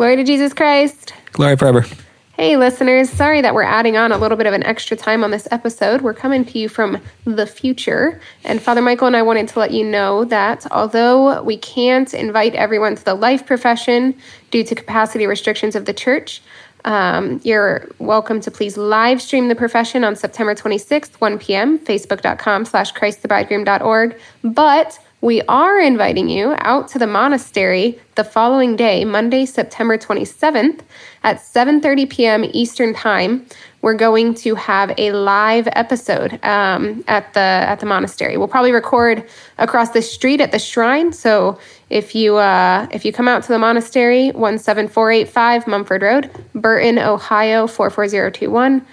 Glory 0.00 0.16
to 0.16 0.24
Jesus 0.24 0.54
Christ. 0.54 1.12
Glory 1.32 1.58
forever. 1.58 1.84
Hey, 2.32 2.56
listeners, 2.56 3.10
sorry 3.10 3.42
that 3.42 3.52
we're 3.52 3.64
adding 3.64 3.98
on 3.98 4.12
a 4.12 4.16
little 4.16 4.38
bit 4.38 4.46
of 4.46 4.54
an 4.54 4.62
extra 4.62 4.96
time 4.96 5.22
on 5.22 5.30
this 5.30 5.46
episode. 5.50 6.00
We're 6.00 6.14
coming 6.14 6.42
to 6.46 6.58
you 6.58 6.70
from 6.70 7.02
the 7.26 7.46
future. 7.46 8.18
And 8.42 8.62
Father 8.62 8.80
Michael 8.80 9.08
and 9.08 9.14
I 9.14 9.20
wanted 9.20 9.48
to 9.48 9.58
let 9.58 9.72
you 9.72 9.84
know 9.84 10.24
that 10.24 10.66
although 10.72 11.42
we 11.42 11.58
can't 11.58 12.14
invite 12.14 12.54
everyone 12.54 12.96
to 12.96 13.04
the 13.04 13.12
life 13.12 13.44
profession 13.44 14.16
due 14.50 14.64
to 14.64 14.74
capacity 14.74 15.26
restrictions 15.26 15.76
of 15.76 15.84
the 15.84 15.92
church, 15.92 16.40
um, 16.86 17.38
you're 17.44 17.86
welcome 17.98 18.40
to 18.40 18.50
please 18.50 18.78
live 18.78 19.20
stream 19.20 19.48
the 19.48 19.54
profession 19.54 20.02
on 20.02 20.16
September 20.16 20.54
26th, 20.54 21.20
1 21.20 21.38
p.m., 21.38 21.78
facebook.com 21.78 22.64
slash 22.64 22.94
christthebridegroom.org. 22.94 24.18
But 24.44 24.98
we 25.20 25.42
are 25.42 25.78
inviting 25.78 26.28
you 26.30 26.54
out 26.58 26.88
to 26.88 26.98
the 26.98 27.06
monastery 27.06 27.98
the 28.14 28.24
following 28.24 28.74
day, 28.74 29.04
Monday, 29.04 29.44
September 29.44 29.98
27th 29.98 30.80
at 31.22 31.36
7:30 31.36 32.08
p.m. 32.08 32.44
Eastern 32.52 32.94
Time. 32.94 33.44
We're 33.82 33.94
going 33.94 34.34
to 34.34 34.54
have 34.54 34.92
a 34.98 35.12
live 35.12 35.68
episode 35.72 36.42
um, 36.44 37.04
at 37.06 37.32
the 37.34 37.40
at 37.40 37.80
the 37.80 37.86
monastery. 37.86 38.36
We'll 38.38 38.48
probably 38.48 38.72
record 38.72 39.28
across 39.58 39.90
the 39.90 40.02
street 40.02 40.40
at 40.40 40.52
the 40.52 40.58
shrine. 40.58 41.12
So 41.12 41.58
if 41.90 42.14
you 42.14 42.36
uh, 42.36 42.86
if 42.90 43.04
you 43.04 43.12
come 43.12 43.28
out 43.28 43.42
to 43.42 43.48
the 43.48 43.58
monastery, 43.58 44.32
17485 44.32 45.66
Mumford 45.66 46.02
Road, 46.02 46.30
Burton, 46.54 46.98
Ohio 46.98 47.66
44021. 47.66 48.86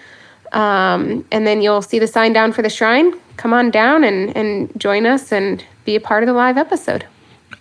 Um, 0.53 1.25
and 1.31 1.45
then 1.45 1.61
you'll 1.61 1.81
see 1.81 1.99
the 1.99 2.07
sign 2.07 2.33
down 2.33 2.53
for 2.53 2.61
the 2.61 2.69
shrine. 2.69 3.13
Come 3.35 3.53
on 3.53 3.69
down 3.69 4.03
and, 4.03 4.35
and 4.35 4.71
join 4.79 5.05
us 5.05 5.31
and 5.31 5.63
be 5.87 5.95
a 5.95 6.01
part 6.01 6.21
of 6.21 6.27
the 6.27 6.33
live 6.33 6.57
episode. 6.57 7.05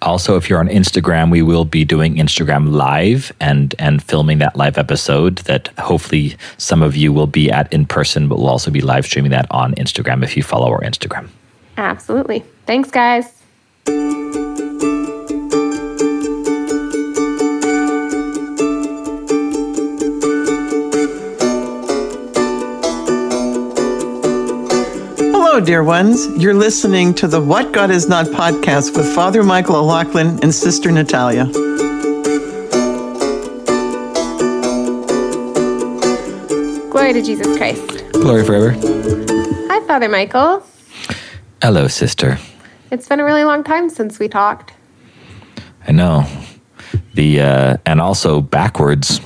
Also, 0.03 0.37
if 0.37 0.51
you're 0.51 0.59
on 0.59 0.69
Instagram, 0.69 1.30
we 1.30 1.41
will 1.41 1.65
be 1.65 1.85
doing 1.85 2.16
Instagram 2.16 2.73
live 2.73 3.33
and 3.41 3.75
and 3.79 4.02
filming 4.02 4.39
that 4.41 4.57
live 4.57 4.77
episode 4.77 5.37
that 5.51 5.69
hopefully 5.79 6.37
some 6.59 6.83
of 6.83 6.95
you 6.97 7.12
will 7.12 7.29
be 7.29 7.51
at 7.51 7.73
in 7.73 7.87
person, 7.87 8.29
but 8.29 8.37
we'll 8.37 8.49
also 8.49 8.71
be 8.71 8.82
live 8.82 9.07
streaming 9.07 9.30
that 9.30 9.47
on 9.51 9.74
Instagram 9.77 10.23
if 10.23 10.37
you 10.37 10.43
follow 10.43 10.69
our 10.71 10.80
Instagram. 10.80 11.29
Absolutely. 11.79 12.45
Thanks, 12.66 12.91
guys. 12.91 14.46
Hello, 25.57 25.65
dear 25.65 25.82
ones. 25.82 26.29
You're 26.37 26.52
listening 26.52 27.15
to 27.15 27.26
the 27.26 27.40
What 27.40 27.73
God 27.73 27.90
Is 27.90 28.10
Not 28.10 28.26
podcast 28.26 28.95
with 28.95 29.10
Father 29.15 29.43
Michael 29.43 29.76
O'Loughlin 29.76 30.38
and 30.43 30.54
Sister 30.54 30.93
Natalia. 30.93 31.46
Glory 36.90 37.15
to 37.15 37.23
Jesus 37.23 37.57
Christ. 37.57 38.13
Glory 38.13 38.45
forever. 38.45 38.73
Hi, 39.71 39.80
Father 39.87 40.10
Michael. 40.10 40.63
Hello, 41.63 41.88
sister. 41.88 42.38
It's 42.91 43.09
been 43.09 43.20
a 43.20 43.24
really 43.24 43.45
long 43.45 43.65
time 43.65 43.88
since 43.88 44.18
we 44.18 44.29
talked. 44.29 44.74
I 45.88 45.93
know. 45.93 46.26
The 47.15 47.41
uh, 47.41 47.76
and 47.87 48.02
also 48.02 48.43
backwards. 48.43 49.23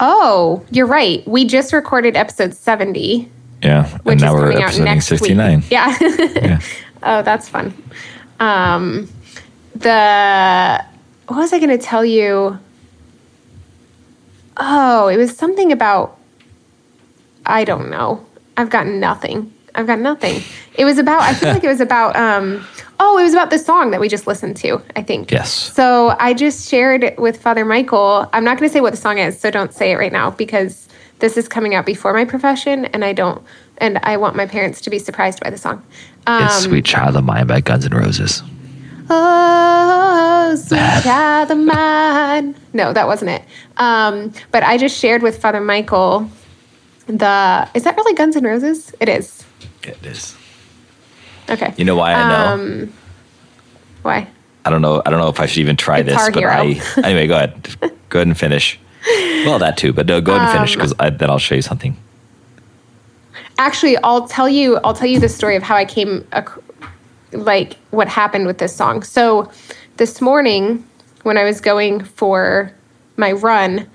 Oh, 0.00 0.64
you're 0.70 0.86
right. 0.86 1.22
We 1.28 1.44
just 1.44 1.74
recorded 1.74 2.16
episode 2.16 2.54
70, 2.54 3.30
Yeah. 3.62 3.88
which 3.98 4.14
and 4.14 4.20
now 4.22 4.34
we're 4.34 4.52
episoding 4.52 5.00
69. 5.00 5.60
week. 5.60 5.70
Yeah. 5.70 5.96
Yeah. 6.00 6.60
oh, 7.02 7.22
that's 7.22 7.48
fun. 7.48 7.74
Um, 8.38 9.08
the 9.74 10.84
what 11.28 11.36
was 11.36 11.52
I 11.52 11.58
going 11.58 11.76
to 11.76 11.78
tell 11.78 12.04
you? 12.04 12.58
Oh, 14.56 15.08
it 15.08 15.16
was 15.16 15.36
something 15.36 15.72
about 15.72 16.18
I 17.46 17.64
don't 17.64 17.90
know. 17.90 18.26
I've 18.56 18.70
got 18.70 18.86
nothing. 18.86 19.52
I've 19.74 19.86
got 19.86 19.98
nothing. 19.98 20.42
It 20.74 20.84
was 20.84 20.98
about 20.98 21.22
I 21.22 21.34
feel 21.34 21.52
like 21.52 21.64
it 21.64 21.68
was 21.68 21.80
about 21.80 22.16
um 22.16 22.66
oh, 22.98 23.18
it 23.18 23.22
was 23.22 23.32
about 23.32 23.50
the 23.50 23.58
song 23.58 23.90
that 23.92 24.00
we 24.00 24.08
just 24.08 24.26
listened 24.26 24.56
to, 24.58 24.82
I 24.94 25.02
think. 25.02 25.30
Yes. 25.30 25.52
So 25.52 26.14
I 26.18 26.34
just 26.34 26.68
shared 26.68 27.14
with 27.16 27.40
Father 27.40 27.64
Michael. 27.64 28.28
I'm 28.32 28.44
not 28.44 28.58
going 28.58 28.68
to 28.68 28.72
say 28.72 28.82
what 28.82 28.90
the 28.90 28.98
song 28.98 29.18
is, 29.18 29.40
so 29.40 29.50
don't 29.50 29.72
say 29.72 29.92
it 29.92 29.96
right 29.96 30.12
now 30.12 30.30
because 30.30 30.86
this 31.20 31.36
is 31.36 31.48
coming 31.48 31.74
out 31.74 31.86
before 31.86 32.12
my 32.12 32.24
profession 32.24 32.86
and 32.86 33.04
I 33.04 33.12
don't 33.12 33.42
and 33.78 33.98
I 34.02 34.16
want 34.16 34.36
my 34.36 34.46
parents 34.46 34.80
to 34.82 34.90
be 34.90 34.98
surprised 34.98 35.40
by 35.40 35.50
the 35.50 35.56
song. 35.56 35.82
Um, 36.26 36.44
it's 36.44 36.64
Sweet 36.64 36.84
Child 36.84 37.16
of 37.16 37.24
Mine 37.24 37.46
by 37.46 37.60
Guns 37.60 37.86
N' 37.86 37.92
Roses. 37.92 38.42
Oh, 39.12 40.54
sweet 40.56 41.02
child 41.02 41.50
of 41.50 41.58
mine. 41.58 42.54
No, 42.72 42.92
that 42.92 43.08
wasn't 43.08 43.32
it. 43.32 43.42
Um, 43.76 44.32
but 44.52 44.62
I 44.62 44.78
just 44.78 44.96
shared 44.96 45.22
with 45.22 45.40
Father 45.40 45.60
Michael 45.60 46.30
the. 47.06 47.68
Is 47.74 47.82
that 47.82 47.96
really 47.96 48.14
Guns 48.14 48.36
N' 48.36 48.44
Roses? 48.44 48.94
It 49.00 49.08
is. 49.08 49.44
It 49.82 49.98
is. 50.04 50.36
Okay. 51.48 51.74
You 51.76 51.84
know 51.84 51.96
why 51.96 52.12
I 52.12 52.28
know? 52.28 52.62
Um, 52.62 52.92
why? 54.02 54.28
I 54.64 54.70
don't 54.70 54.82
know. 54.82 55.02
I 55.04 55.10
don't 55.10 55.18
know 55.18 55.28
if 55.28 55.40
I 55.40 55.46
should 55.46 55.58
even 55.58 55.76
try 55.76 56.02
this, 56.02 56.14
but 56.14 56.36
Hero. 56.36 56.52
I 56.52 56.80
anyway. 57.02 57.26
Go 57.26 57.36
ahead. 57.36 57.76
go 58.10 58.18
ahead 58.18 58.28
and 58.28 58.38
finish. 58.38 58.78
Well, 59.06 59.58
that 59.58 59.76
too, 59.76 59.92
but 59.92 60.06
no, 60.06 60.20
go 60.20 60.34
ahead 60.34 60.48
and 60.48 60.58
finish 60.58 60.74
Um, 60.76 60.98
because 60.98 61.18
then 61.18 61.30
I'll 61.30 61.38
show 61.38 61.54
you 61.54 61.62
something. 61.62 61.96
Actually, 63.58 63.96
I'll 63.98 64.26
tell 64.26 64.48
you. 64.48 64.78
I'll 64.84 64.94
tell 64.94 65.08
you 65.08 65.20
the 65.20 65.28
story 65.28 65.56
of 65.56 65.62
how 65.62 65.76
I 65.76 65.84
came, 65.84 66.26
ac- 66.32 66.48
like 67.32 67.76
what 67.90 68.08
happened 68.08 68.46
with 68.46 68.58
this 68.58 68.74
song. 68.74 69.02
So, 69.02 69.50
this 69.96 70.20
morning 70.20 70.86
when 71.22 71.36
I 71.36 71.44
was 71.44 71.60
going 71.60 72.02
for 72.04 72.72
my 73.16 73.32
run, 73.32 73.86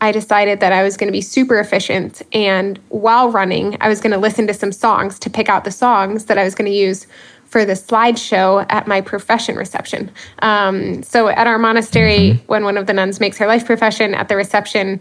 I 0.00 0.10
decided 0.10 0.60
that 0.60 0.72
I 0.72 0.82
was 0.82 0.96
going 0.96 1.06
to 1.06 1.12
be 1.12 1.20
super 1.20 1.58
efficient, 1.58 2.22
and 2.32 2.78
while 2.88 3.30
running, 3.30 3.76
I 3.80 3.88
was 3.88 4.00
going 4.00 4.12
to 4.12 4.18
listen 4.18 4.46
to 4.48 4.54
some 4.54 4.72
songs 4.72 5.18
to 5.20 5.30
pick 5.30 5.48
out 5.48 5.64
the 5.64 5.70
songs 5.70 6.26
that 6.26 6.36
I 6.36 6.44
was 6.44 6.54
going 6.54 6.70
to 6.70 6.76
use 6.76 7.06
for 7.54 7.64
the 7.64 7.74
slideshow 7.74 8.66
at 8.68 8.88
my 8.88 9.00
profession 9.00 9.54
reception. 9.54 10.10
Um, 10.40 11.04
so, 11.04 11.28
at 11.28 11.46
our 11.46 11.56
monastery, 11.56 12.42
when 12.48 12.64
one 12.64 12.76
of 12.76 12.88
the 12.88 12.92
nuns 12.92 13.20
makes 13.20 13.38
her 13.38 13.46
life 13.46 13.64
profession 13.64 14.12
at 14.12 14.28
the 14.28 14.34
reception, 14.34 15.00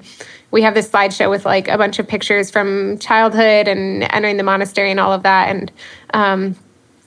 we 0.51 0.61
have 0.61 0.75
this 0.75 0.87
slideshow 0.87 1.31
with 1.31 1.45
like 1.45 1.67
a 1.67 1.79
bunch 1.79 1.97
of 1.97 2.07
pictures 2.07 2.51
from 2.51 2.99
childhood 2.99 3.67
and 3.67 4.03
entering 4.13 4.37
the 4.37 4.43
monastery 4.43 4.91
and 4.91 4.99
all 4.99 5.11
of 5.11 5.23
that, 5.23 5.49
and 5.49 5.71
um, 6.13 6.55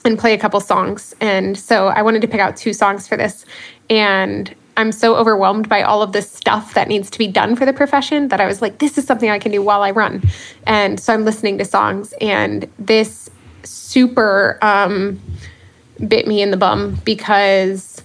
and 0.04 0.18
play 0.18 0.34
a 0.34 0.38
couple 0.38 0.58
songs. 0.58 1.14
And 1.20 1.56
so 1.56 1.86
I 1.86 2.02
wanted 2.02 2.22
to 2.22 2.28
pick 2.28 2.40
out 2.40 2.56
two 2.56 2.72
songs 2.72 3.06
for 3.06 3.16
this, 3.16 3.46
and 3.88 4.52
I'm 4.76 4.90
so 4.90 5.14
overwhelmed 5.14 5.68
by 5.68 5.82
all 5.82 6.02
of 6.02 6.10
this 6.10 6.28
stuff 6.28 6.74
that 6.74 6.88
needs 6.88 7.08
to 7.10 7.18
be 7.18 7.28
done 7.28 7.54
for 7.54 7.64
the 7.64 7.72
profession 7.72 8.28
that 8.28 8.40
I 8.40 8.46
was 8.46 8.60
like, 8.60 8.78
this 8.78 8.98
is 8.98 9.06
something 9.06 9.30
I 9.30 9.38
can 9.38 9.52
do 9.52 9.62
while 9.62 9.84
I 9.84 9.92
run. 9.92 10.24
And 10.66 10.98
so 10.98 11.14
I'm 11.14 11.24
listening 11.24 11.56
to 11.58 11.64
songs, 11.64 12.12
and 12.20 12.68
this 12.80 13.30
super 13.66 14.58
um, 14.62 15.20
bit 16.06 16.26
me 16.26 16.42
in 16.42 16.50
the 16.50 16.56
bum 16.56 17.00
because 17.04 18.02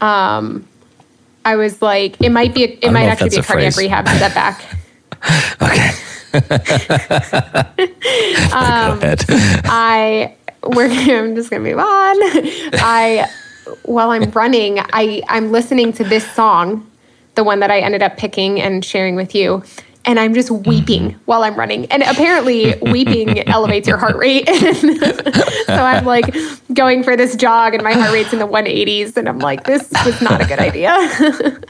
um, 0.00 0.66
I 1.44 1.56
was 1.56 1.82
like, 1.82 2.20
it 2.20 2.30
might 2.30 2.54
be, 2.54 2.64
a, 2.64 2.78
it 2.82 2.90
might 2.92 3.06
actually 3.06 3.30
be 3.30 3.36
a 3.36 3.40
a 3.40 3.42
cardiac 3.42 3.74
phrase. 3.74 3.84
rehab 3.84 4.08
setback. 4.08 4.62
Okay. 5.62 5.90
Um, 8.52 8.98
go 9.00 9.06
ahead. 9.06 9.24
I 9.64 10.34
we're 10.62 10.88
I'm 10.90 11.34
just 11.34 11.50
gonna 11.50 11.62
move 11.62 11.78
on. 11.78 11.84
I 11.86 13.28
while 13.82 14.10
I'm 14.10 14.30
running, 14.30 14.78
I 14.78 15.22
I'm 15.28 15.52
listening 15.52 15.92
to 15.94 16.04
this 16.04 16.28
song, 16.32 16.88
the 17.34 17.44
one 17.44 17.60
that 17.60 17.70
I 17.70 17.80
ended 17.80 18.02
up 18.02 18.16
picking 18.16 18.60
and 18.60 18.84
sharing 18.84 19.16
with 19.16 19.34
you. 19.34 19.62
And 20.10 20.18
I'm 20.18 20.34
just 20.34 20.50
weeping 20.50 21.12
while 21.26 21.44
I'm 21.44 21.54
running. 21.54 21.86
And 21.86 22.02
apparently, 22.02 22.74
weeping 22.82 23.48
elevates 23.48 23.86
your 23.86 23.96
heart 23.96 24.16
rate. 24.16 24.48
so 24.48 25.72
I'm 25.72 26.04
like 26.04 26.34
going 26.74 27.04
for 27.04 27.16
this 27.16 27.36
jog, 27.36 27.74
and 27.74 27.84
my 27.84 27.92
heart 27.92 28.12
rate's 28.12 28.32
in 28.32 28.40
the 28.40 28.48
180s. 28.48 29.16
And 29.16 29.28
I'm 29.28 29.38
like, 29.38 29.62
this 29.62 29.88
was 30.04 30.20
not 30.20 30.40
a 30.40 30.46
good 30.46 30.58
idea. 30.58 30.90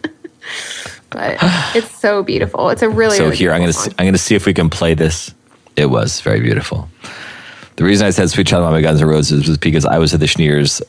but 1.10 1.36
it's 1.76 1.94
so 1.94 2.22
beautiful. 2.22 2.70
It's 2.70 2.80
a 2.80 2.88
really, 2.88 3.18
so 3.18 3.24
really 3.24 3.36
here 3.36 3.52
I'm 3.52 3.60
gonna 3.60 3.74
see. 3.74 3.90
I'm 3.98 4.06
gonna 4.06 4.16
see 4.16 4.34
if 4.34 4.46
we 4.46 4.54
can 4.54 4.70
play 4.70 4.94
this. 4.94 5.34
It 5.76 5.90
was 5.90 6.22
very 6.22 6.40
beautiful. 6.40 6.88
The 7.76 7.84
reason 7.84 8.06
I 8.06 8.10
said 8.10 8.30
"Sweet 8.30 8.46
Child 8.46 8.72
Mine" 8.72 8.80
Guns 8.80 9.02
N' 9.02 9.06
Roses 9.06 9.48
was 9.48 9.58
because 9.58 9.84
I 9.84 9.98
was 9.98 10.14
at 10.14 10.20
the 10.20 10.26
Schneers 10.26 10.80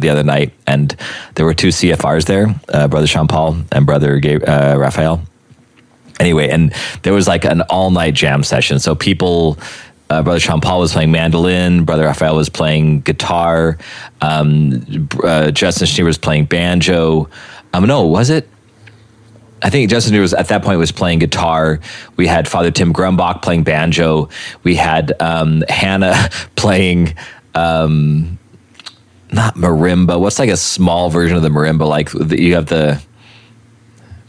the 0.00 0.08
other 0.08 0.22
night, 0.22 0.54
and 0.66 0.96
there 1.34 1.44
were 1.44 1.52
two 1.52 1.68
CFRs 1.68 2.24
there, 2.24 2.46
uh, 2.72 2.88
Brother 2.88 3.06
Sean 3.06 3.28
Paul 3.28 3.58
and 3.72 3.84
Brother 3.84 4.18
Gabe, 4.20 4.42
uh, 4.48 4.76
Raphael. 4.78 5.22
Anyway, 6.20 6.48
and 6.48 6.72
there 7.02 7.12
was 7.12 7.26
like 7.26 7.44
an 7.44 7.62
all 7.62 7.90
night 7.90 8.14
jam 8.14 8.42
session. 8.42 8.78
So 8.78 8.94
people. 8.94 9.58
Uh, 10.10 10.22
Brother 10.22 10.38
Sean 10.38 10.60
Paul 10.60 10.80
was 10.80 10.92
playing 10.92 11.10
mandolin. 11.12 11.86
Brother 11.86 12.04
Raphael 12.04 12.36
was 12.36 12.50
playing 12.50 13.00
guitar. 13.00 13.78
Um, 14.20 15.08
uh, 15.24 15.50
Justin 15.50 15.88
Schneer 15.88 16.04
was 16.04 16.18
playing 16.18 16.44
banjo. 16.44 17.30
Um, 17.72 17.86
no, 17.86 18.06
was 18.06 18.28
it? 18.28 18.46
I 19.64 19.70
think 19.70 19.88
Justin 19.88 20.20
was 20.20 20.34
at 20.34 20.48
that 20.48 20.62
point 20.62 20.78
was 20.78 20.92
playing 20.92 21.20
guitar. 21.20 21.80
We 22.16 22.26
had 22.26 22.46
Father 22.46 22.70
Tim 22.70 22.92
Grumbach 22.92 23.40
playing 23.40 23.64
banjo. 23.64 24.28
We 24.62 24.76
had 24.76 25.14
um, 25.20 25.64
Hannah 25.70 26.28
playing 26.54 27.14
um, 27.54 28.38
not 29.32 29.54
marimba. 29.54 30.20
What's 30.20 30.38
like 30.38 30.50
a 30.50 30.56
small 30.58 31.08
version 31.08 31.36
of 31.36 31.42
the 31.42 31.48
marimba? 31.48 31.88
Like 31.88 32.12
you 32.12 32.54
have 32.54 32.66
the 32.66 33.02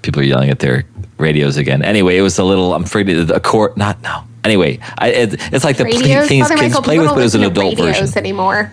People 0.05 0.21
are 0.21 0.25
yelling 0.25 0.51
at 0.51 0.59
their 0.59 0.85
radios 1.17 1.57
again. 1.57 1.81
Anyway, 1.81 2.15
it 2.15 2.21
was 2.21 2.37
a 2.37 2.43
little. 2.43 2.75
I'm 2.75 2.83
afraid 2.83 3.09
a 3.09 3.39
core. 3.39 3.73
Not 3.75 3.99
no. 4.03 4.23
Anyway, 4.43 4.77
I, 4.99 5.09
it, 5.09 5.35
it's 5.51 5.65
like 5.65 5.77
the 5.77 5.85
Radios, 5.85 6.27
things 6.27 6.47
Father 6.47 6.61
kids 6.61 6.75
Michael, 6.75 6.83
play 6.83 6.99
with, 6.99 7.09
but 7.09 7.17
it 7.17 7.23
was 7.23 7.33
an 7.33 7.43
adult 7.43 7.75
version. 7.75 8.07
anymore. 8.15 8.71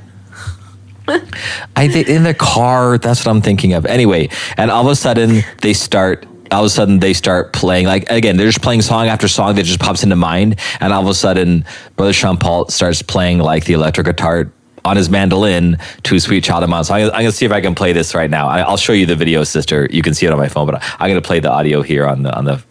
I 1.75 1.89
think 1.89 2.09
in 2.09 2.23
the 2.23 2.35
car. 2.35 2.99
That's 2.99 3.25
what 3.25 3.31
I'm 3.33 3.41
thinking 3.41 3.73
of. 3.73 3.87
Anyway, 3.87 4.29
and 4.59 4.71
all 4.71 4.85
of 4.85 4.93
a 4.93 4.95
sudden 4.95 5.43
they 5.63 5.73
start. 5.73 6.27
All 6.51 6.61
of 6.61 6.67
a 6.67 6.69
sudden 6.69 6.99
they 6.99 7.15
start 7.15 7.55
playing 7.55 7.87
like 7.87 8.11
again. 8.11 8.37
They're 8.37 8.47
just 8.47 8.61
playing 8.61 8.83
song 8.83 9.07
after 9.07 9.27
song 9.27 9.55
that 9.55 9.63
just 9.63 9.81
pops 9.81 10.03
into 10.03 10.17
mind, 10.17 10.61
and 10.81 10.93
all 10.93 11.03
of 11.03 11.09
a 11.09 11.15
sudden 11.15 11.65
Brother 11.97 12.13
Sean 12.13 12.37
Paul 12.37 12.69
starts 12.69 13.01
playing 13.01 13.39
like 13.39 13.65
the 13.65 13.73
electric 13.73 14.05
guitar 14.05 14.53
on 14.85 14.97
his 14.97 15.09
mandolin 15.11 15.79
to 16.05 16.19
"Sweet 16.19 16.45
Child 16.45 16.65
of 16.65 16.71
Mine." 16.71 16.85
So 16.85 16.95
I'm, 16.95 17.07
I'm 17.07 17.11
gonna 17.11 17.33
see 17.33 17.47
if 17.47 17.53
I 17.53 17.61
can 17.61 17.75
play 17.75 17.93
this 17.93 18.15
right 18.15 18.31
now. 18.31 18.49
I, 18.49 18.61
I'll 18.61 18.77
show 18.77 18.93
you 18.93 19.07
the 19.07 19.17
video, 19.17 19.45
sister. 19.45 19.89
You 19.91 20.03
can 20.03 20.15
see 20.15 20.27
it 20.27 20.33
on 20.33 20.39
my 20.39 20.49
phone, 20.49 20.67
but 20.67 20.83
I'm 20.99 21.09
gonna 21.09 21.21
play 21.21 21.41
the 21.41 21.51
audio 21.51 21.83
here 21.83 22.07
on 22.07 22.23
the 22.23 22.37
on 22.37 22.45
the. 22.45 22.63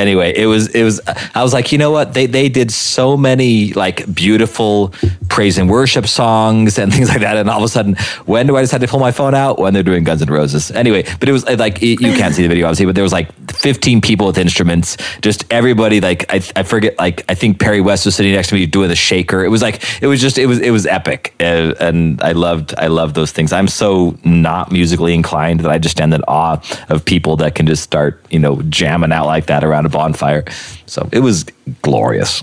Anyway, 0.00 0.32
it 0.34 0.46
was 0.46 0.68
it 0.74 0.82
was 0.82 1.00
I 1.34 1.42
was 1.42 1.52
like, 1.52 1.72
you 1.72 1.78
know 1.78 1.90
what? 1.90 2.14
They 2.14 2.26
they 2.26 2.48
did 2.48 2.70
so 2.70 3.16
many 3.16 3.72
like 3.74 4.12
beautiful 4.12 4.92
praise 5.40 5.56
and 5.56 5.70
worship 5.70 6.06
songs 6.06 6.78
and 6.78 6.92
things 6.94 7.08
like 7.08 7.20
that. 7.20 7.38
And 7.38 7.48
all 7.48 7.56
of 7.56 7.64
a 7.64 7.68
sudden, 7.68 7.96
when 8.26 8.46
do 8.46 8.58
I 8.58 8.60
decide 8.60 8.82
to 8.82 8.86
pull 8.86 9.00
my 9.00 9.10
phone 9.10 9.34
out? 9.34 9.58
When 9.58 9.72
they're 9.72 9.82
doing 9.82 10.04
Guns 10.04 10.20
N' 10.20 10.28
Roses. 10.28 10.70
Anyway, 10.70 11.02
but 11.18 11.30
it 11.30 11.32
was 11.32 11.46
uh, 11.46 11.56
like 11.58 11.80
you 11.80 11.96
can't 11.96 12.34
see 12.34 12.42
the 12.42 12.48
video 12.48 12.66
obviously, 12.66 12.84
but 12.84 12.94
there 12.94 13.02
was 13.02 13.12
like 13.12 13.32
15 13.50 14.02
people 14.02 14.26
with 14.26 14.36
instruments, 14.36 14.98
just 15.22 15.50
everybody 15.50 16.02
like 16.02 16.30
I, 16.30 16.42
I 16.56 16.62
forget 16.62 16.98
like 16.98 17.24
I 17.26 17.34
think 17.34 17.58
Perry 17.58 17.80
West 17.80 18.04
was 18.04 18.16
sitting 18.16 18.32
next 18.32 18.48
to 18.48 18.54
me 18.54 18.66
doing 18.66 18.90
the 18.90 18.96
shaker. 18.96 19.42
It 19.42 19.48
was 19.48 19.62
like 19.62 19.82
it 20.02 20.08
was 20.08 20.20
just 20.20 20.36
it 20.36 20.44
was 20.44 20.58
it 20.58 20.72
was 20.72 20.84
epic, 20.84 21.34
uh, 21.40 21.72
and 21.80 22.20
I 22.20 22.32
loved 22.32 22.74
I 22.76 22.88
loved 22.88 23.14
those 23.14 23.32
things. 23.32 23.50
I'm 23.50 23.68
so 23.68 24.18
not 24.24 24.70
musically 24.70 25.14
inclined 25.14 25.60
that 25.60 25.70
I 25.70 25.78
just 25.78 25.96
stand 25.96 26.12
in 26.12 26.22
awe 26.28 26.60
of 26.90 27.02
people 27.06 27.36
that 27.36 27.54
can 27.54 27.66
just 27.66 27.82
start 27.82 28.22
you 28.28 28.38
know 28.38 28.60
jamming 28.68 29.10
out 29.10 29.24
like 29.24 29.46
that 29.46 29.64
around 29.64 29.86
a 29.86 29.88
bonfire. 29.88 30.44
So 30.84 31.08
it 31.12 31.20
was 31.20 31.46
glorious. 31.80 32.42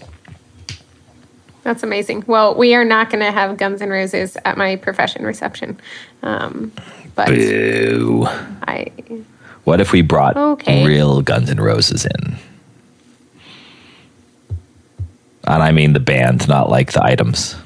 That's 1.68 1.84
amazing. 1.84 2.24
Well, 2.28 2.56
we 2.56 2.74
are 2.76 2.86
not 2.86 3.10
going 3.10 3.20
to 3.20 3.30
have 3.30 3.58
Guns 3.58 3.82
N' 3.82 3.90
Roses 3.90 4.38
at 4.46 4.58
my 4.58 4.78
profession 4.78 5.26
reception, 5.26 5.78
um, 6.24 6.72
but 7.14 7.28
Boo. 7.28 8.26
I 8.66 8.90
What 9.66 9.82
if 9.82 9.92
we 9.92 10.02
brought 10.02 10.38
Okay. 10.38 10.88
real 10.88 11.22
Guns 11.22 11.50
N' 11.50 11.60
Roses 11.60 12.06
in? 12.06 12.38
And 15.44 15.62
I 15.62 15.74
mean 15.74 15.92
the 15.92 16.00
band, 16.00 16.48
not 16.48 16.70
like 16.70 16.94
the 16.94 17.04
items. 17.04 17.58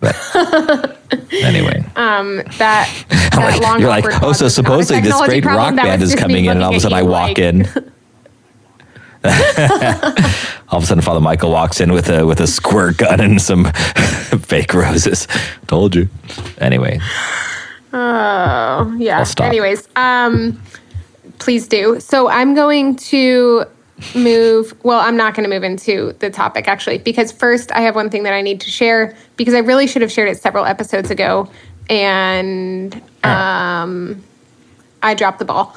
But 0.00 0.16
anyway, 1.30 1.84
that, 1.94 2.48
that 3.10 3.34
Like, 3.36 3.60
long 3.62 3.78
you're 3.78 3.88
like, 3.90 4.06
oh, 4.24 4.32
so 4.32 4.32
was 4.32 4.40
not 4.40 4.46
a 4.46 4.50
supposedly 4.50 5.02
this 5.02 5.20
great 5.20 5.44
rock 5.44 5.76
band 5.76 6.02
is 6.02 6.16
coming 6.16 6.46
in, 6.46 6.50
and 6.56 6.64
all 6.64 6.70
of 6.72 6.76
a 6.78 6.80
sudden 6.80 6.98
I 6.98 7.02
walk 7.04 7.28
like- 7.28 7.38
in. 7.38 7.68
all 10.70 10.78
of 10.78 10.84
a 10.84 10.86
sudden, 10.86 11.02
Father 11.02 11.20
Michael 11.20 11.50
walks 11.50 11.80
in 11.80 11.92
with 11.92 12.08
a 12.08 12.26
with 12.26 12.40
a 12.40 12.46
squirt 12.46 12.96
gun 12.98 13.20
and 13.20 13.40
some 13.40 13.64
fake 14.42 14.72
roses. 14.72 15.28
Told 15.66 15.94
you. 15.94 16.08
Anyway, 16.58 17.00
Oh, 17.92 18.94
yeah. 18.98 19.24
Anyways, 19.40 19.88
um, 19.96 20.60
please 21.38 21.66
do. 21.66 21.98
So 22.00 22.28
I'm 22.28 22.54
going 22.54 22.96
to 22.96 23.64
move. 24.14 24.74
Well, 24.84 25.00
I'm 25.00 25.16
not 25.16 25.34
going 25.34 25.48
to 25.48 25.54
move 25.54 25.64
into 25.64 26.14
the 26.20 26.30
topic 26.30 26.68
actually, 26.68 26.98
because 26.98 27.32
first 27.32 27.72
I 27.72 27.80
have 27.80 27.94
one 27.94 28.08
thing 28.10 28.22
that 28.22 28.32
I 28.32 28.42
need 28.42 28.60
to 28.62 28.70
share 28.70 29.16
because 29.36 29.54
I 29.54 29.58
really 29.58 29.86
should 29.86 30.02
have 30.02 30.12
shared 30.12 30.28
it 30.28 30.38
several 30.38 30.64
episodes 30.64 31.10
ago, 31.10 31.50
and 31.88 32.94
um, 33.24 34.22
I 35.02 35.14
dropped 35.14 35.40
the 35.40 35.44
ball. 35.44 35.76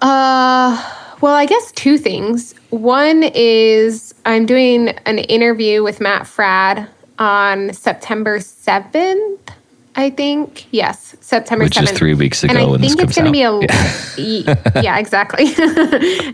Uh, 0.00 0.96
well, 1.20 1.34
I 1.34 1.46
guess 1.46 1.72
two 1.72 1.98
things. 1.98 2.54
One 2.70 3.24
is 3.34 4.14
I'm 4.24 4.46
doing 4.46 4.88
an 4.88 5.18
interview 5.18 5.82
with 5.82 6.00
Matt 6.00 6.22
Fradd 6.22 6.88
on 7.18 7.72
September 7.72 8.38
7th, 8.38 9.38
I 9.96 10.10
think. 10.10 10.66
Yes, 10.70 11.16
September 11.20 11.64
Which 11.64 11.74
7th. 11.74 11.82
is 11.82 11.90
three 11.92 12.14
weeks 12.14 12.42
ago. 12.42 12.52
And 12.52 12.62
I 12.62 12.66
when 12.66 12.80
think 12.80 13.00
it's 13.00 13.14
going 13.14 13.26
to 13.26 13.32
be 13.32 13.42
a 13.42 13.52
yeah. 14.16 14.80
yeah, 14.82 14.98
exactly. 14.98 15.44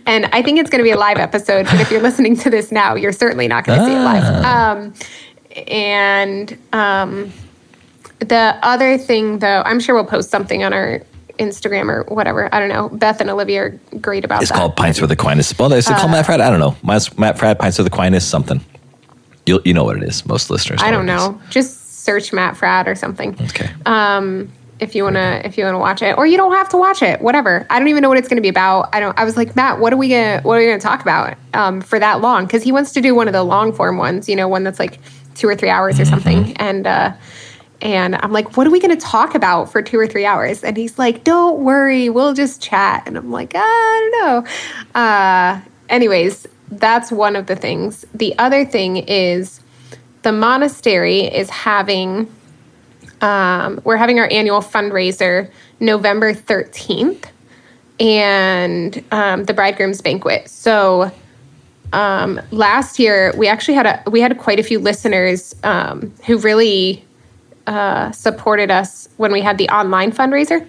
and 0.07 0.27
I 0.27 0.43
think 0.43 0.61
it's 0.61 0.71
going 0.71 0.79
to 0.79 0.85
be 0.85 0.93
a 0.93 0.99
live 0.99 1.19
episode, 1.19 1.67
but 1.67 1.81
if 1.81 1.91
you're 1.91 2.03
listening 2.03 2.37
to 2.37 2.51
this 2.51 2.71
now, 2.71 2.95
you're 2.95 3.13
certainly 3.13 3.49
not 3.49 3.65
going 3.65 3.79
to 3.79 3.85
see 3.85 3.93
it 3.93 3.99
live. 3.99 4.23
Ah. 4.25 4.71
Um, 4.73 4.95
and 5.67 6.59
um, 6.73 7.33
the 8.21 8.59
other 8.63 8.99
thing, 8.99 9.41
though, 9.41 9.63
I'm 9.65 9.81
sure 9.81 9.95
we'll 9.95 10.05
post 10.05 10.31
something 10.31 10.63
on 10.63 10.73
our 10.73 11.03
Instagram 11.39 11.89
or 11.89 12.03
whatever. 12.15 12.53
I 12.55 12.61
don't 12.61 12.69
know. 12.69 12.89
Beth 12.89 13.21
and 13.21 13.31
Olivia 13.31 13.63
are 13.63 13.81
great 14.01 14.25
about 14.25 14.43
it's 14.43 14.51
that. 14.51 14.57
called 14.59 14.77
Pints 14.77 15.01
with 15.01 15.11
Aquinas. 15.11 15.57
Well, 15.59 15.73
is 15.73 15.89
it 15.89 15.95
called 15.97 16.11
Matt 16.11 16.27
Fradd? 16.27 16.41
I 16.41 16.51
don't 16.51 16.61
know. 16.61 16.77
Matt 16.83 17.19
Matt 17.19 17.37
Fradd, 17.37 17.59
Pints 17.59 17.79
with 17.79 17.87
Aquinas, 17.87 18.27
something. 18.27 18.61
You 19.47 19.61
you 19.65 19.73
know 19.75 19.85
what 19.85 19.97
it 19.97 20.03
is. 20.03 20.27
Most 20.27 20.51
listeners. 20.51 20.81
I 20.83 20.91
don't 20.91 21.07
what 21.07 21.13
it 21.13 21.17
is. 21.17 21.29
know. 21.29 21.41
Just 21.51 22.05
search 22.05 22.33
Matt 22.33 22.55
Fradd 22.57 22.87
or 22.87 22.95
something. 22.95 23.35
Okay. 23.43 23.71
Um, 23.87 24.51
if 24.79 24.95
you 24.95 25.05
wanna, 25.05 25.41
if 25.45 25.57
you 25.57 25.65
wanna 25.65 25.79
watch 25.79 26.03
it, 26.03 26.19
or 26.19 26.27
you 26.27 26.37
don't 26.37 26.53
have 26.53 26.69
to 26.71 26.77
watch 26.77 27.03
it, 27.03 27.21
whatever. 27.23 27.67
I 27.71 27.79
don't 27.79 27.89
even 27.89 28.03
know 28.03 28.09
what 28.11 28.19
it's 28.19 28.29
gonna 28.29 28.41
be 28.43 28.49
about. 28.49 28.91
I 28.95 29.01
don't. 29.01 29.19
I 29.19 29.25
was 29.25 29.37
like, 29.37 29.57
Matt, 29.57 29.79
what 29.81 29.93
are 29.93 29.97
we 29.97 30.09
gonna, 30.11 30.41
what 30.43 30.57
are 30.57 30.61
we 30.61 30.67
gonna 30.67 30.79
talk 30.81 31.01
about 31.01 31.37
um, 31.55 31.81
for 31.81 31.99
that 31.99 32.21
long? 32.21 32.45
Because 32.47 32.63
he 32.63 32.73
wants 32.73 32.93
to 32.93 33.01
do 33.01 33.15
one 33.15 33.27
of 33.29 33.33
the 33.33 33.43
long 33.43 33.73
form 33.73 33.97
ones. 33.99 34.29
You 34.29 34.37
know, 34.37 34.49
one 34.49 34.65
that's 34.65 34.79
like 34.79 34.99
two 35.35 35.49
or 35.49 35.55
three 35.57 35.71
hours 35.71 35.99
or 35.99 36.03
Mm-hmm. 36.05 36.11
something. 36.11 36.57
And 36.59 36.87
uh, 36.87 37.13
and 37.81 38.17
I'm 38.17 38.33
like, 38.33 38.57
what 38.57 38.67
are 38.67 38.71
we 38.71 38.81
gonna 38.81 38.97
talk 38.97 39.35
about 39.35 39.71
for 39.71 39.83
two 39.83 39.99
or 39.99 40.07
three 40.07 40.25
hours? 40.25 40.65
And 40.65 40.77
he's 40.77 40.99
like, 40.99 41.25
don't 41.25 41.61
worry, 41.61 42.09
we'll 42.09 42.35
just 42.35 42.63
chat. 42.63 43.03
And 43.07 43.17
I'm 43.17 43.31
like, 43.31 43.53
I 43.55 44.11
don't 44.13 44.45
know. 44.45 45.01
Uh, 45.01 45.61
anyways, 45.89 46.47
that's 46.71 47.13
one 47.13 47.37
of 47.37 47.47
the 47.47 47.57
things. 47.57 48.05
The 48.15 48.37
other 48.39 48.65
thing 48.65 48.97
is 48.97 49.61
the 50.23 50.33
monastery 50.33 51.21
is 51.21 51.51
having 51.51 52.33
um, 53.21 53.81
we're 53.85 53.97
having 53.97 54.19
our 54.19 54.29
annual 54.31 54.61
fundraiser 54.61 55.51
November 55.81 56.35
13th 56.35 57.27
and 57.99 59.03
um, 59.11 59.45
the 59.45 59.55
bridegroom's 59.55 60.03
banquet. 60.03 60.49
So 60.51 61.11
um, 61.93 62.41
last 62.51 62.99
year 62.99 63.33
we 63.37 63.49
actually 63.49 63.75
had 63.75 63.87
a 63.87 64.11
we 64.11 64.21
had 64.21 64.37
quite 64.39 64.59
a 64.59 64.63
few 64.63 64.79
listeners 64.79 65.55
um, 65.63 66.13
who 66.27 66.39
really 66.39 67.05
uh, 67.67 68.11
supported 68.13 68.71
us 68.71 69.09
when 69.17 69.33
we 69.33 69.41
had 69.41 69.59
the 69.59 69.69
online 69.69 70.13
fundraiser 70.13 70.67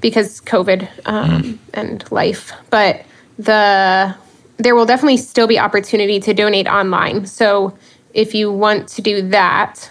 because 0.00 0.40
COVID 0.42 0.88
um, 1.06 1.58
and 1.74 2.10
life. 2.10 2.52
But 2.70 3.04
the 3.38 4.14
there 4.58 4.74
will 4.74 4.84
definitely 4.84 5.16
still 5.16 5.46
be 5.46 5.58
opportunity 5.58 6.20
to 6.20 6.34
donate 6.34 6.68
online. 6.68 7.24
So 7.24 7.76
if 8.12 8.34
you 8.34 8.52
want 8.52 8.88
to 8.88 9.02
do 9.02 9.26
that, 9.30 9.90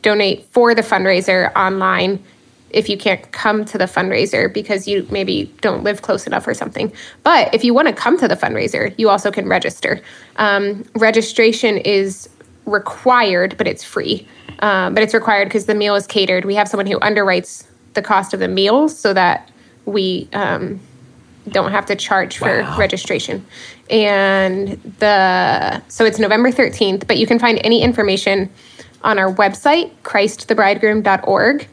donate 0.00 0.46
for 0.46 0.74
the 0.74 0.80
fundraiser 0.80 1.54
online 1.54 2.24
if 2.70 2.88
you 2.88 2.98
can't 2.98 3.30
come 3.32 3.64
to 3.64 3.78
the 3.78 3.84
fundraiser 3.84 4.52
because 4.52 4.86
you 4.86 5.06
maybe 5.10 5.52
don't 5.60 5.84
live 5.84 6.02
close 6.02 6.26
enough 6.26 6.46
or 6.46 6.54
something. 6.54 6.92
But 7.22 7.54
if 7.54 7.64
you 7.64 7.72
want 7.72 7.88
to 7.88 7.94
come 7.94 8.18
to 8.18 8.28
the 8.28 8.34
fundraiser, 8.34 8.94
you 8.98 9.08
also 9.08 9.30
can 9.30 9.48
register. 9.48 10.00
Um, 10.36 10.84
registration 10.94 11.78
is 11.78 12.28
required, 12.68 13.56
but 13.58 13.66
it's 13.66 13.82
free. 13.84 14.26
Um, 14.60 14.94
but 14.94 15.02
it's 15.02 15.14
required 15.14 15.44
because 15.46 15.66
the 15.66 15.74
meal 15.74 15.94
is 15.94 16.06
catered. 16.06 16.44
We 16.44 16.54
have 16.56 16.68
someone 16.68 16.86
who 16.86 16.98
underwrites 17.00 17.64
the 17.94 18.02
cost 18.02 18.34
of 18.34 18.40
the 18.40 18.48
meals 18.48 18.96
so 18.98 19.12
that 19.14 19.50
we 19.86 20.28
um, 20.32 20.80
don't 21.48 21.70
have 21.70 21.86
to 21.86 21.96
charge 21.96 22.38
for 22.38 22.60
Wow. 22.62 22.76
registration. 22.78 23.44
And 23.90 24.72
the 24.98 25.80
so 25.88 26.04
it's 26.04 26.18
November 26.18 26.50
13th, 26.52 27.06
but 27.06 27.16
you 27.18 27.26
can 27.26 27.38
find 27.38 27.60
any 27.64 27.82
information 27.82 28.50
on 29.02 29.18
our 29.18 29.32
website, 29.32 29.90
christthebridegroom.org. 30.02 31.68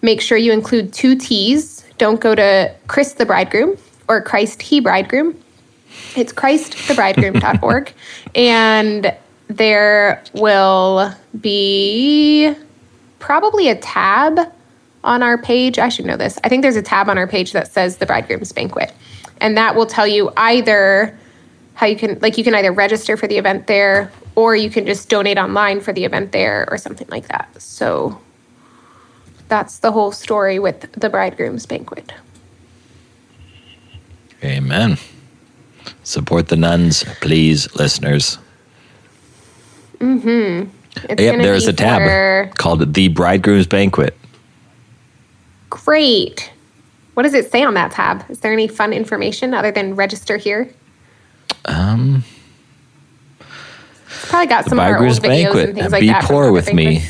Make 0.00 0.20
sure 0.20 0.36
you 0.38 0.52
include 0.52 0.92
two 0.92 1.14
T's. 1.14 1.84
Don't 1.98 2.20
go 2.20 2.34
to 2.34 2.74
Chris 2.88 3.12
the 3.12 3.26
Bridegroom 3.26 3.76
or 4.08 4.20
Christ 4.22 4.62
He 4.62 4.80
Bridegroom. 4.80 5.38
It's 6.16 6.32
christthebridegroom.org. 6.32 7.92
and 8.34 9.14
there 9.56 10.22
will 10.34 11.14
be 11.40 12.54
probably 13.18 13.68
a 13.68 13.76
tab 13.76 14.38
on 15.04 15.22
our 15.22 15.38
page. 15.38 15.78
I 15.78 15.88
should 15.88 16.06
know 16.06 16.16
this. 16.16 16.38
I 16.44 16.48
think 16.48 16.62
there's 16.62 16.76
a 16.76 16.82
tab 16.82 17.08
on 17.08 17.18
our 17.18 17.26
page 17.26 17.52
that 17.52 17.70
says 17.70 17.98
the 17.98 18.06
bridegroom's 18.06 18.52
banquet. 18.52 18.92
And 19.40 19.56
that 19.56 19.74
will 19.74 19.86
tell 19.86 20.06
you 20.06 20.32
either 20.36 21.18
how 21.74 21.86
you 21.86 21.96
can, 21.96 22.18
like, 22.20 22.38
you 22.38 22.44
can 22.44 22.54
either 22.54 22.72
register 22.72 23.16
for 23.16 23.26
the 23.26 23.38
event 23.38 23.66
there 23.66 24.12
or 24.34 24.54
you 24.54 24.70
can 24.70 24.86
just 24.86 25.08
donate 25.08 25.38
online 25.38 25.80
for 25.80 25.92
the 25.92 26.04
event 26.04 26.32
there 26.32 26.66
or 26.70 26.78
something 26.78 27.08
like 27.08 27.28
that. 27.28 27.60
So 27.60 28.20
that's 29.48 29.78
the 29.78 29.92
whole 29.92 30.12
story 30.12 30.58
with 30.58 30.92
the 30.92 31.10
bridegroom's 31.10 31.66
banquet. 31.66 32.12
Amen. 34.42 34.96
Support 36.04 36.48
the 36.48 36.56
nuns, 36.56 37.04
please, 37.20 37.72
listeners. 37.74 38.38
Mm-hmm. 40.02 40.68
It's 41.08 41.22
yep, 41.22 41.40
there's 41.42 41.66
a 41.66 41.72
tab 41.72 42.02
for- 42.02 42.50
called 42.58 42.92
The 42.94 43.08
Bridegroom's 43.08 43.66
Banquet. 43.66 44.16
Great. 45.70 46.52
What 47.14 47.22
does 47.24 47.34
it 47.34 47.50
say 47.50 47.62
on 47.62 47.74
that 47.74 47.92
tab? 47.92 48.24
Is 48.30 48.40
there 48.40 48.52
any 48.52 48.68
fun 48.68 48.92
information 48.92 49.54
other 49.54 49.70
than 49.70 49.94
register 49.96 50.36
here? 50.36 50.68
Um, 51.64 52.24
It's 53.40 54.28
probably 54.28 54.46
got 54.48 54.64
some 54.66 54.78
of 54.78 54.84
our 54.84 54.98
old 54.98 55.20
Bridegroom's 55.20 55.20
videos 55.20 55.44
Banquet. 55.44 55.68
and 55.70 55.78
things 55.78 55.92
like 55.92 56.00
Be 56.00 56.06
that. 56.08 56.20
Be 56.22 56.26
poor 56.26 56.52
with 56.52 56.72
me. 56.74 57.04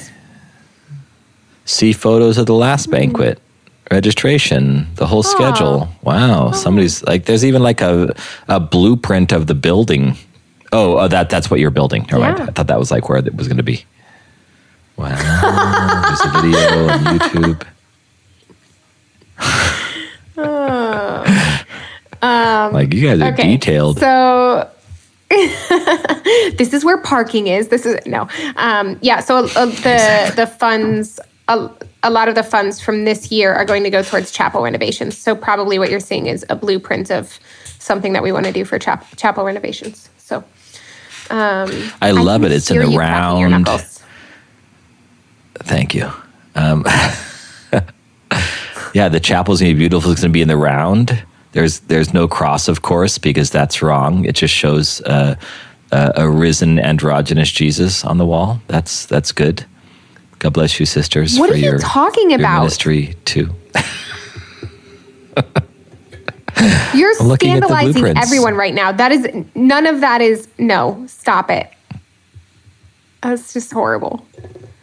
See 1.65 1.93
photos 1.93 2.39
of 2.39 2.47
the 2.47 2.55
last 2.55 2.87
Hmm. 2.87 2.93
banquet. 2.93 3.41
Registration, 3.91 4.87
the 4.95 5.07
whole 5.07 5.23
schedule. 5.23 5.89
Wow, 6.03 6.53
somebody's 6.53 7.03
like, 7.05 7.27
there's 7.27 7.45
even 7.45 7.63
like 7.63 7.81
a, 7.81 8.15
a 8.49 8.59
blueprint 8.59 9.33
of 9.33 9.49
the 9.49 9.55
building. 9.55 10.17
Oh, 10.73 10.99
oh, 10.99 11.09
that 11.09 11.29
that's 11.31 11.51
what 11.51 11.61
you're 11.61 11.71
building. 11.71 12.07
Mind. 12.11 12.39
Yeah. 12.39 12.47
I 12.49 12.53
thought 12.53 12.67
that 12.69 12.79
was 12.79 12.91
like 12.91 13.09
where 13.09 13.19
it 13.19 13.35
was 13.35 13.49
going 13.49 13.57
to 13.59 13.63
be. 13.63 13.85
Wow, 14.97 15.09
there's 16.09 16.21
a 16.25 16.31
video 16.43 16.89
on 16.89 17.19
YouTube. 17.19 17.67
like 22.73 22.93
you 22.95 23.09
guys 23.09 23.21
are 23.21 23.27
Um, 23.29 23.33
Okay. 23.35 23.49
detailed. 23.57 23.99
So 23.99 24.69
this 25.31 26.73
is 26.75 26.85
where 26.85 26.99
parking 26.99 27.47
is. 27.49 27.69
This 27.69 27.85
is 27.87 27.99
no. 28.07 28.29
Um, 28.57 28.99
yeah. 29.03 29.21
So 29.21 29.47
uh, 29.57 29.67
the 29.67 30.33
the 30.37 30.47
funds. 30.47 31.19
A, 31.49 31.69
a 32.05 32.11
lot 32.11 32.29
of 32.29 32.37
the 32.37 32.45
funds 32.45 32.81
from 32.81 33.05
this 33.05 33.33
year 33.33 33.53
are 33.53 33.65
going 33.65 33.83
to 33.83 33.91
go 33.91 34.01
towards 34.03 34.31
chapel 34.31 34.63
renovations. 34.63 35.19
So 35.19 35.35
probably 35.35 35.77
what 35.79 35.91
you're 35.91 35.99
seeing 36.01 36.27
is 36.29 36.47
a 36.49 36.55
blueprint 36.55 37.11
of 37.11 37.37
something 37.81 38.13
that 38.13 38.23
we 38.23 38.31
want 38.31 38.47
to 38.47 38.53
do 38.53 38.65
for 38.65 38.79
chap- 38.79 39.05
chapel 39.17 39.43
renovations. 39.45 40.09
Um, 41.33 41.93
I 42.03 42.11
love 42.11 42.43
can 42.43 42.53
it. 42.53 42.55
It's 42.57 42.71
in 42.71 42.79
the 42.79 42.89
your 42.89 42.99
round. 43.01 43.67
Thank 45.55 45.95
you. 45.95 46.11
Um, 46.55 46.85
yeah, 48.95 49.09
the 49.09 49.21
chapel's 49.21 49.61
gonna 49.61 49.73
be 49.73 49.79
beautiful. 49.79 50.11
It's 50.13 50.21
gonna 50.21 50.33
be 50.33 50.43
in 50.43 50.49
the 50.49 50.57
round. 50.57 51.25
There's 51.53 51.81
there's 51.81 52.13
no 52.13 52.29
cross, 52.29 52.69
of 52.69 52.83
course, 52.83 53.19
because 53.19 53.51
that's 53.51 53.83
wrong. 53.83 54.25
It 54.25 54.35
just 54.35 54.53
shows 54.55 55.01
uh, 55.03 55.37
uh, 55.91 56.13
a 56.17 56.29
risen 56.29 56.79
androgynous 56.79 57.51
Jesus 57.51 58.05
on 58.05 58.19
the 58.19 58.27
wall. 58.27 58.61
That's 58.69 59.07
that's 59.07 59.33
good. 59.33 59.65
God 60.39 60.53
bless 60.55 60.81
you, 60.81 60.87
sisters, 60.87 61.39
What 61.39 61.49
for 61.49 61.55
are 61.55 61.59
you 61.59 61.65
your 61.65 61.79
talking 61.79 62.31
your 62.31 62.41
about? 62.41 62.61
ministry 62.61 63.15
too. 63.25 63.51
You're 66.95 67.13
I'm 67.21 67.29
looking 67.29 67.53
at 67.53 67.61
the 67.61 67.69
scandalizing 67.69 68.17
everyone 68.17 68.55
right 68.55 68.75
now. 68.75 68.93
That 68.93 69.13
is 69.13 69.29
none 69.55 69.87
of 69.87 70.01
that 70.01 70.21
is 70.21 70.49
no. 70.59 71.05
Stop 71.07 71.51
it. 71.51 71.71
That's 73.23 73.53
just 73.53 73.73
horrible. 73.73 74.27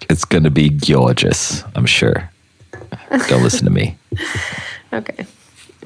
It's 0.09 0.25
gonna 0.25 0.49
be 0.49 0.69
gorgeous. 0.69 1.63
I'm 1.75 1.85
sure. 1.85 2.29
Don't 3.27 3.43
listen 3.43 3.65
to 3.65 3.71
me. 3.71 3.97
Okay. 4.91 5.27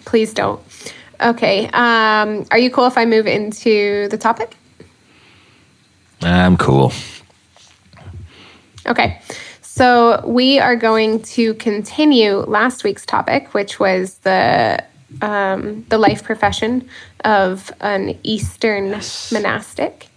Please 0.05 0.33
don't. 0.33 0.61
Okay. 1.19 1.67
Um, 1.73 2.45
are 2.51 2.57
you 2.57 2.71
cool 2.71 2.85
if 2.85 2.97
I 2.97 3.03
move 3.03 3.27
into 3.27 4.07
the 4.07 4.17
topic? 4.17 4.55
I'm 6.21 6.55
cool. 6.55 6.93
Okay. 8.87 9.21
So 9.61 10.25
we 10.25 10.59
are 10.59 10.75
going 10.75 11.21
to 11.23 11.53
continue 11.55 12.37
last 12.37 12.83
week's 12.83 13.05
topic, 13.05 13.53
which 13.53 13.79
was 13.79 14.19
the 14.19 14.83
um, 15.21 15.85
the 15.89 15.97
life 15.97 16.23
profession 16.23 16.87
of 17.23 17.71
an 17.81 18.17
Eastern 18.23 18.99
monastic. 19.31 20.07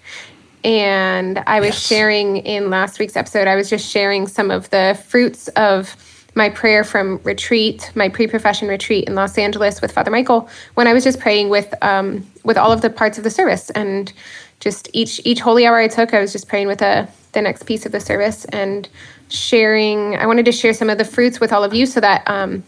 And 0.64 1.42
I 1.46 1.60
was 1.60 1.68
Yes. 1.74 1.86
sharing 1.86 2.38
in 2.38 2.70
last 2.70 2.98
week's 2.98 3.16
episode, 3.16 3.46
I 3.46 3.54
was 3.54 3.70
just 3.70 3.88
sharing 3.88 4.26
some 4.26 4.50
of 4.50 4.68
the 4.70 4.98
fruits 5.06 5.48
of 5.48 5.94
my 6.34 6.50
prayer 6.50 6.84
from 6.84 7.18
retreat, 7.22 7.90
my 7.94 8.08
pre-profession 8.08 8.68
retreat 8.68 9.04
in 9.08 9.14
Los 9.14 9.38
Angeles 9.38 9.80
with 9.80 9.92
Father 9.92 10.10
Michael, 10.10 10.48
when 10.74 10.86
I 10.86 10.92
was 10.92 11.02
just 11.04 11.18
praying 11.20 11.48
with 11.48 11.72
um, 11.82 12.26
with 12.44 12.58
all 12.58 12.72
of 12.72 12.80
the 12.82 12.90
parts 12.90 13.16
of 13.16 13.24
the 13.24 13.30
service, 13.30 13.70
and 13.70 14.12
just 14.60 14.90
each 14.92 15.20
each 15.24 15.40
holy 15.40 15.66
hour 15.66 15.76
I 15.76 15.88
took, 15.88 16.12
I 16.12 16.20
was 16.20 16.32
just 16.32 16.48
praying 16.48 16.66
with 16.66 16.82
a 16.82 17.08
the 17.32 17.40
next 17.42 17.64
piece 17.64 17.86
of 17.86 17.92
the 17.92 18.00
service 18.00 18.44
and 18.46 18.88
sharing. 19.28 20.16
I 20.16 20.26
wanted 20.26 20.44
to 20.46 20.52
share 20.52 20.74
some 20.74 20.90
of 20.90 20.98
the 20.98 21.04
fruits 21.04 21.40
with 21.40 21.52
all 21.52 21.64
of 21.64 21.72
you, 21.72 21.86
so 21.86 22.00
that 22.00 22.28
um, 22.28 22.62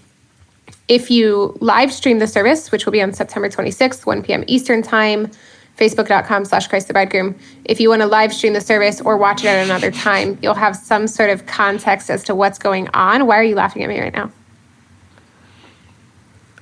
if 0.88 1.10
you 1.10 1.56
live 1.60 1.92
stream 1.92 2.18
the 2.18 2.26
service, 2.26 2.72
which 2.72 2.86
will 2.86 2.92
be 2.92 3.02
on 3.02 3.12
September 3.12 3.48
26th, 3.48 4.06
1 4.06 4.22
p.m. 4.22 4.44
Eastern 4.46 4.82
Time, 4.82 5.30
facebook.com 5.76 6.44
slash 6.44 6.66
Christ 6.66 6.88
the 6.88 6.92
Bridegroom. 6.92 7.38
If 7.64 7.80
you 7.80 7.88
want 7.88 8.02
to 8.02 8.06
live 8.06 8.32
stream 8.32 8.52
the 8.52 8.60
service 8.60 9.00
or 9.00 9.16
watch 9.16 9.44
it 9.44 9.48
at 9.48 9.64
another 9.64 9.90
time, 9.90 10.38
you'll 10.42 10.54
have 10.54 10.76
some 10.76 11.06
sort 11.06 11.30
of 11.30 11.46
context 11.46 12.10
as 12.10 12.24
to 12.24 12.34
what's 12.34 12.58
going 12.58 12.88
on. 12.94 13.26
Why 13.26 13.36
are 13.36 13.44
you 13.44 13.54
laughing 13.54 13.82
at 13.82 13.88
me 13.88 14.00
right 14.00 14.12
now? 14.12 14.32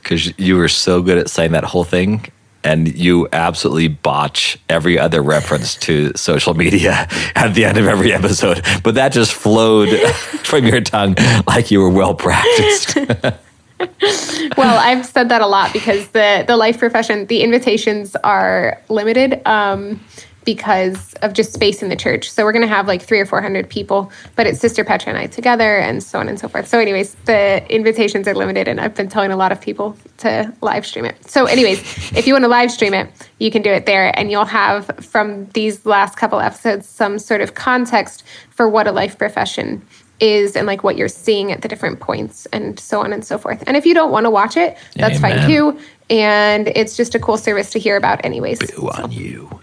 because 0.07 0.39
you 0.39 0.57
were 0.57 0.69
so 0.69 1.03
good 1.03 1.19
at 1.19 1.29
saying 1.29 1.51
that 1.51 1.65
whole 1.65 1.83
thing 1.83 2.25
and 2.63 2.97
you 2.97 3.29
absolutely 3.33 3.89
botch 3.89 4.57
every 4.69 4.97
other 4.97 5.21
reference 5.21 5.75
to 5.75 6.13
social 6.15 6.55
media 6.55 7.09
at 7.35 7.55
the 7.55 7.65
end 7.65 7.77
of 7.77 7.89
every 7.89 8.13
episode 8.13 8.65
but 8.85 8.95
that 8.95 9.11
just 9.11 9.35
flowed 9.35 9.89
from 10.45 10.65
your 10.65 10.81
tongue 10.81 11.17
like 11.49 11.73
you 11.73 11.81
were 11.81 11.91
well 11.91 12.15
practiced 12.15 12.97
well, 14.57 14.79
I've 14.79 15.05
said 15.05 15.29
that 15.29 15.43
a 15.43 15.47
lot 15.47 15.73
because 15.73 16.09
the 16.09 16.45
the 16.47 16.57
life 16.57 16.79
profession, 16.79 17.27
the 17.27 17.43
invitations 17.43 18.17
are 18.17 18.81
limited 18.89 19.47
um, 19.47 20.01
because 20.45 21.13
of 21.15 21.35
just 21.35 21.53
space 21.53 21.83
in 21.83 21.91
the 21.91 21.97
church. 21.97 22.31
So 22.31 22.45
we're 22.45 22.53
going 22.53 22.67
to 22.67 22.75
have 22.75 22.87
like 22.87 23.03
three 23.03 23.21
or 23.21 23.27
four 23.27 23.43
hundred 23.43 23.69
people, 23.69 24.11
but 24.35 24.47
it's 24.47 24.61
Sister 24.61 24.83
Petra 24.83 25.11
and 25.11 25.19
I 25.19 25.27
together, 25.27 25.77
and 25.77 26.03
so 26.03 26.19
on 26.19 26.29
and 26.29 26.41
so 26.41 26.49
forth. 26.49 26.67
So, 26.69 26.79
anyways, 26.79 27.15
the 27.27 27.67
invitations 27.69 28.27
are 28.27 28.35
limited, 28.35 28.67
and 28.67 28.81
I've 28.81 28.95
been 28.95 29.09
telling 29.09 29.31
a 29.31 29.37
lot 29.37 29.53
of 29.53 29.61
people 29.61 29.95
to 30.19 30.51
live 30.63 30.87
stream 30.87 31.05
it. 31.05 31.29
So, 31.29 31.45
anyways, 31.45 31.81
if 32.17 32.27
you 32.27 32.33
want 32.33 32.45
to 32.45 32.49
live 32.49 32.71
stream 32.71 32.95
it, 32.95 33.11
you 33.39 33.51
can 33.51 33.61
do 33.61 33.71
it 33.71 33.85
there, 33.85 34.19
and 34.19 34.31
you'll 34.31 34.47
have 34.47 34.87
from 35.01 35.47
these 35.51 35.85
last 35.85 36.17
couple 36.17 36.41
episodes 36.41 36.89
some 36.89 37.19
sort 37.19 37.43
of 37.43 37.55
context 37.55 38.23
for 38.49 38.69
what 38.69 38.87
a 38.87 38.93
life 38.93 39.19
profession 39.19 39.83
is 40.21 40.57
and 40.57 40.67
like 40.67 40.83
what 40.83 40.97
you're 40.97 41.09
seeing 41.09 41.53
at 41.53 41.63
the 41.63 41.69
different 41.69 42.01
points 42.01 42.47
and 42.47 42.79
so 42.81 43.01
on 43.01 43.13
and 43.13 43.25
so 43.25 43.39
forth. 43.39 43.63
And 43.67 43.77
if 43.77 43.85
you 43.85 43.95
don't 43.95 44.11
want 44.11 44.25
to 44.25 44.31
watch 44.31 44.57
it, 44.57 44.77
that's 44.95 45.19
fine 45.19 45.47
too. 45.47 45.79
And 46.09 46.69
it's 46.69 46.97
just 46.97 47.15
a 47.15 47.19
cool 47.19 47.37
service 47.37 47.71
to 47.71 47.79
hear 47.79 47.97
about, 47.97 48.25
anyways. 48.25 48.59
Boo 48.73 48.89
on 48.89 49.13
you 49.13 49.61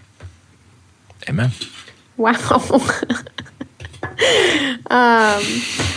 amen 1.28 1.50
Wow. 2.16 2.38
um, 4.90 5.42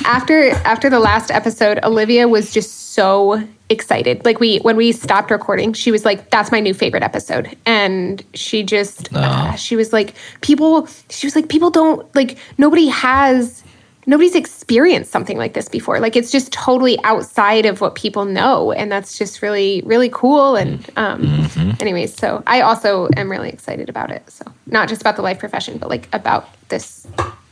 after 0.06 0.50
after 0.66 0.90
the 0.90 1.00
last 1.00 1.30
episode, 1.30 1.80
Olivia 1.84 2.28
was 2.28 2.52
just 2.52 2.94
so 2.94 3.48
excited. 3.70 4.26
Like 4.26 4.40
we 4.40 4.58
when 4.60 4.76
we 4.78 4.92
stopped 4.92 5.30
recording, 5.30 5.74
she 5.74 5.92
was 5.92 6.06
like, 6.06 6.32
"That's 6.32 6.52
my 6.52 6.60
new 6.60 6.74
favorite 6.74 7.04
episode," 7.04 7.56
and 7.68 8.24
she 8.34 8.64
just 8.64 9.14
uh, 9.14 9.56
she 9.56 9.76
was 9.76 9.94
like, 9.94 10.16
"People," 10.42 10.88
she 11.10 11.28
was 11.28 11.36
like, 11.36 11.50
"People 11.50 11.70
don't 11.70 12.14
like 12.16 12.38
nobody 12.58 12.88
has." 12.88 13.64
Nobody's 14.08 14.36
experienced 14.36 15.12
something 15.12 15.38
like 15.38 15.54
this 15.54 15.70
before. 15.70 16.00
Like 16.00 16.16
it's 16.16 16.32
just 16.32 16.52
totally 16.52 16.98
outside 17.04 17.66
of 17.66 17.82
what 17.82 17.94
people 17.94 18.26
know, 18.26 18.72
and 18.72 18.92
that's 18.92 19.18
just 19.18 19.42
really, 19.42 19.84
really 19.86 20.10
cool. 20.10 20.56
And 20.56 20.90
um, 20.98 21.48
anyways, 21.80 22.16
so 22.16 22.42
I 22.48 22.62
also 22.62 23.10
am 23.16 23.30
really 23.30 23.50
excited 23.50 23.90
about 23.90 24.10
it. 24.10 24.28
So 24.30 24.46
not 24.66 24.90
just 24.90 25.02
about 25.02 25.18
the 25.18 25.22
life 25.22 25.38
profession, 25.38 25.78
but 25.78 25.90
like 25.90 26.10
about 26.14 26.50
this 26.70 27.06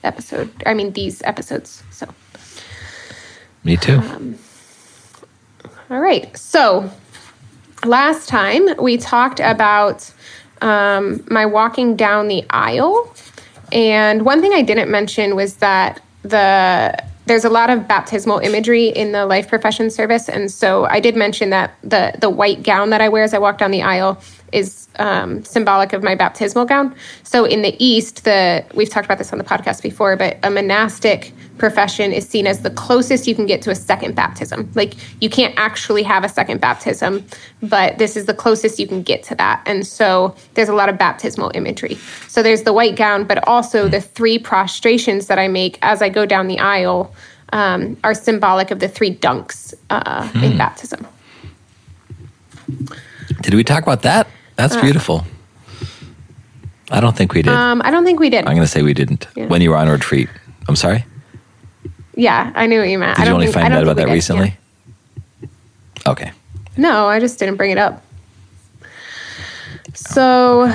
episode. 0.03 0.51
I 0.65 0.73
mean, 0.73 0.93
these 0.93 1.21
episodes. 1.23 1.83
So 1.91 2.07
me 3.63 3.77
too 3.77 4.01
all 5.89 5.99
right. 5.99 6.35
So 6.35 6.89
last 7.83 8.27
time 8.27 8.75
we 8.81 8.97
talked 8.97 9.39
about 9.39 10.11
um, 10.61 11.23
my 11.29 11.45
walking 11.45 11.95
down 11.95 12.27
the 12.27 12.43
aisle. 12.49 13.13
And 13.71 14.25
one 14.25 14.41
thing 14.41 14.53
I 14.53 14.61
didn't 14.61 14.89
mention 14.89 15.35
was 15.35 15.57
that 15.57 16.01
the 16.29 16.97
there's 17.27 17.45
a 17.45 17.49
lot 17.49 17.71
of 17.71 17.87
baptismal 17.87 18.37
imagery 18.39 18.87
in 18.89 19.11
the 19.11 19.25
life 19.25 19.47
profession 19.47 19.89
service, 19.89 20.29
and 20.29 20.51
so 20.51 20.85
I 20.85 20.99
did 20.99 21.15
mention 21.15 21.49
that 21.49 21.75
the 21.81 22.13
the 22.19 22.29
white 22.29 22.63
gown 22.63 22.89
that 22.91 23.01
I 23.01 23.09
wear 23.09 23.23
as 23.23 23.33
I 23.33 23.39
walk 23.39 23.57
down 23.57 23.71
the 23.71 23.81
aisle 23.81 24.19
is 24.55 24.87
um, 24.97 25.43
symbolic 25.43 25.93
of 25.93 26.01
my 26.01 26.15
baptismal 26.15 26.65
gown. 26.65 26.95
So 27.23 27.45
in 27.45 27.61
the 27.61 27.75
East, 27.83 28.23
the 28.23 28.65
we've 28.73 28.89
talked 28.89 29.05
about 29.05 29.17
this 29.17 29.31
on 29.33 29.37
the 29.37 29.43
podcast 29.43 29.81
before, 29.83 30.15
but 30.15 30.37
a 30.43 30.49
monastic 30.49 31.33
profession 31.57 32.11
is 32.11 32.27
seen 32.27 32.47
as 32.47 32.61
the 32.61 32.69
closest 32.69 33.27
you 33.27 33.35
can 33.35 33.45
get 33.45 33.61
to 33.61 33.69
a 33.71 33.75
second 33.75 34.15
baptism. 34.15 34.69
Like 34.75 34.93
you 35.21 35.29
can't 35.29 35.53
actually 35.57 36.03
have 36.03 36.23
a 36.23 36.29
second 36.29 36.61
baptism, 36.61 37.25
but 37.61 37.97
this 37.97 38.15
is 38.17 38.25
the 38.25 38.33
closest 38.33 38.79
you 38.79 38.87
can 38.87 39.01
get 39.03 39.23
to 39.23 39.35
that. 39.35 39.61
And 39.65 39.85
so 39.85 40.35
there's 40.53 40.69
a 40.69 40.73
lot 40.75 40.89
of 40.89 40.97
baptismal 40.97 41.51
imagery. 41.53 41.95
So 42.27 42.41
there's 42.43 42.63
the 42.63 42.73
white 42.73 42.95
gown, 42.95 43.25
but 43.25 43.45
also 43.47 43.87
the 43.87 44.01
three 44.01 44.39
prostrations 44.39 45.27
that 45.27 45.39
I 45.39 45.47
make 45.47 45.77
as 45.81 46.01
I 46.01 46.09
go 46.09 46.25
down 46.25 46.47
the 46.47 46.59
aisle 46.59 47.13
um, 47.53 47.95
are 48.03 48.13
symbolic 48.13 48.71
of 48.71 48.79
the 48.79 48.87
three 48.87 49.15
dunks 49.15 49.73
uh, 49.89 50.29
in 50.35 50.51
Hmm. 50.53 50.57
baptism. 50.57 51.07
Did 53.41 53.53
we 53.53 53.63
talk 53.63 53.83
about 53.83 54.01
that? 54.01 54.27
That's 54.55 54.75
beautiful. 54.77 55.25
I 56.91 56.99
don't 57.01 57.15
think 57.17 57.33
we 57.33 57.41
did. 57.41 57.51
Uh, 57.51 57.57
Um, 57.57 57.81
I 57.83 57.91
don't 57.91 58.05
think 58.05 58.19
we 58.19 58.29
did. 58.29 58.45
I'm 58.45 58.55
going 58.55 58.61
to 58.61 58.67
say 58.67 58.81
we 58.83 58.93
didn't 58.93 59.27
Yeah. 59.35 59.47
when 59.47 59.61
you 59.61 59.71
were 59.71 59.77
on 59.77 59.89
retreat. 59.89 60.29
I'm 60.67 60.75
sorry. 60.75 61.03
Yeah, 62.15 62.51
I 62.55 62.65
knew 62.67 62.79
what 62.79 62.87
you 62.89 62.97
meant. 62.99 63.17
Did 63.17 63.23
I 63.23 63.27
you 63.27 63.33
only 63.33 63.47
think, 63.47 63.55
find 63.55 63.73
out 63.73 63.83
about 63.83 63.95
that 63.97 64.03
did, 64.03 64.09
yeah. 64.09 64.13
recently? 64.13 64.57
Okay. 66.07 66.31
No, 66.77 67.07
I 67.07 67.19
just 67.19 67.39
didn't 67.39 67.55
bring 67.57 67.71
it 67.71 67.77
up. 67.77 68.03
So, 69.93 70.71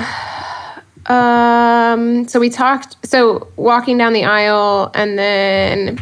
um, 1.07 2.27
so 2.27 2.39
we 2.39 2.49
talked. 2.49 2.97
So 3.05 3.47
walking 3.55 3.97
down 3.97 4.13
the 4.13 4.25
aisle, 4.25 4.91
and 4.93 5.17
then 5.17 5.99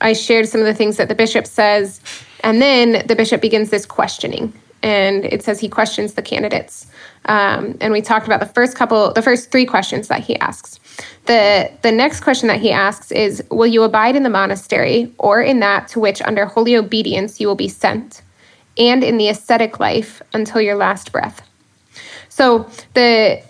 I 0.00 0.12
shared 0.12 0.48
some 0.48 0.60
of 0.60 0.66
the 0.66 0.74
things 0.74 0.96
that 0.96 1.08
the 1.08 1.14
bishop 1.14 1.46
says, 1.46 2.00
and 2.44 2.60
then 2.62 3.06
the 3.06 3.16
bishop 3.16 3.40
begins 3.40 3.70
this 3.70 3.84
questioning, 3.86 4.52
and 4.82 5.24
it 5.24 5.42
says 5.42 5.60
he 5.60 5.68
questions 5.68 6.14
the 6.14 6.22
candidates. 6.22 6.86
Um, 7.26 7.76
and 7.80 7.92
we 7.92 8.00
talked 8.00 8.26
about 8.26 8.40
the 8.40 8.46
first 8.46 8.76
couple, 8.76 9.12
the 9.12 9.22
first 9.22 9.50
three 9.50 9.66
questions 9.66 10.08
that 10.08 10.20
he 10.20 10.36
asks. 10.38 10.78
The 11.26 11.70
the 11.82 11.92
next 11.92 12.20
question 12.20 12.48
that 12.48 12.60
he 12.60 12.70
asks 12.72 13.12
is, 13.12 13.42
"Will 13.50 13.66
you 13.66 13.82
abide 13.82 14.16
in 14.16 14.22
the 14.22 14.30
monastery, 14.30 15.12
or 15.18 15.42
in 15.42 15.60
that 15.60 15.88
to 15.88 16.00
which, 16.00 16.22
under 16.22 16.46
holy 16.46 16.76
obedience, 16.76 17.40
you 17.40 17.46
will 17.46 17.54
be 17.54 17.68
sent?" 17.68 18.22
and 18.78 19.02
in 19.02 19.18
the 19.18 19.28
ascetic 19.28 19.80
life 19.80 20.22
until 20.32 20.60
your 20.60 20.76
last 20.76 21.12
breath. 21.12 21.42
So 22.28 22.70
the 22.94 23.42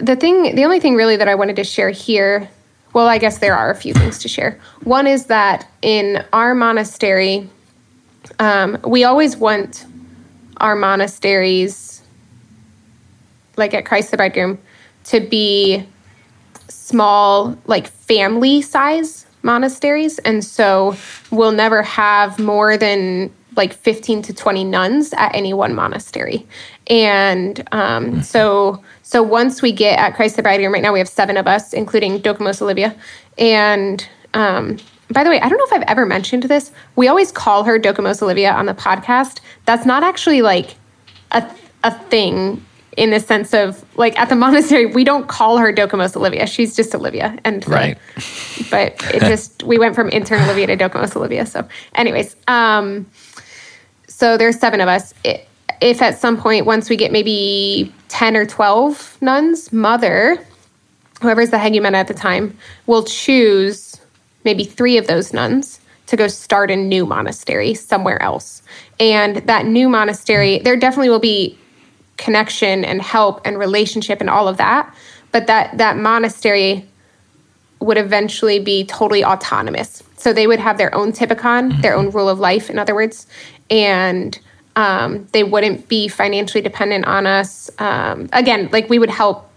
the 0.00 0.16
thing 0.16 0.54
the 0.54 0.64
only 0.64 0.80
thing 0.80 0.94
really 0.94 1.16
that 1.16 1.28
I 1.28 1.34
wanted 1.34 1.56
to 1.56 1.64
share 1.64 1.90
here, 1.90 2.48
well 2.92 3.08
I 3.08 3.18
guess 3.18 3.38
there 3.38 3.56
are 3.56 3.70
a 3.70 3.74
few 3.74 3.92
things 3.92 4.18
to 4.20 4.28
share. 4.28 4.58
One 4.84 5.06
is 5.06 5.26
that 5.26 5.68
in 5.82 6.24
our 6.32 6.54
monastery 6.54 7.48
um, 8.38 8.78
we 8.86 9.04
always 9.04 9.36
want 9.36 9.84
our 10.60 10.76
monasteries 10.76 12.02
like 13.56 13.74
at 13.74 13.84
Christ 13.84 14.10
the 14.10 14.16
Bridegroom 14.16 14.58
to 15.04 15.20
be 15.20 15.86
small 16.68 17.56
like 17.66 17.86
family 17.88 18.62
size 18.62 19.26
monasteries. 19.42 20.18
And 20.20 20.44
so 20.44 20.96
we'll 21.30 21.52
never 21.52 21.82
have 21.82 22.38
more 22.38 22.76
than 22.76 23.32
like 23.56 23.72
15 23.72 24.22
to 24.22 24.34
20 24.34 24.64
nuns 24.64 25.12
at 25.14 25.34
any 25.34 25.52
one 25.52 25.74
monastery. 25.74 26.46
And 26.86 27.66
um, 27.72 28.22
so 28.22 28.82
so 29.10 29.24
once 29.24 29.60
we 29.60 29.72
get 29.72 29.98
at 29.98 30.14
christ 30.14 30.36
the 30.36 30.42
bridegroom 30.42 30.72
right 30.72 30.84
now 30.84 30.92
we 30.92 31.00
have 31.00 31.08
seven 31.08 31.36
of 31.36 31.48
us 31.48 31.72
including 31.72 32.20
dokimos 32.20 32.62
olivia 32.62 32.94
and 33.38 34.08
um, 34.34 34.76
by 35.12 35.24
the 35.24 35.30
way 35.30 35.40
i 35.40 35.48
don't 35.48 35.58
know 35.58 35.64
if 35.64 35.72
i've 35.72 35.88
ever 35.88 36.06
mentioned 36.06 36.44
this. 36.44 36.70
We 36.96 37.08
always 37.08 37.32
call 37.32 37.64
her 37.64 37.78
dokimos 37.78 38.22
olivia 38.22 38.52
on 38.52 38.66
the 38.66 38.74
podcast. 38.74 39.40
That's 39.66 39.84
not 39.86 40.02
actually 40.02 40.42
like 40.42 40.76
a, 41.32 41.48
a 41.84 41.92
thing 42.08 42.64
in 42.96 43.10
the 43.10 43.20
sense 43.20 43.54
of 43.54 43.84
like 43.96 44.18
at 44.18 44.28
the 44.28 44.36
monastery 44.36 44.84
we 44.86 45.04
don't 45.04 45.28
call 45.28 45.58
her 45.58 45.72
dokimos 45.72 46.16
olivia. 46.16 46.46
She's 46.46 46.74
just 46.76 46.94
olivia. 46.94 47.38
And 47.44 47.66
Right. 47.68 47.96
but 48.70 48.94
it 49.14 49.20
just 49.32 49.62
we 49.62 49.78
went 49.78 49.94
from 49.94 50.10
intern 50.10 50.42
olivia 50.42 50.66
to 50.66 50.76
dokimos 50.76 51.14
olivia. 51.16 51.46
So 51.46 51.66
anyways 51.94 52.36
um 52.48 53.06
so 54.08 54.36
there's 54.36 54.58
seven 54.58 54.80
of 54.80 54.88
us. 54.88 55.14
If 55.80 56.02
at 56.02 56.18
some 56.18 56.36
point 56.36 56.66
once 56.66 56.90
we 56.90 56.96
get 56.96 57.10
maybe 57.10 57.92
10 58.08 58.36
or 58.36 58.44
12 58.44 59.16
nuns 59.22 59.72
mother 59.72 60.36
whoever's 61.22 61.50
the 61.50 61.56
hegumen 61.58 61.94
at 61.94 62.06
the 62.08 62.14
time 62.14 62.56
will 62.86 63.04
choose 63.04 63.89
maybe 64.44 64.64
three 64.64 64.96
of 64.96 65.06
those 65.06 65.32
nuns 65.32 65.80
to 66.06 66.16
go 66.16 66.26
start 66.26 66.70
a 66.70 66.76
new 66.76 67.06
monastery 67.06 67.72
somewhere 67.74 68.20
else. 68.20 68.62
And 68.98 69.36
that 69.36 69.66
new 69.66 69.88
monastery 69.88 70.58
there 70.58 70.76
definitely 70.76 71.10
will 71.10 71.20
be 71.20 71.56
connection 72.16 72.84
and 72.84 73.00
help 73.00 73.40
and 73.46 73.58
relationship 73.58 74.20
and 74.20 74.28
all 74.28 74.46
of 74.46 74.58
that 74.58 74.94
but 75.32 75.46
that 75.46 75.78
that 75.78 75.96
monastery 75.96 76.86
would 77.80 77.96
eventually 77.96 78.58
be 78.58 78.84
totally 78.84 79.24
autonomous. 79.24 80.02
So 80.16 80.34
they 80.34 80.46
would 80.46 80.60
have 80.60 80.76
their 80.76 80.94
own 80.94 81.12
typicon 81.12 81.80
their 81.80 81.94
own 81.94 82.10
rule 82.10 82.28
of 82.28 82.38
life 82.38 82.68
in 82.68 82.78
other 82.78 82.94
words 82.94 83.26
and 83.70 84.38
um, 84.76 85.26
they 85.32 85.44
wouldn't 85.44 85.88
be 85.88 86.08
financially 86.08 86.62
dependent 86.62 87.06
on 87.06 87.26
us. 87.26 87.70
Um, 87.78 88.28
again 88.32 88.68
like 88.70 88.90
we 88.90 88.98
would 88.98 89.10
help 89.10 89.49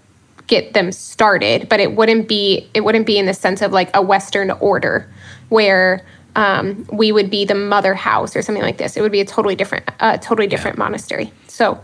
get 0.47 0.73
them 0.73 0.91
started 0.91 1.69
but 1.69 1.79
it 1.79 1.95
wouldn't 1.95 2.27
be 2.27 2.69
it 2.73 2.81
wouldn't 2.81 3.05
be 3.05 3.17
in 3.17 3.25
the 3.25 3.33
sense 3.33 3.61
of 3.61 3.71
like 3.71 3.89
a 3.93 4.01
western 4.01 4.51
order 4.51 5.09
where 5.49 6.03
um, 6.35 6.87
we 6.91 7.11
would 7.11 7.29
be 7.29 7.45
the 7.45 7.55
mother 7.55 7.93
house 7.93 8.35
or 8.35 8.41
something 8.41 8.63
like 8.63 8.77
this. 8.77 8.97
It 8.97 9.01
would 9.01 9.11
be 9.11 9.21
a 9.21 9.25
totally 9.25 9.55
different 9.55 9.89
uh, 9.99 10.17
totally 10.17 10.47
different 10.47 10.77
monastery. 10.77 11.31
So 11.47 11.81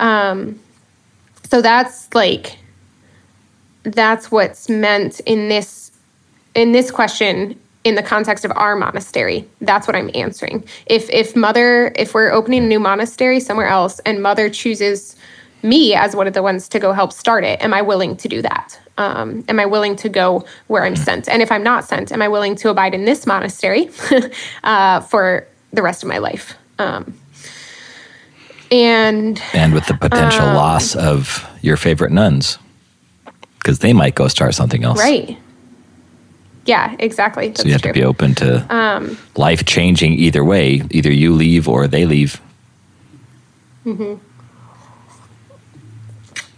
um, 0.00 0.58
so 1.48 1.62
that's 1.62 2.12
like 2.14 2.58
that's 3.84 4.30
what's 4.30 4.68
meant 4.68 5.20
in 5.20 5.48
this 5.48 5.92
in 6.54 6.72
this 6.72 6.90
question 6.90 7.58
in 7.84 7.96
the 7.96 8.02
context 8.02 8.44
of 8.44 8.52
our 8.52 8.76
monastery. 8.76 9.48
That's 9.60 9.86
what 9.86 9.96
i'm 9.96 10.10
answering. 10.14 10.64
If 10.86 11.10
if 11.10 11.36
mother 11.36 11.92
if 11.96 12.14
we're 12.14 12.30
opening 12.30 12.64
a 12.64 12.66
new 12.66 12.80
monastery 12.80 13.40
somewhere 13.40 13.68
else 13.68 14.00
and 14.00 14.22
mother 14.22 14.48
chooses 14.50 15.16
me 15.62 15.94
as 15.94 16.14
one 16.16 16.26
of 16.26 16.34
the 16.34 16.42
ones 16.42 16.68
to 16.68 16.78
go 16.78 16.92
help 16.92 17.12
start 17.12 17.44
it 17.44 17.60
am 17.62 17.72
i 17.74 17.80
willing 17.82 18.16
to 18.16 18.28
do 18.28 18.42
that 18.42 18.78
um, 18.98 19.44
am 19.48 19.58
i 19.60 19.66
willing 19.66 19.96
to 19.96 20.08
go 20.08 20.44
where 20.66 20.84
i'm 20.84 20.96
sent 20.96 21.28
and 21.28 21.40
if 21.42 21.50
i'm 21.52 21.62
not 21.62 21.84
sent 21.84 22.10
am 22.12 22.20
i 22.22 22.28
willing 22.28 22.54
to 22.56 22.68
abide 22.70 22.94
in 22.94 23.04
this 23.04 23.26
monastery 23.26 23.88
uh, 24.64 25.00
for 25.00 25.46
the 25.72 25.82
rest 25.82 26.02
of 26.02 26.08
my 26.08 26.18
life 26.18 26.54
um, 26.78 27.14
and 28.70 29.40
And 29.52 29.74
with 29.74 29.86
the 29.86 29.94
potential 29.94 30.46
Um, 30.48 30.56
loss 30.56 30.94
of 30.96 31.46
your 31.60 31.76
favorite 31.76 32.10
nuns, 32.10 32.58
because 33.58 33.78
they 33.80 33.92
might 33.92 34.14
go 34.14 34.28
start 34.28 34.54
something 34.54 34.82
else. 34.84 34.98
right 34.98 35.36
yeah 36.64 36.94
exactly 36.98 37.48
that's 37.48 37.60
So 37.62 37.66
you 37.66 37.72
have 37.72 37.82
true. 37.82 37.92
to 37.92 37.98
be 38.00 38.04
open 38.04 38.34
to 38.36 38.64
Um, 38.74 39.18
life 39.36 39.64
changing 39.64 40.12
either 40.14 40.44
way. 40.44 40.82
Either 40.90 41.10
you 41.12 41.32
leave 41.34 41.68
or 41.68 41.86
they 41.88 42.06
leave. 42.06 42.40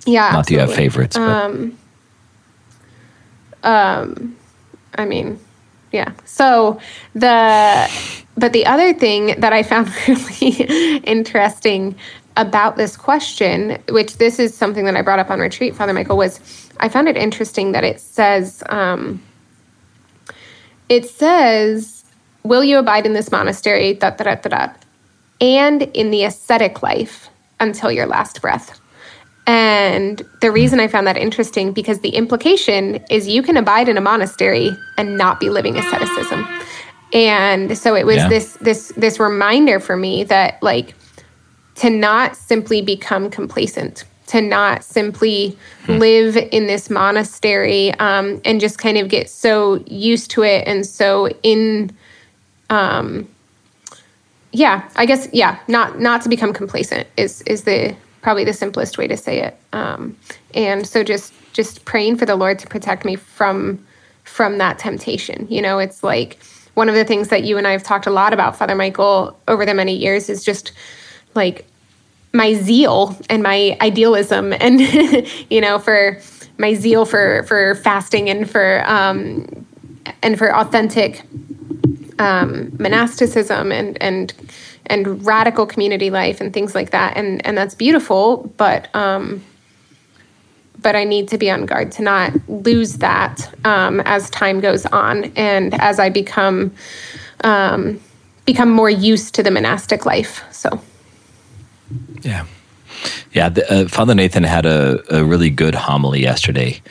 Yeah 0.07 0.31
Not 0.33 0.47
that 0.47 0.53
you 0.53 0.59
have 0.61 0.75
favorites, 0.75 1.17
but 1.17 1.27
I 4.97 5.05
mean, 5.05 5.39
yeah. 5.93 6.13
So 6.25 6.81
the 7.15 7.91
but 8.37 8.53
the 8.53 8.67
other 8.67 8.93
thing 8.93 9.39
that 9.41 9.53
I 9.53 9.63
found 9.63 9.89
really 10.09 10.67
interesting 11.05 11.97
about 12.37 12.77
this 12.77 12.97
question, 12.97 13.79
which 13.89 14.17
this 14.17 14.39
is 14.39 14.57
something 14.57 14.85
that 14.87 14.97
I 14.97 15.03
brought 15.03 15.21
up 15.21 15.31
on 15.31 15.39
retreat, 15.39 15.77
Father 15.77 15.93
Michael, 15.93 16.17
was 16.17 16.41
I 16.81 16.89
found 16.89 17.09
it 17.09 17.17
interesting 17.17 17.73
that 17.73 17.85
it 17.85 18.01
says 18.01 18.63
um, 18.69 19.23
it 20.89 21.09
says, 21.09 22.05
"Will 22.43 22.65
you 22.65 22.79
abide 22.79 23.07
in 23.07 23.13
this 23.13 23.31
monastery?" 23.31 23.95
Da, 23.95 24.11
da, 24.11 24.25
da, 24.25 24.35
da, 24.35 24.49
da, 24.49 24.73
and 25.41 25.83
in 25.83 26.11
the 26.11 26.25
ascetic 26.25 26.83
life 26.83 27.29
until 27.61 27.91
your 27.91 28.07
last 28.07 28.43
breath. 28.43 28.81
And 29.47 30.23
the 30.41 30.51
reason 30.51 30.81
I 30.81 30.89
found 30.89 31.07
that 31.07 31.17
interesting 31.19 31.73
because 31.73 32.01
the 32.01 32.11
implication 32.11 33.05
is 33.11 33.29
you 33.29 33.43
can 33.43 33.57
abide 33.57 33.89
in 33.89 33.99
a 33.99 34.01
monastery 34.01 34.75
and 34.97 35.19
not 35.19 35.39
be 35.39 35.51
living 35.51 35.77
asceticism. 35.77 36.47
And 37.13 37.77
so 37.77 37.95
it 37.95 38.07
was 38.07 38.17
Yeah. 38.17 38.29
this 38.29 38.57
this 38.61 38.93
this 38.97 39.21
reminder 39.21 39.81
for 39.81 39.97
me 39.97 40.25
that 40.25 40.63
like 40.63 40.95
to 41.77 41.91
not 41.91 42.37
simply 42.37 42.81
become 42.83 43.29
complacent, 43.31 44.05
to 44.29 44.41
not 44.41 44.83
simply 44.83 45.59
live 45.89 46.37
in 46.37 46.67
this 46.67 46.89
monastery 46.89 47.93
um, 47.95 48.41
and 48.45 48.61
just 48.61 48.79
kind 48.79 48.97
of 48.97 49.09
get 49.09 49.29
so 49.29 49.83
used 49.87 50.31
to 50.31 50.43
it 50.43 50.67
and 50.67 50.87
so 50.87 51.29
in 51.43 51.91
um, 52.71 53.29
yeah 54.53 54.89
i 54.97 55.05
guess 55.05 55.29
yeah 55.33 55.59
not 55.69 56.01
not 56.01 56.23
to 56.23 56.29
become 56.29 56.53
complacent 56.53 57.07
is 57.17 57.43
is 57.43 57.65
the 57.65 57.95
probably 58.25 58.45
the 58.45 58.53
simplest 58.53 58.99
way 58.99 59.07
to 59.07 59.17
say 59.17 59.41
it 59.41 59.57
um, 59.73 60.17
and 60.55 60.87
so 60.87 61.05
just 61.05 61.33
just 61.53 61.85
praying 61.85 62.17
for 62.17 62.27
the 62.27 62.35
lord 62.35 62.59
to 62.59 62.67
protect 62.67 63.05
me 63.05 63.15
from 63.15 63.79
from 64.25 64.59
that 64.59 64.79
temptation. 64.79 65.47
You 65.49 65.63
know, 65.63 65.79
it's 65.79 66.03
like 66.03 66.43
one 66.75 66.89
of 66.89 66.95
the 66.95 67.05
things 67.05 67.29
that 67.29 67.45
you 67.45 67.57
and 67.57 67.69
I 67.69 67.73
have 67.73 67.83
talked 67.83 68.07
a 68.07 68.11
lot 68.11 68.33
about, 68.33 68.57
Father 68.57 68.75
Michael, 68.75 69.39
over 69.47 69.65
the 69.65 69.75
many 69.75 69.97
years 69.97 70.29
is 70.29 70.45
just 70.45 70.73
like 71.35 71.67
my 72.33 72.55
zeal 72.55 73.17
and 73.31 73.43
my 73.43 73.77
idealism 73.81 74.53
and 74.61 74.81
you 75.51 75.61
know 75.61 75.79
for 75.79 76.19
my 76.59 76.75
zeal 76.75 77.05
for 77.05 77.45
for 77.45 77.77
fasting 77.77 78.29
and 78.29 78.51
for 78.51 78.83
um 78.91 79.47
and 80.23 80.37
for 80.37 80.55
authentic 80.55 81.23
um 82.19 82.75
monasticism 82.79 83.71
and 83.71 84.01
and 84.03 84.35
and 84.87 85.25
radical 85.25 85.67
community 85.67 86.11
life 86.11 86.41
and 86.41 86.53
things 86.53 86.75
like 86.75 86.91
that 86.91 87.17
and 87.17 87.45
and 87.47 87.57
that's 87.57 87.75
beautiful 87.75 88.53
but 88.57 88.95
um 88.95 89.43
but 90.85 90.95
I 90.95 91.03
need 91.03 91.29
to 91.29 91.39
be 91.39 91.51
on 91.51 91.67
guard 91.67 91.91
to 91.93 92.03
not 92.03 92.33
lose 92.49 92.99
that 92.99 93.53
um, 93.65 94.01
as 94.01 94.29
time 94.31 94.61
goes 94.61 94.85
on 94.87 95.33
and 95.35 95.75
as 95.81 95.99
I 95.99 96.11
become 96.11 96.75
um, 97.43 98.01
become 98.45 98.71
more 98.71 98.91
used 98.91 99.35
to 99.37 99.43
the 99.43 99.51
monastic 99.51 100.05
life. 100.05 100.45
So, 100.53 100.81
yeah, 102.21 102.45
yeah. 103.33 103.49
The, 103.49 103.73
uh, 103.73 103.89
Father 103.89 104.15
Nathan 104.15 104.45
had 104.45 104.67
a, 104.67 105.03
a 105.15 105.25
really 105.25 105.51
good 105.51 105.75
homily 105.75 106.21
yesterday. 106.21 106.83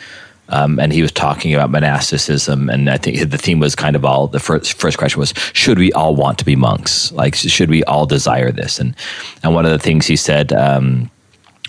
Um, 0.54 0.80
and 0.80 0.94
he 0.94 1.02
was 1.02 1.12
talking 1.12 1.56
about 1.56 1.72
monasticism, 1.72 2.70
and 2.70 2.88
I 2.88 2.98
think 2.98 3.30
the 3.32 3.40
theme 3.40 3.60
was 3.60 3.76
kind 3.76 3.96
of 3.96 4.06
all 4.06 4.28
the 4.28 4.40
first 4.40 4.80
first 4.80 5.00
question 5.00 5.20
was, 5.20 5.34
should 5.54 5.80
we 5.80 5.92
all 5.94 6.16
want 6.16 6.38
to 6.38 6.46
be 6.46 6.56
monks? 6.56 7.12
Like, 7.12 7.34
should 7.34 7.72
we 7.72 7.84
all 7.86 8.06
desire 8.06 8.52
this? 8.52 8.80
And 8.80 8.96
and 9.42 9.56
one 9.56 9.66
of 9.66 9.72
the 9.72 9.80
things 9.80 10.06
he 10.06 10.16
said 10.16 10.54
um, 10.54 11.10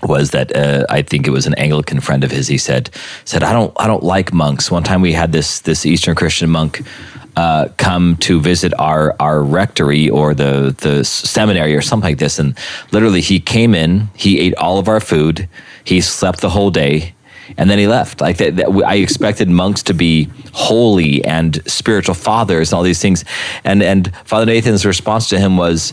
was 0.03 0.33
that 0.33 0.55
uh, 0.55 0.85
I 0.90 1.01
think 1.01 1.27
it 1.27 1.31
was 1.31 1.47
an 1.47 1.55
Anglican 1.55 2.01
friend 2.01 2.25
of 2.25 2.31
his. 2.31 2.47
He 2.47 2.59
said 2.59 2.90
said 3.25 3.42
I 3.42 3.55
don't 3.55 3.73
I 3.77 3.87
don't 3.87 4.03
like 4.03 4.35
monks. 4.35 4.70
One 4.70 4.83
time 4.83 5.01
we 5.01 5.12
had 5.12 5.33
this 5.33 5.61
this 5.61 5.87
Eastern 5.87 6.14
Christian 6.14 6.51
monk 6.51 6.83
uh, 7.37 7.68
come 7.79 8.16
to 8.16 8.38
visit 8.38 8.73
our 8.79 9.16
our 9.18 9.42
rectory 9.42 10.11
or 10.11 10.35
the 10.35 10.75
the 10.79 11.05
seminary 11.05 11.75
or 11.75 11.81
something 11.81 12.11
like 12.11 12.18
this, 12.18 12.38
and 12.38 12.57
literally 12.92 13.23
he 13.23 13.40
came 13.40 13.75
in, 13.75 14.09
he 14.14 14.40
ate 14.40 14.55
all 14.57 14.79
of 14.79 14.88
our 14.88 15.01
food, 15.01 15.49
he 15.85 16.03
slept 16.03 16.40
the 16.40 16.51
whole 16.51 16.70
day. 16.70 17.13
And 17.57 17.70
then 17.70 17.78
he 17.78 17.87
left. 17.87 18.20
Like 18.20 18.38
that, 18.38 18.57
that, 18.57 18.68
I 18.85 18.96
expected 18.96 19.48
monks 19.48 19.83
to 19.85 19.94
be 19.94 20.28
holy 20.52 21.24
and 21.24 21.62
spiritual 21.70 22.14
fathers 22.14 22.72
and 22.72 22.76
all 22.76 22.83
these 22.83 23.00
things. 23.00 23.24
And 23.64 23.83
and 23.83 24.14
Father 24.24 24.46
Nathan's 24.46 24.85
response 24.87 25.28
to 25.30 25.38
him 25.38 25.57
was, 25.57 25.92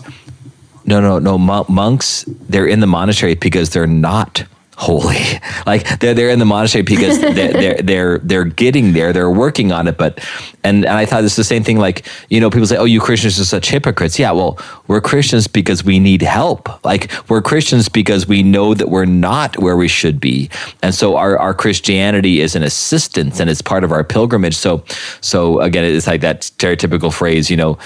no, 0.85 0.99
no, 0.99 1.19
no. 1.19 1.37
Monks, 1.37 2.25
they're 2.27 2.67
in 2.67 2.79
the 2.79 2.87
monastery 2.87 3.35
because 3.35 3.69
they're 3.69 3.87
not 3.87 4.45
holy. 4.77 5.39
Like 5.65 5.99
they're 5.99 6.13
they're 6.13 6.29
in 6.29 6.39
the 6.39 6.45
monastery 6.45 6.81
because 6.81 7.19
they're, 7.21 7.53
they're 7.53 7.81
they're 7.81 8.17
they're 8.19 8.45
getting 8.45 8.93
there. 8.93 9.13
They're 9.13 9.29
working 9.29 9.71
on 9.71 9.87
it. 9.87 9.97
But 9.97 10.19
and 10.63 10.85
and 10.85 10.97
I 10.97 11.05
thought 11.05 11.23
it's 11.23 11.35
the 11.35 11.43
same 11.43 11.63
thing. 11.63 11.77
Like 11.77 12.05
you 12.29 12.39
know, 12.39 12.49
people 12.49 12.65
say, 12.67 12.77
"Oh, 12.77 12.85
you 12.85 12.99
Christians 12.99 13.39
are 13.39 13.45
such 13.45 13.69
hypocrites." 13.69 14.17
Yeah, 14.17 14.31
well, 14.31 14.57
we're 14.87 15.01
Christians 15.01 15.47
because 15.47 15.83
we 15.83 15.99
need 15.99 16.21
help. 16.21 16.83
Like 16.83 17.11
we're 17.29 17.41
Christians 17.41 17.89
because 17.89 18.27
we 18.27 18.41
know 18.43 18.73
that 18.73 18.89
we're 18.89 19.05
not 19.05 19.57
where 19.59 19.77
we 19.77 19.87
should 19.87 20.19
be, 20.19 20.49
and 20.81 20.95
so 20.95 21.15
our 21.15 21.37
our 21.37 21.53
Christianity 21.53 22.41
is 22.41 22.55
an 22.55 22.63
assistance 22.63 23.39
and 23.39 23.49
it's 23.49 23.61
part 23.61 23.83
of 23.83 23.91
our 23.91 24.03
pilgrimage. 24.03 24.55
So 24.55 24.83
so 25.21 25.59
again, 25.61 25.83
it's 25.83 26.07
like 26.07 26.21
that 26.21 26.41
stereotypical 26.41 27.13
phrase. 27.13 27.49
You 27.49 27.57
know, 27.57 27.77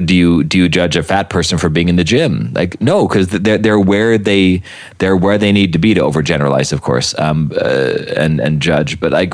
do 0.00 0.14
you 0.14 0.44
do 0.44 0.58
you 0.58 0.68
judge 0.68 0.96
a 0.96 1.02
fat 1.02 1.30
person 1.30 1.56
for 1.56 1.68
being 1.70 1.88
in 1.88 1.96
the 1.96 2.04
gym? 2.04 2.52
Like 2.52 2.80
no, 2.80 3.08
because 3.08 3.28
they're 3.28 3.58
they're 3.58 3.80
where 3.80 4.18
they 4.18 4.62
they're 4.98 5.16
where 5.16 5.38
they 5.38 5.52
need 5.52 5.72
to 5.72 5.78
be 5.78 5.94
to 5.94 6.00
overgenerate 6.00 6.41
generalize, 6.42 6.72
of 6.72 6.82
course, 6.82 7.16
um, 7.18 7.52
uh, 7.54 8.16
and 8.16 8.40
and 8.40 8.60
judge, 8.60 8.98
but 8.98 9.12
like 9.12 9.32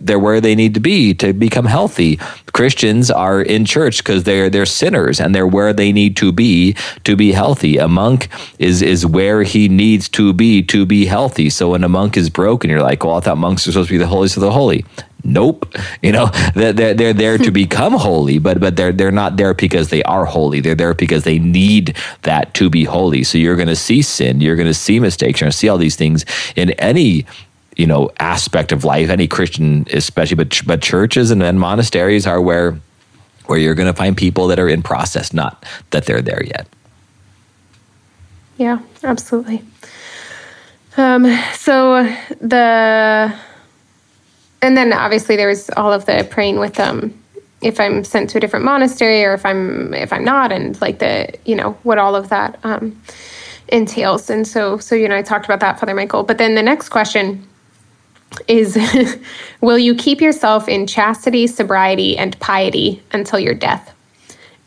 they're 0.00 0.18
where 0.18 0.40
they 0.40 0.54
need 0.54 0.72
to 0.74 0.80
be 0.80 1.12
to 1.14 1.32
become 1.32 1.66
healthy. 1.66 2.18
Christians 2.52 3.10
are 3.10 3.42
in 3.42 3.64
church 3.66 3.98
because 3.98 4.24
they're 4.24 4.48
they're 4.48 4.66
sinners 4.66 5.20
and 5.20 5.34
they're 5.34 5.46
where 5.46 5.74
they 5.74 5.92
need 5.92 6.16
to 6.16 6.32
be 6.32 6.74
to 7.04 7.14
be 7.14 7.32
healthy. 7.32 7.76
A 7.76 7.88
monk 7.88 8.28
is 8.58 8.80
is 8.80 9.04
where 9.04 9.42
he 9.42 9.68
needs 9.68 10.08
to 10.08 10.32
be 10.32 10.62
to 10.62 10.86
be 10.86 11.04
healthy. 11.04 11.50
So 11.50 11.70
when 11.72 11.84
a 11.84 11.88
monk 11.88 12.16
is 12.16 12.30
broken, 12.30 12.70
you're 12.70 12.82
like, 12.90 13.04
well, 13.04 13.16
I 13.16 13.20
thought 13.20 13.36
monks 13.36 13.66
are 13.66 13.72
supposed 13.72 13.88
to 13.88 13.94
be 13.94 13.98
the 13.98 14.06
holiest 14.14 14.36
of 14.38 14.42
the 14.42 14.52
holy 14.52 14.84
nope. 15.24 15.72
You 16.02 16.12
know 16.12 16.26
they're, 16.54 16.94
they're 16.94 17.12
there 17.12 17.38
to 17.38 17.50
become 17.62 17.92
holy 17.92 18.38
but 18.38 18.60
but 18.60 18.76
they're 18.76 18.92
they're 18.92 19.10
not 19.10 19.36
there 19.36 19.54
because 19.54 19.90
they 19.90 20.02
are 20.04 20.24
holy. 20.24 20.60
They're 20.60 20.74
there 20.74 20.94
because 20.94 21.24
they 21.24 21.38
need 21.38 21.96
that 22.22 22.54
to 22.54 22.70
be 22.70 22.84
holy. 22.84 23.24
So 23.24 23.38
you're 23.38 23.56
going 23.56 23.68
to 23.68 23.76
see 23.76 24.02
sin. 24.02 24.40
You're 24.40 24.56
going 24.56 24.66
to 24.66 24.74
see 24.74 25.00
mistakes. 25.00 25.40
You're 25.40 25.46
going 25.46 25.52
to 25.52 25.58
see 25.58 25.68
all 25.68 25.78
these 25.78 25.96
things 25.96 26.24
in 26.56 26.70
any 26.72 27.26
you 27.76 27.86
know 27.86 28.10
aspect 28.18 28.72
of 28.72 28.84
life 28.84 29.08
any 29.08 29.28
christian 29.28 29.86
especially 29.92 30.34
but 30.34 30.60
but 30.66 30.82
churches 30.82 31.30
and, 31.30 31.40
and 31.42 31.60
monasteries 31.60 32.26
are 32.26 32.40
where 32.40 32.78
where 33.46 33.58
you're 33.58 33.74
going 33.74 33.86
to 33.86 33.94
find 33.94 34.16
people 34.16 34.46
that 34.48 34.58
are 34.58 34.68
in 34.68 34.82
process 34.82 35.32
not 35.32 35.64
that 35.90 36.04
they're 36.04 36.22
there 36.22 36.44
yet. 36.44 36.68
Yeah 38.58 38.80
absolutely. 39.02 39.62
Um 40.96 41.24
so 41.54 42.04
the 42.40 43.34
and 44.62 44.76
then 44.76 44.92
obviously 44.92 45.36
there 45.36 45.48
was 45.48 45.70
all 45.70 45.92
of 45.92 46.06
the 46.06 46.26
praying 46.30 46.58
with 46.58 46.74
them 46.74 47.16
if 47.62 47.78
I'm 47.78 48.04
sent 48.04 48.30
to 48.30 48.38
a 48.38 48.40
different 48.40 48.64
monastery 48.64 49.24
or 49.24 49.34
if 49.34 49.44
I'm 49.44 49.92
if 49.94 50.12
I'm 50.12 50.24
not 50.24 50.52
and 50.52 50.80
like 50.80 50.98
the 50.98 51.32
you 51.44 51.54
know 51.54 51.72
what 51.82 51.98
all 51.98 52.16
of 52.16 52.28
that 52.30 52.58
um, 52.64 53.00
entails. 53.68 54.30
And 54.30 54.46
so 54.46 54.78
so 54.78 54.94
you 54.94 55.08
know 55.08 55.16
I 55.16 55.22
talked 55.22 55.44
about 55.44 55.60
that 55.60 55.78
Father 55.78 55.94
Michael. 55.94 56.22
But 56.22 56.38
then 56.38 56.54
the 56.54 56.62
next 56.62 56.88
question 56.88 57.46
is 58.48 58.78
will 59.60 59.78
you 59.78 59.94
keep 59.94 60.20
yourself 60.20 60.68
in 60.68 60.86
chastity 60.86 61.46
sobriety 61.46 62.16
and 62.16 62.38
piety 62.40 63.02
until 63.12 63.38
your 63.38 63.54
death? 63.54 63.94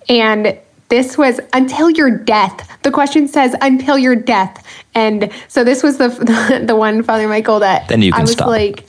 And 0.09 0.57
this 0.89 1.17
was 1.17 1.39
until 1.53 1.89
your 1.89 2.11
death. 2.11 2.77
The 2.83 2.91
question 2.91 3.27
says 3.27 3.55
until 3.61 3.97
your 3.97 4.15
death. 4.15 4.63
And 4.93 5.31
so 5.47 5.63
this 5.63 5.81
was 5.81 5.97
the 5.97 6.09
the, 6.09 6.63
the 6.67 6.75
one 6.75 7.01
Father 7.01 7.27
Michael 7.27 7.59
that 7.59 7.87
then 7.87 8.03
you 8.03 8.11
can 8.11 8.21
I 8.21 8.23
was 8.23 8.33
stop. 8.33 8.47
like 8.47 8.85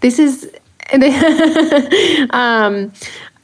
this 0.00 0.18
is 0.18 0.50
um, 0.92 2.92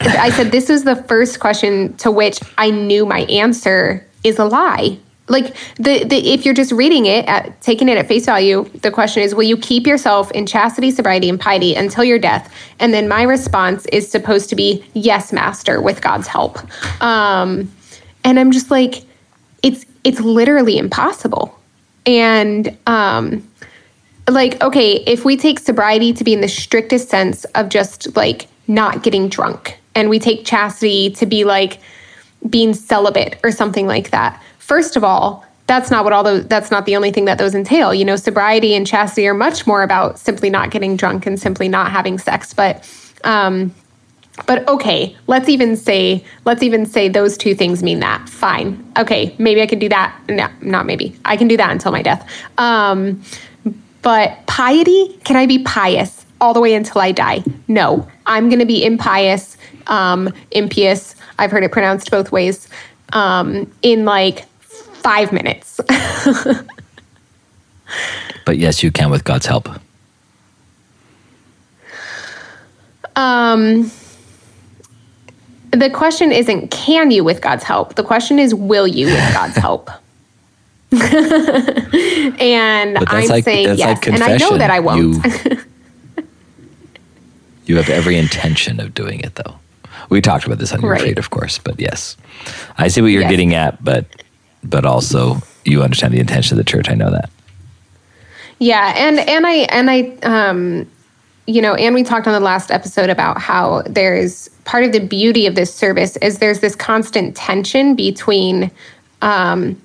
I 0.00 0.30
said 0.30 0.52
this 0.52 0.68
was 0.68 0.84
the 0.84 0.96
first 1.08 1.40
question 1.40 1.96
to 1.98 2.10
which 2.10 2.40
I 2.58 2.70
knew 2.70 3.04
my 3.04 3.20
answer 3.22 4.06
is 4.24 4.38
a 4.38 4.44
lie. 4.44 4.98
Like 5.28 5.56
the, 5.76 6.04
the 6.04 6.16
if 6.16 6.44
you're 6.44 6.54
just 6.54 6.72
reading 6.72 7.06
it, 7.06 7.26
at, 7.26 7.60
taking 7.62 7.88
it 7.88 7.96
at 7.96 8.06
face 8.06 8.26
value, 8.26 8.68
the 8.82 8.90
question 8.90 9.22
is, 9.22 9.34
will 9.34 9.44
you 9.44 9.56
keep 9.56 9.86
yourself 9.86 10.30
in 10.32 10.46
chastity, 10.46 10.90
sobriety, 10.90 11.28
and 11.28 11.40
piety 11.40 11.74
until 11.74 12.04
your 12.04 12.18
death? 12.18 12.52
And 12.78 12.92
then 12.92 13.08
my 13.08 13.22
response 13.22 13.86
is 13.86 14.10
supposed 14.10 14.50
to 14.50 14.56
be, 14.56 14.84
yes, 14.94 15.32
master, 15.32 15.80
with 15.80 16.00
God's 16.00 16.26
help. 16.26 16.58
Um, 17.02 17.70
and 18.24 18.38
I'm 18.38 18.52
just 18.52 18.70
like, 18.70 19.04
it's 19.62 19.86
it's 20.04 20.20
literally 20.20 20.78
impossible. 20.78 21.58
And 22.04 22.76
um, 22.86 23.48
like 24.28 24.60
okay 24.62 24.96
if 25.06 25.24
we 25.24 25.36
take 25.36 25.58
sobriety 25.58 26.12
to 26.12 26.24
be 26.24 26.32
in 26.32 26.40
the 26.40 26.48
strictest 26.48 27.08
sense 27.08 27.44
of 27.56 27.68
just 27.68 28.14
like 28.16 28.46
not 28.68 29.02
getting 29.02 29.28
drunk 29.28 29.78
and 29.94 30.08
we 30.08 30.18
take 30.18 30.44
chastity 30.44 31.10
to 31.10 31.26
be 31.26 31.44
like 31.44 31.80
being 32.48 32.74
celibate 32.74 33.38
or 33.42 33.50
something 33.50 33.86
like 33.86 34.10
that 34.10 34.40
first 34.58 34.96
of 34.96 35.04
all 35.04 35.44
that's 35.66 35.90
not 35.90 36.04
what 36.04 36.12
all 36.12 36.22
those 36.22 36.46
that's 36.46 36.70
not 36.70 36.86
the 36.86 36.96
only 36.96 37.10
thing 37.10 37.24
that 37.26 37.38
those 37.38 37.54
entail. 37.54 37.94
You 37.94 38.04
know 38.04 38.16
sobriety 38.16 38.74
and 38.74 38.86
chastity 38.86 39.26
are 39.26 39.34
much 39.34 39.66
more 39.66 39.82
about 39.82 40.18
simply 40.18 40.50
not 40.50 40.70
getting 40.70 40.96
drunk 40.96 41.26
and 41.26 41.40
simply 41.40 41.68
not 41.68 41.90
having 41.90 42.18
sex 42.18 42.52
but 42.52 42.88
um 43.24 43.74
but 44.46 44.66
okay 44.66 45.16
let's 45.26 45.48
even 45.48 45.76
say 45.76 46.24
let's 46.44 46.62
even 46.62 46.84
say 46.84 47.08
those 47.08 47.38
two 47.38 47.54
things 47.54 47.82
mean 47.82 48.00
that. 48.00 48.28
Fine. 48.28 48.92
Okay 48.98 49.34
maybe 49.38 49.62
i 49.62 49.66
can 49.66 49.78
do 49.78 49.88
that. 49.88 50.18
No 50.28 50.48
not 50.60 50.84
maybe. 50.84 51.16
I 51.24 51.36
can 51.36 51.48
do 51.48 51.56
that 51.56 51.70
until 51.70 51.92
my 51.92 52.02
death. 52.02 52.28
Um 52.58 53.22
but 54.02 54.46
piety, 54.46 55.18
can 55.24 55.36
I 55.36 55.46
be 55.46 55.60
pious 55.60 56.26
all 56.40 56.52
the 56.52 56.60
way 56.60 56.74
until 56.74 57.00
I 57.00 57.12
die? 57.12 57.44
No, 57.68 58.08
I'm 58.26 58.48
going 58.48 58.58
to 58.58 58.66
be 58.66 58.84
impious, 58.84 59.56
um, 59.86 60.32
impious. 60.50 61.14
I've 61.38 61.50
heard 61.50 61.64
it 61.64 61.72
pronounced 61.72 62.10
both 62.10 62.32
ways 62.32 62.68
um, 63.12 63.72
in 63.82 64.04
like 64.04 64.46
five 64.58 65.32
minutes. 65.32 65.80
but 68.44 68.58
yes, 68.58 68.82
you 68.82 68.90
can 68.90 69.10
with 69.10 69.24
God's 69.24 69.46
help. 69.46 69.68
Um, 73.14 73.90
the 75.70 75.90
question 75.90 76.32
isn't 76.32 76.70
can 76.70 77.10
you 77.10 77.24
with 77.24 77.40
God's 77.40 77.64
help? 77.64 77.94
The 77.94 78.02
question 78.02 78.38
is 78.38 78.54
will 78.54 78.86
you 78.86 79.06
with 79.06 79.34
God's 79.34 79.56
help? 79.56 79.90
and 82.38 82.98
I'm 82.98 83.28
like, 83.28 83.44
saying 83.44 83.78
yes, 83.78 83.80
like 83.80 84.06
and 84.08 84.22
I 84.22 84.36
know 84.36 84.58
that 84.58 84.70
I 84.70 84.80
won't. 84.80 85.00
You, 85.00 85.22
you, 87.66 87.76
have 87.76 87.88
every 87.88 88.18
intention 88.18 88.78
of 88.78 88.92
doing 88.92 89.20
it, 89.20 89.34
though. 89.36 89.56
We 90.10 90.20
talked 90.20 90.44
about 90.44 90.58
this 90.58 90.72
on 90.72 90.82
your 90.82 90.90
right. 90.90 91.00
retreat, 91.00 91.18
of 91.18 91.30
course, 91.30 91.58
but 91.58 91.80
yes, 91.80 92.16
I 92.76 92.88
see 92.88 93.00
what 93.00 93.08
you're 93.08 93.22
yes. 93.22 93.30
getting 93.30 93.54
at, 93.54 93.82
but 93.82 94.04
but 94.62 94.84
also 94.84 95.38
you 95.64 95.82
understand 95.82 96.12
the 96.12 96.20
intention 96.20 96.58
of 96.58 96.64
the 96.64 96.70
church. 96.70 96.90
I 96.90 96.94
know 96.94 97.10
that. 97.10 97.30
Yeah, 98.58 98.92
and 98.94 99.18
and 99.18 99.46
I 99.46 99.54
and 99.54 99.90
I 99.90 100.00
um 100.22 100.86
you 101.46 101.60
know, 101.60 101.74
and 101.74 101.94
we 101.94 102.02
talked 102.02 102.26
on 102.26 102.32
the 102.32 102.40
last 102.40 102.70
episode 102.70 103.10
about 103.10 103.40
how 103.40 103.82
there's 103.86 104.48
part 104.64 104.84
of 104.84 104.92
the 104.92 105.00
beauty 105.00 105.46
of 105.46 105.54
this 105.54 105.74
service 105.74 106.16
is 106.18 106.38
there's 106.38 106.60
this 106.60 106.76
constant 106.76 107.34
tension 107.34 107.96
between 107.96 108.70
um, 109.22 109.80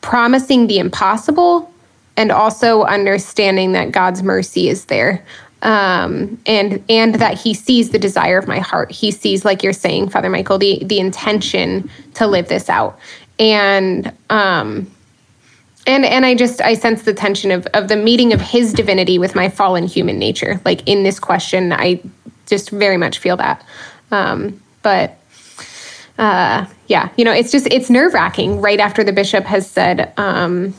promising 0.00 0.66
the 0.66 0.78
impossible 0.78 1.72
and 2.16 2.30
also 2.30 2.82
understanding 2.82 3.72
that 3.72 3.92
God's 3.92 4.22
mercy 4.22 4.68
is 4.68 4.86
there. 4.86 5.24
Um, 5.62 6.40
and 6.46 6.82
and 6.88 7.16
that 7.16 7.38
he 7.38 7.52
sees 7.52 7.90
the 7.90 7.98
desire 7.98 8.38
of 8.38 8.48
my 8.48 8.60
heart. 8.60 8.90
He 8.90 9.10
sees, 9.10 9.44
like 9.44 9.62
you're 9.62 9.74
saying, 9.74 10.08
Father 10.08 10.30
Michael, 10.30 10.56
the 10.56 10.82
the 10.84 10.98
intention 10.98 11.90
to 12.14 12.26
live 12.26 12.48
this 12.48 12.70
out. 12.70 12.98
And 13.38 14.10
um, 14.30 14.90
and 15.86 16.04
and 16.04 16.24
I 16.24 16.34
just 16.34 16.62
I 16.62 16.74
sense 16.74 17.02
the 17.02 17.12
tension 17.12 17.50
of 17.50 17.66
of 17.74 17.88
the 17.88 17.96
meeting 17.96 18.32
of 18.32 18.40
his 18.40 18.72
divinity 18.72 19.18
with 19.18 19.34
my 19.34 19.50
fallen 19.50 19.86
human 19.86 20.18
nature. 20.18 20.60
Like 20.64 20.86
in 20.88 21.02
this 21.02 21.20
question, 21.20 21.72
I 21.72 22.00
just 22.46 22.70
very 22.70 22.96
much 22.96 23.18
feel 23.18 23.36
that. 23.36 23.64
Um, 24.10 24.60
but 24.82 25.19
uh, 26.20 26.66
yeah, 26.86 27.08
you 27.16 27.24
know, 27.24 27.32
it's 27.32 27.50
just 27.50 27.66
it's 27.68 27.88
nerve 27.88 28.12
wracking 28.12 28.60
right 28.60 28.78
after 28.78 29.02
the 29.02 29.12
bishop 29.12 29.44
has 29.44 29.68
said. 29.68 30.12
Um, 30.18 30.74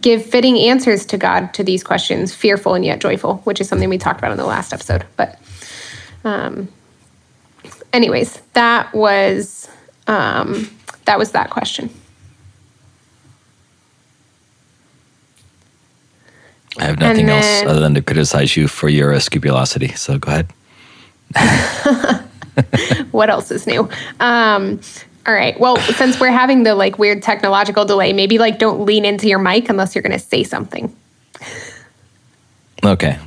give 0.00 0.24
fitting 0.24 0.56
answers 0.56 1.04
to 1.06 1.18
God 1.18 1.52
to 1.54 1.64
these 1.64 1.82
questions, 1.82 2.32
fearful 2.32 2.74
and 2.74 2.84
yet 2.84 3.00
joyful, 3.00 3.38
which 3.38 3.60
is 3.60 3.68
something 3.68 3.88
we 3.88 3.98
talked 3.98 4.20
about 4.20 4.30
in 4.30 4.36
the 4.38 4.46
last 4.46 4.72
episode. 4.72 5.04
But, 5.16 5.40
um, 6.24 6.68
anyways, 7.92 8.40
that 8.52 8.94
was 8.94 9.68
um, 10.06 10.70
that 11.04 11.18
was 11.18 11.32
that 11.32 11.50
question. 11.50 11.90
I 16.78 16.84
have 16.84 17.00
nothing 17.00 17.26
then, 17.26 17.42
else 17.42 17.68
other 17.68 17.80
than 17.80 17.94
to 17.94 18.02
criticize 18.02 18.56
you 18.56 18.68
for 18.68 18.88
your 18.88 19.12
uh, 19.12 19.18
scrupulosity. 19.18 19.88
So 19.88 20.16
go 20.16 20.30
ahead. 21.34 22.24
what 23.10 23.30
else 23.30 23.50
is 23.50 23.66
new? 23.66 23.88
Um, 24.20 24.80
all 25.26 25.34
right. 25.34 25.58
Well, 25.58 25.76
since 25.76 26.18
we're 26.18 26.32
having 26.32 26.64
the 26.64 26.74
like 26.74 26.98
weird 26.98 27.22
technological 27.22 27.84
delay, 27.84 28.12
maybe 28.12 28.38
like 28.38 28.58
don't 28.58 28.84
lean 28.84 29.04
into 29.04 29.28
your 29.28 29.38
mic 29.38 29.68
unless 29.68 29.94
you're 29.94 30.02
going 30.02 30.12
to 30.12 30.18
say 30.18 30.42
something. 30.42 30.94
Okay. 32.84 33.18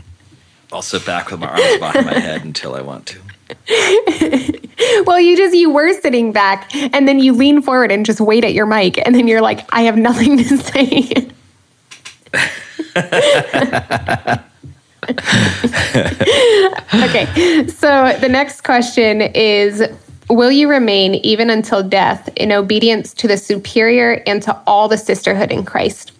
I'll 0.73 0.81
sit 0.81 1.05
back 1.05 1.31
with 1.31 1.39
my 1.39 1.47
arms 1.47 1.77
behind 1.79 2.05
my 2.05 2.19
head 2.19 2.43
until 2.43 2.75
I 2.75 2.81
want 2.81 3.05
to. 3.07 3.21
well, 5.05 5.19
you 5.19 5.37
just 5.37 5.55
you 5.55 5.69
were 5.69 5.93
sitting 6.01 6.31
back 6.31 6.73
and 6.75 7.07
then 7.07 7.19
you 7.19 7.33
lean 7.33 7.61
forward 7.61 7.91
and 7.91 8.05
just 8.05 8.19
wait 8.19 8.43
at 8.43 8.53
your 8.53 8.65
mic 8.65 8.97
and 9.05 9.15
then 9.15 9.27
you're 9.27 9.41
like, 9.41 9.61
I 9.71 9.83
have 9.83 9.97
nothing 9.97 10.37
to 10.37 10.57
say. 10.57 11.31
okay. 17.03 17.67
So 17.67 18.17
the 18.19 18.29
next 18.29 18.61
question 18.61 19.21
is 19.21 19.83
Will 20.29 20.51
you 20.51 20.67
remain 20.69 21.15
even 21.15 21.49
until 21.51 21.83
death 21.83 22.29
in 22.35 22.51
obedience 22.51 23.13
to 23.15 23.27
the 23.27 23.37
superior 23.37 24.23
and 24.25 24.41
to 24.43 24.59
all 24.65 24.87
the 24.87 24.97
sisterhood 24.97 25.51
in 25.51 25.63
Christ? 25.63 26.11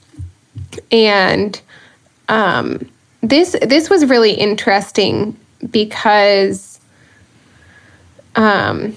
And 0.91 1.60
um, 2.30 2.88
this 3.21 3.56
this 3.63 3.89
was 3.89 4.06
really 4.06 4.34
interesting 4.34 5.36
because, 5.71 6.80
um, 8.36 8.95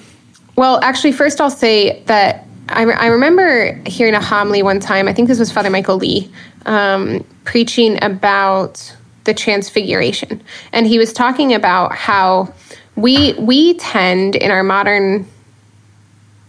well, 0.56 0.78
actually, 0.82 1.12
first 1.12 1.40
I'll 1.40 1.50
say 1.50 2.02
that 2.02 2.44
I, 2.68 2.82
re- 2.82 2.94
I 2.94 3.06
remember 3.06 3.80
hearing 3.86 4.14
a 4.14 4.20
homily 4.20 4.62
one 4.62 4.78
time. 4.78 5.08
I 5.08 5.14
think 5.14 5.28
this 5.28 5.38
was 5.38 5.50
Father 5.50 5.70
Michael 5.70 5.96
Lee 5.96 6.30
um, 6.66 7.24
preaching 7.44 8.02
about 8.04 8.94
the 9.28 9.34
Transfiguration, 9.34 10.42
and 10.72 10.86
he 10.86 10.98
was 10.98 11.12
talking 11.12 11.52
about 11.52 11.94
how 11.94 12.50
we 12.96 13.34
we 13.34 13.74
tend 13.74 14.34
in 14.34 14.50
our 14.50 14.64
modern 14.64 15.26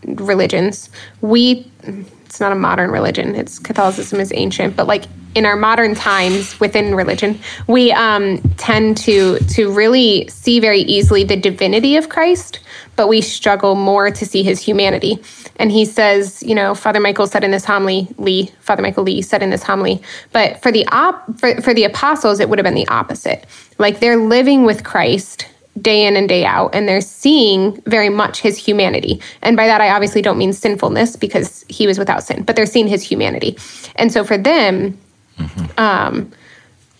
religions 0.06 0.90
we 1.20 1.70
it's 2.26 2.40
not 2.40 2.54
a 2.54 2.56
modern 2.56 2.90
religion 2.90 3.36
it's 3.36 3.60
catholicism 3.60 4.20
is 4.20 4.32
ancient 4.34 4.78
but 4.78 4.88
like 4.88 5.04
in 5.36 5.46
our 5.46 5.58
modern 5.58 5.94
times 5.94 6.58
within 6.62 6.96
religion 6.96 7.38
we 7.68 7.92
um, 7.92 8.42
tend 8.56 8.96
to 8.96 9.38
to 9.40 9.72
really 9.72 10.26
see 10.30 10.62
very 10.62 10.80
easily 10.82 11.26
the 11.26 11.36
divinity 11.36 11.98
of 11.98 12.08
christ 12.08 12.62
but 13.00 13.08
we 13.08 13.22
struggle 13.22 13.76
more 13.76 14.12
to 14.12 14.26
see 14.26 14.44
his 14.44 14.62
humanity. 14.62 15.18
And 15.56 15.72
he 15.72 15.86
says 15.86 16.44
you 16.44 16.54
know 16.54 16.76
father 16.76 17.00
michael 17.00 17.28
said 17.28 17.46
in 17.46 17.52
this 17.52 17.64
homily 17.64 18.10
lee 18.18 18.52
father 18.60 18.82
michael 18.82 19.06
lee 19.06 19.22
said 19.22 19.42
in 19.42 19.52
this 19.52 19.64
homily 19.64 20.02
but 20.34 20.62
for 20.62 20.70
the 20.70 20.86
op 20.88 21.40
for, 21.40 21.62
for 21.62 21.74
the 21.74 21.86
apostles 21.86 22.42
it 22.42 22.50
would 22.50 22.60
have 22.60 22.66
been 22.66 22.76
the 22.76 22.90
opposite. 22.90 23.46
Like 23.78 24.02
they're 24.02 24.18
living 24.18 24.66
with 24.66 24.84
christ 24.84 25.48
day 25.82 26.06
in 26.06 26.18
and 26.18 26.28
day 26.28 26.44
out 26.44 26.76
and 26.76 26.90
they're 26.90 27.00
seeing 27.00 27.80
very 27.84 28.10
much 28.10 28.42
his 28.42 28.58
humanity. 28.58 29.22
And 29.42 29.56
by 29.56 29.66
that 29.68 29.80
i 29.80 29.92
obviously 29.92 30.22
don't 30.22 30.38
mean 30.38 30.52
sinfulness 30.52 31.16
because 31.16 31.64
he 31.70 31.88
was 31.88 31.98
without 31.98 32.24
sin 32.24 32.44
but 32.44 32.58
they're 32.58 32.74
seeing 32.76 32.90
his 32.90 33.02
humanity. 33.02 33.58
And 33.96 34.12
so 34.12 34.26
for 34.26 34.38
them 34.38 34.98
mm-hmm. 35.38 35.80
um, 35.80 36.34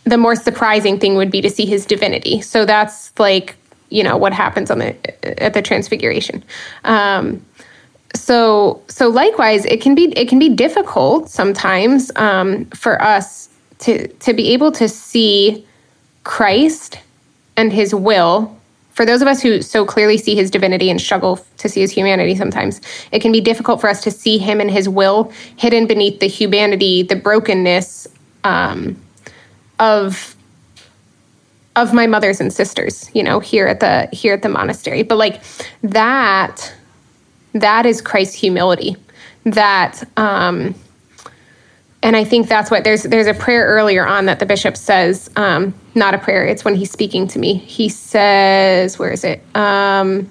the 0.06 0.18
more 0.18 0.38
surprising 0.38 0.98
thing 0.98 1.16
would 1.16 1.30
be 1.30 1.42
to 1.42 1.50
see 1.50 1.66
his 1.66 1.86
divinity. 1.86 2.40
So 2.40 2.66
that's 2.66 3.12
like 3.20 3.58
you 3.90 4.04
know 4.04 4.18
what 4.18 4.34
happens 4.34 4.72
on 4.72 4.80
the 4.80 5.44
at 5.44 5.54
the 5.54 5.62
transfiguration. 5.62 6.44
Um, 6.84 7.46
so 8.16 8.82
so 8.88 9.08
likewise 9.08 9.66
it 9.66 9.82
can 9.82 9.96
be 9.96 10.14
it 10.18 10.28
can 10.28 10.40
be 10.40 10.50
difficult 10.50 11.30
sometimes 11.30 12.12
um, 12.16 12.66
for 12.66 13.02
us 13.02 13.50
to 13.80 14.08
to 14.08 14.34
be 14.34 14.54
able 14.54 14.72
to 14.74 14.88
see 14.90 15.66
christ 16.24 17.00
and 17.58 17.74
his 17.74 17.94
will. 17.94 18.56
For 18.92 19.06
those 19.06 19.22
of 19.22 19.30
us 19.30 19.42
who 19.42 19.62
so 19.62 19.86
clearly 19.86 20.18
see 20.18 20.36
his 20.36 20.52
divinity 20.52 20.90
and 20.90 21.00
struggle 21.00 21.40
to 21.58 21.70
see 21.70 21.80
his 21.80 21.92
humanity 21.92 22.36
sometimes, 22.36 22.82
it 23.14 23.22
can 23.22 23.32
be 23.32 23.40
difficult 23.40 23.80
for 23.80 23.90
us 23.90 24.04
to 24.04 24.12
see 24.12 24.38
him 24.38 24.60
and 24.60 24.70
his 24.70 24.90
will 24.90 25.32
hidden 25.56 25.88
beneath 25.88 26.20
the 26.20 26.28
humanity, 26.28 27.04
the 27.04 27.16
brokenness 27.16 28.08
um, 28.44 29.02
of 29.80 30.36
of 31.76 31.94
my 31.94 32.08
mothers 32.08 32.42
and 32.42 32.52
sisters, 32.52 33.10
you 33.14 33.24
know, 33.24 33.40
here 33.40 33.68
at 33.68 33.80
the 33.80 34.10
here 34.12 34.34
at 34.34 34.42
the 34.42 34.50
monastery. 34.50 35.04
But 35.04 35.18
like 35.18 35.42
that, 35.84 36.74
that 37.54 37.86
is 37.86 38.02
Christ's 38.02 38.36
humility. 38.36 38.96
That 39.46 40.04
um, 40.18 40.76
and 42.02 42.16
I 42.16 42.24
think 42.24 42.48
that's 42.48 42.72
what 42.72 42.84
there's 42.84 43.04
there's 43.04 43.28
a 43.28 43.34
prayer 43.34 43.66
earlier 43.66 44.06
on 44.06 44.26
that 44.26 44.40
the 44.40 44.46
bishop 44.46 44.78
says, 44.78 45.30
um, 45.36 45.74
not 45.96 46.14
a 46.14 46.18
prayer, 46.18 46.46
it's 46.46 46.64
when 46.64 46.76
he's 46.76 46.92
speaking 46.92 47.28
to 47.30 47.40
me. 47.40 47.56
He 47.56 47.90
says, 47.90 48.98
where 49.00 49.12
is 49.12 49.24
it? 49.24 49.44
Um, 49.56 50.30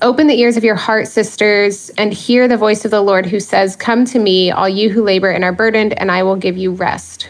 Open 0.00 0.28
the 0.28 0.38
ears 0.38 0.56
of 0.56 0.62
your 0.62 0.76
heart, 0.76 1.08
sisters, 1.08 1.90
and 1.98 2.12
hear 2.12 2.46
the 2.46 2.56
voice 2.56 2.84
of 2.84 2.92
the 2.92 3.00
Lord 3.00 3.26
who 3.26 3.40
says, 3.40 3.74
Come 3.74 4.04
to 4.04 4.20
me, 4.20 4.52
all 4.52 4.68
you 4.68 4.90
who 4.90 5.02
labor 5.02 5.28
and 5.28 5.42
are 5.42 5.52
burdened, 5.52 5.92
and 5.98 6.12
I 6.12 6.22
will 6.22 6.36
give 6.36 6.56
you 6.56 6.70
rest. 6.70 7.28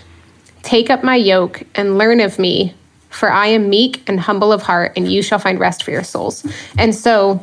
Take 0.69 0.91
up 0.91 1.03
my 1.03 1.17
yoke 1.17 1.63
and 1.77 1.97
learn 1.97 2.21
of 2.21 2.39
me, 2.39 2.75
for 3.09 3.33
I 3.33 3.47
am 3.47 3.71
meek 3.71 4.07
and 4.07 4.21
humble 4.21 4.53
of 4.53 4.61
heart, 4.61 4.93
and 4.97 5.11
you 5.11 5.23
shall 5.23 5.39
find 5.39 5.59
rest 5.59 5.83
for 5.83 5.93
your 5.93 6.05
souls. 6.05 6.47
And 6.77 6.95
so, 6.95 7.43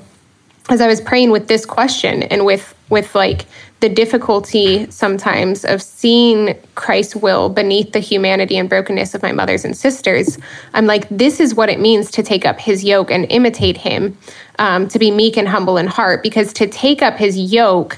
as 0.69 0.79
I 0.79 0.85
was 0.85 1.01
praying 1.01 1.31
with 1.31 1.47
this 1.47 1.65
question 1.65 2.21
and 2.21 2.45
with 2.45 2.75
with 2.91 3.15
like 3.15 3.47
the 3.79 3.89
difficulty 3.89 4.87
sometimes 4.91 5.65
of 5.65 5.81
seeing 5.81 6.55
Christ's 6.75 7.15
will 7.15 7.49
beneath 7.49 7.93
the 7.93 7.99
humanity 7.99 8.57
and 8.57 8.69
brokenness 8.69 9.15
of 9.15 9.23
my 9.23 9.31
mothers 9.31 9.65
and 9.65 9.75
sisters, 9.75 10.37
I'm 10.75 10.85
like, 10.85 11.09
this 11.09 11.39
is 11.39 11.55
what 11.55 11.69
it 11.69 11.79
means 11.79 12.11
to 12.11 12.21
take 12.21 12.45
up 12.45 12.59
his 12.59 12.83
yoke 12.83 13.09
and 13.09 13.25
imitate 13.31 13.77
him, 13.77 14.15
um, 14.59 14.87
to 14.89 14.99
be 14.99 15.09
meek 15.09 15.35
and 15.35 15.47
humble 15.47 15.77
in 15.77 15.87
heart. 15.87 16.21
Because 16.21 16.53
to 16.53 16.67
take 16.67 17.01
up 17.01 17.15
his 17.15 17.39
yoke, 17.39 17.97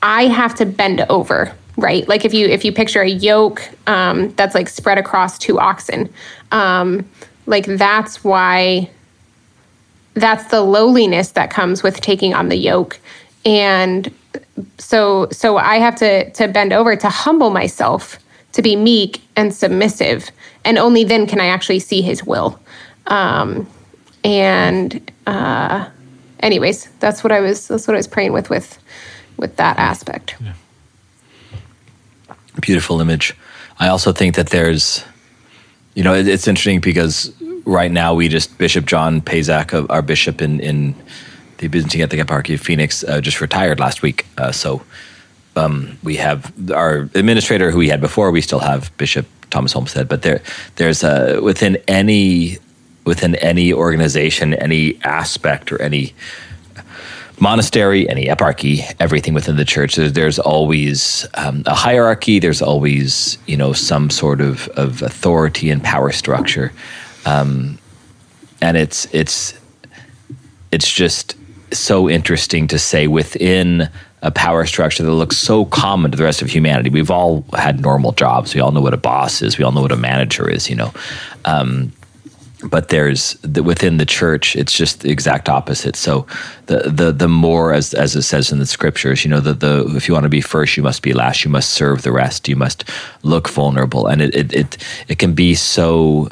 I 0.00 0.28
have 0.28 0.54
to 0.54 0.64
bend 0.64 1.04
over, 1.10 1.54
right? 1.76 2.06
Like 2.08 2.24
if 2.24 2.34
you 2.34 2.46
if 2.46 2.64
you 2.64 2.72
picture 2.72 3.02
a 3.02 3.08
yoke 3.08 3.68
um, 3.86 4.30
that's 4.34 4.54
like 4.54 4.68
spread 4.68 4.98
across 4.98 5.38
two 5.38 5.58
oxen, 5.58 6.12
um, 6.52 7.08
like 7.46 7.66
that's 7.66 8.24
why 8.24 8.90
that's 10.14 10.50
the 10.50 10.62
lowliness 10.62 11.32
that 11.32 11.50
comes 11.50 11.82
with 11.82 12.00
taking 12.00 12.32
on 12.32 12.48
the 12.48 12.56
yoke 12.56 12.98
and 13.46 14.12
so 14.78 15.28
so 15.30 15.56
I 15.56 15.76
have 15.76 15.96
to 15.96 16.28
to 16.30 16.48
bend 16.48 16.72
over 16.72 16.96
to 16.96 17.08
humble 17.08 17.50
myself 17.50 18.18
to 18.52 18.62
be 18.62 18.74
meek 18.74 19.22
and 19.36 19.54
submissive, 19.54 20.30
and 20.64 20.78
only 20.78 21.04
then 21.04 21.26
can 21.26 21.40
I 21.40 21.46
actually 21.46 21.78
see 21.78 22.02
His 22.02 22.24
will. 22.24 22.58
Um, 23.06 23.68
and 24.24 25.12
uh, 25.26 25.88
anyways, 26.40 26.88
that's 26.98 27.22
what 27.22 27.32
I 27.32 27.40
was 27.40 27.68
that's 27.68 27.86
what 27.86 27.94
I 27.94 27.98
was 27.98 28.08
praying 28.08 28.32
with 28.32 28.50
with 28.50 28.78
with 29.36 29.56
that 29.56 29.78
aspect. 29.78 30.34
Yeah. 30.40 30.54
Beautiful 32.60 33.00
image. 33.00 33.34
I 33.78 33.88
also 33.88 34.12
think 34.12 34.34
that 34.36 34.48
there's, 34.48 35.04
you 35.94 36.02
know, 36.02 36.14
it, 36.14 36.26
it's 36.26 36.48
interesting 36.48 36.80
because 36.80 37.32
right 37.64 37.90
now 37.90 38.14
we 38.14 38.28
just 38.28 38.56
Bishop 38.58 38.86
John 38.86 39.20
Pazak, 39.20 39.86
our 39.90 40.02
bishop 40.02 40.40
in 40.40 40.60
in 40.60 40.94
the 41.58 41.68
Byzantine 41.68 42.00
Catholic 42.02 42.26
Eparchy 42.26 42.54
of 42.54 42.60
Phoenix 42.60 43.04
uh, 43.04 43.20
just 43.20 43.40
retired 43.40 43.80
last 43.80 44.02
week. 44.02 44.26
Uh, 44.36 44.52
so 44.52 44.82
um, 45.56 45.98
we 46.02 46.16
have 46.16 46.52
our 46.70 47.08
administrator 47.14 47.70
who 47.70 47.78
we 47.78 47.88
had 47.88 48.00
before. 48.00 48.30
We 48.30 48.42
still 48.42 48.60
have 48.60 48.94
Bishop 48.96 49.26
Thomas 49.50 49.74
Olmsted, 49.74 50.08
but 50.08 50.22
there 50.22 50.42
there's 50.76 51.02
a 51.02 51.40
within 51.40 51.76
any 51.88 52.58
within 53.04 53.34
any 53.36 53.72
organization, 53.72 54.54
any 54.54 55.00
aspect 55.02 55.72
or 55.72 55.80
any 55.80 56.14
monastery, 57.38 58.08
any 58.08 58.26
eparchy, 58.26 58.94
everything 58.98 59.34
within 59.34 59.56
the 59.56 59.64
church. 59.64 59.96
There's, 59.96 60.12
there's 60.12 60.38
always 60.38 61.26
um, 61.34 61.62
a 61.66 61.74
hierarchy. 61.74 62.38
There's 62.38 62.62
always 62.62 63.38
you 63.46 63.56
know 63.56 63.72
some 63.72 64.10
sort 64.10 64.40
of, 64.40 64.68
of 64.68 65.02
authority 65.02 65.70
and 65.70 65.82
power 65.82 66.12
structure, 66.12 66.72
um, 67.24 67.78
and 68.60 68.76
it's 68.76 69.06
it's 69.12 69.58
it's 70.72 70.90
just 70.90 71.36
so 71.72 72.08
interesting 72.08 72.68
to 72.68 72.78
say 72.78 73.06
within 73.06 73.88
a 74.22 74.30
power 74.30 74.64
structure 74.64 75.02
that 75.02 75.12
looks 75.12 75.36
so 75.36 75.64
common 75.66 76.10
to 76.10 76.16
the 76.16 76.24
rest 76.24 76.42
of 76.42 76.48
humanity. 76.48 76.90
We've 76.90 77.10
all 77.10 77.44
had 77.52 77.80
normal 77.80 78.12
jobs. 78.12 78.54
We 78.54 78.60
all 78.60 78.72
know 78.72 78.80
what 78.80 78.94
a 78.94 78.98
boss 78.98 79.42
is. 79.42 79.58
We 79.58 79.64
all 79.64 79.72
know 79.72 79.82
what 79.82 79.92
a 79.92 79.96
manager 79.96 80.48
is. 80.48 80.70
You 80.70 80.76
know. 80.76 80.94
Um, 81.44 81.92
but 82.64 82.88
there's 82.88 83.34
the, 83.42 83.62
within 83.62 83.98
the 83.98 84.06
church 84.06 84.56
it's 84.56 84.72
just 84.72 85.00
the 85.00 85.10
exact 85.10 85.48
opposite. 85.48 85.96
So 85.96 86.26
the 86.66 86.90
the 86.90 87.12
the 87.12 87.28
more 87.28 87.72
as 87.72 87.92
as 87.94 88.16
it 88.16 88.22
says 88.22 88.50
in 88.50 88.58
the 88.58 88.66
scriptures 88.66 89.24
you 89.24 89.30
know 89.30 89.40
the 89.40 89.52
the 89.52 89.84
if 89.96 90.08
you 90.08 90.14
want 90.14 90.24
to 90.24 90.30
be 90.30 90.40
first 90.40 90.76
you 90.76 90.82
must 90.82 91.02
be 91.02 91.12
last. 91.12 91.44
You 91.44 91.50
must 91.50 91.70
serve 91.70 92.02
the 92.02 92.12
rest. 92.12 92.48
You 92.48 92.56
must 92.56 92.84
look 93.22 93.48
vulnerable. 93.48 94.06
And 94.06 94.22
it 94.22 94.34
it 94.34 94.54
it, 94.54 94.78
it 95.08 95.18
can 95.18 95.34
be 95.34 95.54
so 95.54 96.28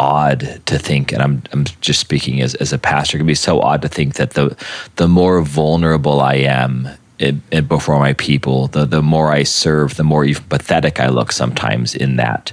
odd 0.00 0.60
to 0.64 0.78
think 0.78 1.12
and 1.12 1.20
I'm 1.20 1.42
I'm 1.52 1.64
just 1.80 2.00
speaking 2.00 2.40
as 2.40 2.54
as 2.56 2.72
a 2.72 2.78
pastor 2.78 3.16
it 3.16 3.20
can 3.20 3.26
be 3.26 3.34
so 3.34 3.60
odd 3.60 3.82
to 3.82 3.88
think 3.88 4.14
that 4.14 4.30
the 4.30 4.56
the 4.94 5.08
more 5.08 5.42
vulnerable 5.42 6.20
I 6.20 6.34
am 6.34 6.88
it, 7.18 7.34
it 7.50 7.68
before 7.68 7.98
my 7.98 8.12
people, 8.14 8.68
the 8.68 8.84
the 8.84 9.02
more 9.02 9.32
I 9.32 9.42
serve, 9.42 9.96
the 9.96 10.04
more 10.04 10.24
even 10.24 10.44
pathetic 10.44 11.00
I 11.00 11.08
look 11.08 11.32
sometimes 11.32 11.94
in 11.94 12.16
that 12.16 12.52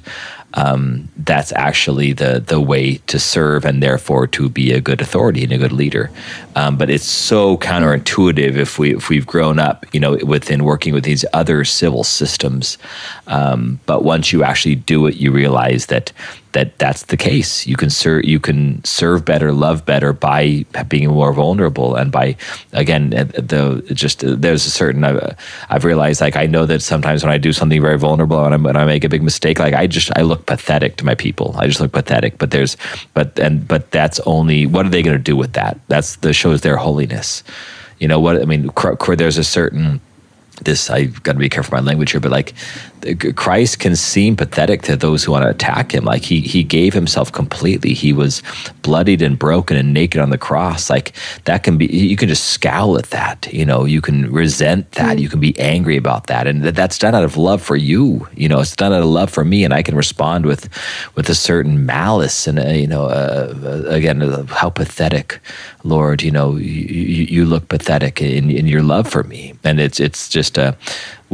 um, 0.56 1.10
that's 1.18 1.52
actually 1.54 2.13
the 2.13 2.44
the 2.46 2.60
way 2.60 2.96
to 3.08 3.20
serve 3.20 3.65
and 3.65 3.84
therefore 3.84 4.26
to 4.28 4.50
be 4.50 4.72
a 4.72 4.82
good 4.82 5.02
authority 5.02 5.44
and 5.44 5.52
a 5.52 5.58
good 5.58 5.72
leader. 5.72 6.10
Um, 6.56 6.78
but 6.78 6.89
it's 6.89 7.06
so 7.06 7.58
counterintuitive 7.58 8.56
if 8.56 8.80
we 8.80 8.96
if 8.96 9.10
we've 9.10 9.28
grown 9.28 9.60
up, 9.60 9.86
you 9.94 10.00
know, 10.00 10.18
within 10.24 10.63
working 10.63 10.94
with 10.94 11.04
these 11.04 11.26
other 11.34 11.65
civil 11.65 12.04
systems. 12.04 12.78
Um, 13.28 13.80
but 13.86 14.04
once 14.04 14.32
you 14.32 14.44
actually 14.44 14.76
do 14.76 15.06
it, 15.08 15.15
you 15.15 15.32
realize 15.32 15.88
that 15.88 16.12
that 16.56 16.80
that's 16.80 17.04
the 17.04 17.18
case. 17.18 17.68
You 17.68 17.76
can 17.76 17.89
serve 17.89 18.24
you 18.24 18.39
can 18.39 18.84
serve 18.86 19.26
better, 19.26 19.52
love 19.52 19.86
better 19.86 20.13
by 20.13 20.65
being 20.88 21.10
more 21.10 21.34
vulnerable, 21.34 21.96
and 21.96 22.13
by 22.13 22.38
again 22.72 23.10
the 23.10 23.84
just 23.94 24.24
there's 24.26 24.65
a 24.65 24.72
certain 24.72 25.04
uh, 25.04 25.36
I've 25.70 25.84
realized 25.84 26.22
like 26.22 26.38
I 26.38 26.46
know 26.46 26.65
that 26.65 26.82
sometimes 26.82 27.24
when 27.24 27.34
I 27.34 27.38
do 27.38 27.52
something 27.52 27.82
very 27.82 27.98
vulnerable 27.98 28.41
and, 28.46 28.63
when 28.63 28.78
I 28.78 28.86
make 28.86 29.04
a 29.04 29.10
big 29.10 29.22
mistake, 29.22 29.60
like 29.60 29.74
I 29.74 29.86
just 29.86 30.18
I 30.18 30.22
look 30.22 30.46
pathetic 30.46 30.96
to 30.98 31.06
my 31.06 31.13
people. 31.13 31.54
I 31.58 31.68
just 31.68 31.82
look 31.82 31.91
pathetic. 31.91 32.38
But 32.38 32.52
there's 32.52 32.78
but 33.13 33.38
and 33.38 33.68
but 33.68 33.91
that's 33.91 34.22
only 34.22 34.65
what 34.65 34.86
are 34.86 34.89
they 34.89 35.04
going 35.04 35.18
to 35.18 35.24
do 35.32 35.36
with 35.36 35.54
that? 35.54 35.78
That's 35.89 36.15
the 36.18 36.32
shows 36.32 36.62
their 36.62 36.78
holiness. 36.78 37.44
You 38.00 38.08
know 38.08 38.22
what 38.22 38.41
I 38.41 38.46
mean? 38.46 38.72
There's 39.18 39.38
a 39.38 39.44
certain 39.44 40.00
this 40.62 40.89
I've 40.89 41.22
got 41.24 41.34
to 41.34 41.39
be 41.39 41.50
careful 41.50 41.76
my 41.76 41.82
language 41.82 42.12
here, 42.12 42.22
but 42.22 42.32
like 42.32 42.54
Christ 43.13 43.80
can 43.80 43.96
seem 43.96 44.36
pathetic 44.36 44.82
to 44.84 44.96
those 44.96 45.24
who 45.24 45.32
want 45.32 45.44
to 45.44 45.50
attack 45.50 45.94
him. 45.94 46.06
Like 46.06 46.24
he 46.24 46.41
he 46.41 46.63
gave 46.63 46.94
himself 46.94 47.32
completely. 47.32 47.94
He 47.94 48.13
was 48.13 48.41
bloodied 48.82 49.22
and 49.22 49.38
broken 49.38 49.78
and 49.78 49.94
naked 49.94 50.20
on 50.20 50.30
the 50.30 50.38
cross. 50.38 50.89
Like 50.89 51.13
that 51.46 51.63
can 51.63 51.78
be 51.78 51.86
you 51.86 52.15
can 52.15 52.30
just 52.30 52.46
scowl 52.46 52.98
at 52.98 53.06
that. 53.12 53.48
You 53.54 53.65
know, 53.65 53.86
you 53.86 54.02
can 54.02 54.32
resent 54.32 54.91
that. 54.94 55.18
Mm. 55.18 55.22
You 55.22 55.30
can 55.30 55.39
be 55.39 55.58
angry 55.60 55.98
about 55.98 56.28
that, 56.28 56.48
and 56.48 56.63
that, 56.63 56.76
that's 56.76 56.98
done 56.98 57.13
out 57.13 57.24
of 57.24 57.38
love 57.38 57.62
for 57.62 57.76
you. 57.76 58.28
You 58.36 58.50
know, 58.50 58.60
it's 58.60 58.76
done 58.76 58.94
out 58.94 59.02
of 59.02 59.10
love 59.10 59.30
for 59.30 59.46
me, 59.46 59.63
and 59.63 59.74
I 59.74 59.84
can 59.84 59.96
respond 59.96 60.46
with 60.46 60.70
with 61.15 61.30
a 61.30 61.36
certain 61.36 61.86
malice 61.86 62.48
and 62.48 62.60
uh, 62.60 62.70
you 62.70 62.88
know 62.88 63.06
uh, 63.06 63.54
uh 63.63 63.89
again 63.89 64.22
uh, 64.22 64.46
how 64.46 64.70
pathetic, 64.70 65.39
Lord. 65.84 66.24
You 66.24 66.32
know, 66.32 66.56
you, 66.56 67.26
you 67.26 67.46
look 67.46 67.70
pathetic 67.70 68.22
in 68.22 68.50
in 68.50 68.68
your 68.68 68.84
love 68.84 69.08
for 69.08 69.24
me, 69.24 69.54
and 69.63 69.80
it's 69.80 70.00
it's 70.00 70.28
just 70.30 70.58
a 70.58 70.76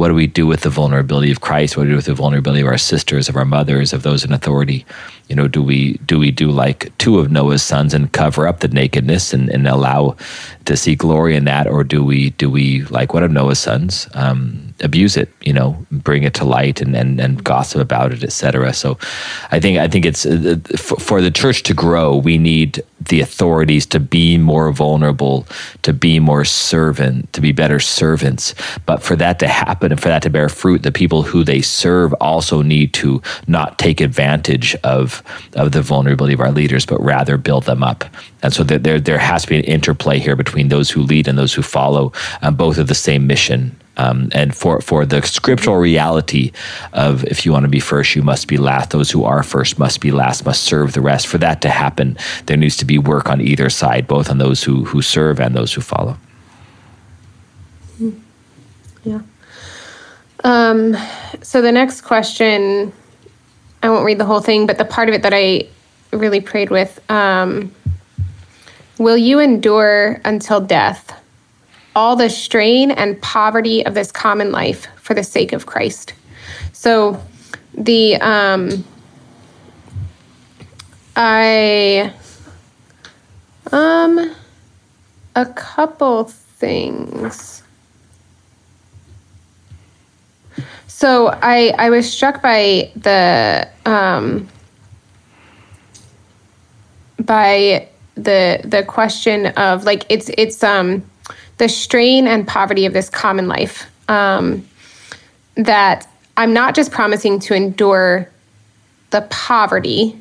what 0.02 0.08
do 0.08 0.14
we 0.14 0.26
do 0.26 0.48
with 0.48 0.62
the 0.62 0.68
vulnerability 0.68 1.30
of 1.30 1.42
Christ? 1.42 1.76
What 1.76 1.84
do 1.84 1.90
we 1.90 1.92
do 1.92 1.96
with 1.96 2.06
the 2.06 2.14
vulnerability 2.14 2.62
of 2.62 2.66
our 2.66 2.76
sisters, 2.76 3.28
of 3.28 3.36
our 3.36 3.44
mothers, 3.44 3.92
of 3.92 4.02
those 4.02 4.24
in 4.24 4.32
authority? 4.32 4.84
You 5.28 5.36
know, 5.36 5.46
do 5.46 5.62
we 5.62 5.92
do 5.98 6.18
we 6.18 6.32
do 6.32 6.50
like 6.50 6.90
two 6.98 7.20
of 7.20 7.30
Noah's 7.30 7.62
sons 7.62 7.94
and 7.94 8.10
cover 8.10 8.48
up 8.48 8.58
the 8.58 8.68
nakedness 8.68 9.32
and, 9.32 9.48
and 9.48 9.68
allow 9.68 10.16
to 10.64 10.76
see 10.76 10.96
glory 10.96 11.36
in 11.36 11.44
that, 11.44 11.68
or 11.68 11.84
do 11.84 12.04
we 12.04 12.30
do 12.30 12.50
we 12.50 12.82
like 12.86 13.14
one 13.14 13.22
of 13.22 13.30
Noah's 13.30 13.60
sons 13.60 14.08
um, 14.14 14.74
abuse 14.80 15.16
it? 15.16 15.30
You 15.40 15.52
know, 15.52 15.86
bring 15.92 16.24
it 16.24 16.34
to 16.34 16.44
light 16.44 16.80
and 16.80 16.96
and, 16.96 17.20
and 17.20 17.42
gossip 17.44 17.80
about 17.80 18.12
it, 18.12 18.24
etc. 18.24 18.74
So, 18.74 18.98
I 19.52 19.60
think 19.60 19.78
I 19.78 19.86
think 19.86 20.04
it's 20.04 20.26
uh, 20.26 20.56
for, 20.76 20.98
for 20.98 21.22
the 21.22 21.30
church 21.30 21.62
to 21.62 21.74
grow, 21.74 22.16
we 22.16 22.38
need 22.38 22.82
the 23.08 23.20
authorities 23.20 23.86
to 23.86 24.00
be 24.00 24.36
more 24.36 24.72
vulnerable, 24.72 25.46
to 25.82 25.92
be 25.92 26.20
more 26.20 26.44
servant, 26.44 27.32
to 27.32 27.40
be 27.40 27.52
better 27.52 27.80
servants. 27.80 28.54
But 28.86 29.02
for 29.02 29.16
that 29.16 29.38
to 29.38 29.48
happen 29.48 29.91
and 29.92 30.00
for 30.00 30.08
that 30.08 30.22
to 30.22 30.30
bear 30.30 30.48
fruit, 30.48 30.82
the 30.82 30.90
people 30.90 31.22
who 31.22 31.44
they 31.44 31.60
serve 31.60 32.14
also 32.14 32.62
need 32.62 32.94
to 32.94 33.20
not 33.46 33.78
take 33.78 34.00
advantage 34.00 34.74
of 34.76 35.22
of 35.54 35.72
the 35.72 35.82
vulnerability 35.82 36.32
of 36.32 36.40
our 36.40 36.50
leaders, 36.50 36.86
but 36.86 36.98
rather 37.00 37.36
build 37.36 37.64
them 37.64 37.82
up. 37.82 38.04
And 38.42 38.54
so 38.54 38.64
there 38.64 38.98
there 38.98 39.18
has 39.18 39.42
to 39.42 39.48
be 39.48 39.58
an 39.58 39.64
interplay 39.64 40.18
here 40.18 40.34
between 40.34 40.68
those 40.68 40.90
who 40.90 41.02
lead 41.02 41.28
and 41.28 41.36
those 41.36 41.52
who 41.52 41.60
follow, 41.60 42.12
um, 42.40 42.56
both 42.56 42.78
of 42.78 42.88
the 42.88 42.94
same 42.94 43.26
mission. 43.26 43.76
Um, 43.98 44.30
and 44.32 44.56
for, 44.56 44.80
for 44.80 45.04
the 45.04 45.20
scriptural 45.20 45.76
reality 45.76 46.52
of 46.94 47.24
if 47.24 47.44
you 47.44 47.52
want 47.52 47.64
to 47.64 47.68
be 47.68 47.78
first, 47.78 48.16
you 48.16 48.22
must 48.22 48.48
be 48.48 48.56
last. 48.56 48.90
Those 48.90 49.10
who 49.10 49.24
are 49.24 49.42
first 49.42 49.78
must 49.78 50.00
be 50.00 50.10
last, 50.10 50.46
must 50.46 50.62
serve 50.62 50.94
the 50.94 51.02
rest. 51.02 51.26
For 51.26 51.36
that 51.36 51.60
to 51.60 51.68
happen, 51.68 52.16
there 52.46 52.56
needs 52.56 52.78
to 52.78 52.86
be 52.86 52.96
work 52.96 53.28
on 53.28 53.42
either 53.42 53.68
side, 53.68 54.08
both 54.08 54.30
on 54.30 54.38
those 54.38 54.64
who, 54.64 54.86
who 54.86 55.02
serve 55.02 55.38
and 55.38 55.54
those 55.54 55.74
who 55.74 55.82
follow. 55.82 56.16
Hmm. 57.98 58.12
Yeah. 59.04 59.20
Um, 60.44 60.96
so 61.42 61.62
the 61.62 61.72
next 61.72 62.02
question, 62.02 62.92
I 63.82 63.90
won't 63.90 64.04
read 64.04 64.18
the 64.18 64.24
whole 64.24 64.40
thing, 64.40 64.66
but 64.66 64.78
the 64.78 64.84
part 64.84 65.08
of 65.08 65.14
it 65.14 65.22
that 65.22 65.32
I 65.34 65.68
really 66.12 66.40
prayed 66.40 66.70
with. 66.70 67.00
Um, 67.10 67.72
Will 68.98 69.16
you 69.16 69.40
endure 69.40 70.20
until 70.24 70.60
death 70.60 71.18
all 71.96 72.14
the 72.14 72.30
strain 72.30 72.90
and 72.90 73.20
poverty 73.20 73.84
of 73.84 73.94
this 73.94 74.12
common 74.12 74.52
life 74.52 74.86
for 74.96 75.14
the 75.14 75.24
sake 75.24 75.52
of 75.52 75.66
Christ? 75.66 76.14
So, 76.72 77.20
the 77.74 78.16
um, 78.16 78.84
I 81.16 82.12
um 83.72 84.34
a 85.34 85.46
couple 85.46 86.24
things. 86.24 87.61
So 91.02 91.36
I 91.42 91.74
I 91.76 91.90
was 91.90 92.08
struck 92.08 92.40
by 92.42 92.92
the 92.94 93.68
um 93.84 94.46
by 97.18 97.88
the 98.14 98.60
the 98.62 98.84
question 98.84 99.46
of 99.46 99.82
like 99.82 100.06
it's 100.08 100.30
it's 100.38 100.62
um 100.62 101.02
the 101.58 101.68
strain 101.68 102.28
and 102.28 102.46
poverty 102.46 102.86
of 102.86 102.92
this 102.92 103.08
common 103.08 103.48
life 103.48 103.90
um, 104.08 104.64
that 105.56 106.06
I'm 106.36 106.52
not 106.52 106.76
just 106.76 106.92
promising 106.92 107.40
to 107.40 107.54
endure 107.54 108.30
the 109.10 109.22
poverty 109.22 110.16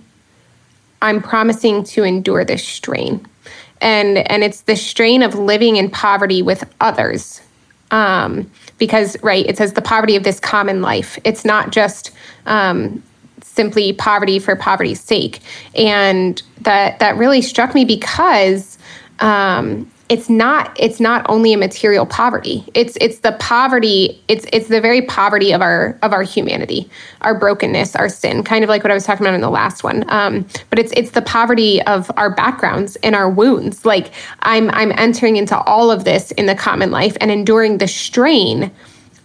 I'm 1.03 1.21
promising 1.21 1.83
to 1.93 2.03
endure 2.03 2.43
this 2.43 2.67
strain. 2.67 3.23
And 3.81 4.17
and 4.17 4.43
it's 4.43 4.61
the 4.61 4.75
strain 4.75 5.21
of 5.21 5.35
living 5.35 5.75
in 5.75 5.91
poverty 5.91 6.41
with 6.41 6.63
others. 6.81 7.39
Um, 7.91 8.49
because 8.81 9.15
right 9.23 9.45
it 9.45 9.57
says 9.57 9.73
the 9.73 9.81
poverty 9.81 10.17
of 10.17 10.23
this 10.23 10.39
common 10.39 10.81
life 10.81 11.17
it's 11.23 11.45
not 11.45 11.71
just 11.71 12.11
um, 12.45 13.01
simply 13.51 13.93
poverty 13.93 14.39
for 14.39 14.55
poverty's 14.55 15.01
sake. 15.01 15.39
And 15.75 16.41
that 16.61 16.99
that 16.99 17.17
really 17.17 17.41
struck 17.41 17.73
me 17.73 17.85
because 17.85 18.77
um, 19.19 19.89
it's 20.11 20.29
not 20.29 20.75
it's 20.77 20.99
not 20.99 21.25
only 21.29 21.53
a 21.53 21.57
material 21.57 22.05
poverty. 22.05 22.65
It's 22.73 22.97
it's 22.99 23.19
the 23.19 23.31
poverty. 23.39 24.21
It's 24.27 24.45
it's 24.51 24.67
the 24.67 24.81
very 24.81 25.03
poverty 25.03 25.53
of 25.53 25.61
our 25.61 25.97
of 26.01 26.11
our 26.11 26.21
humanity, 26.21 26.89
our 27.21 27.33
brokenness, 27.33 27.95
our 27.95 28.09
sin. 28.09 28.43
Kind 28.43 28.65
of 28.65 28.69
like 28.69 28.83
what 28.83 28.91
I 28.91 28.93
was 28.93 29.05
talking 29.05 29.25
about 29.25 29.35
in 29.35 29.39
the 29.39 29.49
last 29.49 29.85
one. 29.85 30.03
Um, 30.09 30.45
but 30.69 30.79
it's 30.79 30.91
it's 30.97 31.11
the 31.11 31.21
poverty 31.21 31.81
of 31.83 32.11
our 32.17 32.29
backgrounds 32.29 32.97
and 32.97 33.15
our 33.15 33.29
wounds. 33.29 33.85
Like 33.85 34.11
I'm 34.41 34.69
I'm 34.71 34.91
entering 34.97 35.37
into 35.37 35.57
all 35.61 35.89
of 35.89 36.03
this 36.03 36.31
in 36.31 36.45
the 36.45 36.55
common 36.55 36.91
life 36.91 37.15
and 37.21 37.31
enduring 37.31 37.77
the 37.77 37.87
strain 37.87 38.69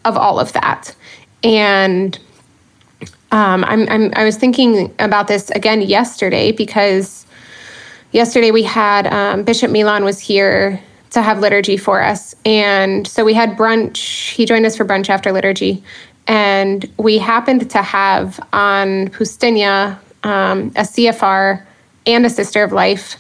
of 0.04 0.16
all 0.16 0.38
of 0.38 0.52
that. 0.52 0.94
And 1.42 2.16
um, 3.32 3.64
I'm, 3.64 3.88
I'm, 3.88 4.12
I 4.14 4.22
was 4.22 4.36
thinking 4.36 4.94
about 5.00 5.26
this 5.26 5.50
again 5.50 5.82
yesterday 5.82 6.52
because 6.52 7.25
yesterday 8.12 8.50
we 8.50 8.62
had 8.62 9.06
um, 9.06 9.42
Bishop 9.44 9.70
Milan 9.70 10.04
was 10.04 10.18
here 10.18 10.80
to 11.10 11.22
have 11.22 11.40
liturgy 11.40 11.76
for 11.76 12.02
us. 12.02 12.34
And 12.44 13.06
so 13.06 13.24
we 13.24 13.34
had 13.34 13.56
brunch. 13.56 14.32
He 14.32 14.44
joined 14.44 14.66
us 14.66 14.76
for 14.76 14.84
brunch 14.84 15.08
after 15.08 15.32
liturgy. 15.32 15.82
And 16.26 16.90
we 16.98 17.18
happened 17.18 17.70
to 17.70 17.82
have 17.82 18.40
on 18.52 19.08
Pustynia 19.08 19.98
um, 20.24 20.68
a 20.76 20.82
CFR 20.82 21.64
and 22.06 22.26
a 22.26 22.30
Sister 22.30 22.62
of 22.64 22.72
Life. 22.72 23.16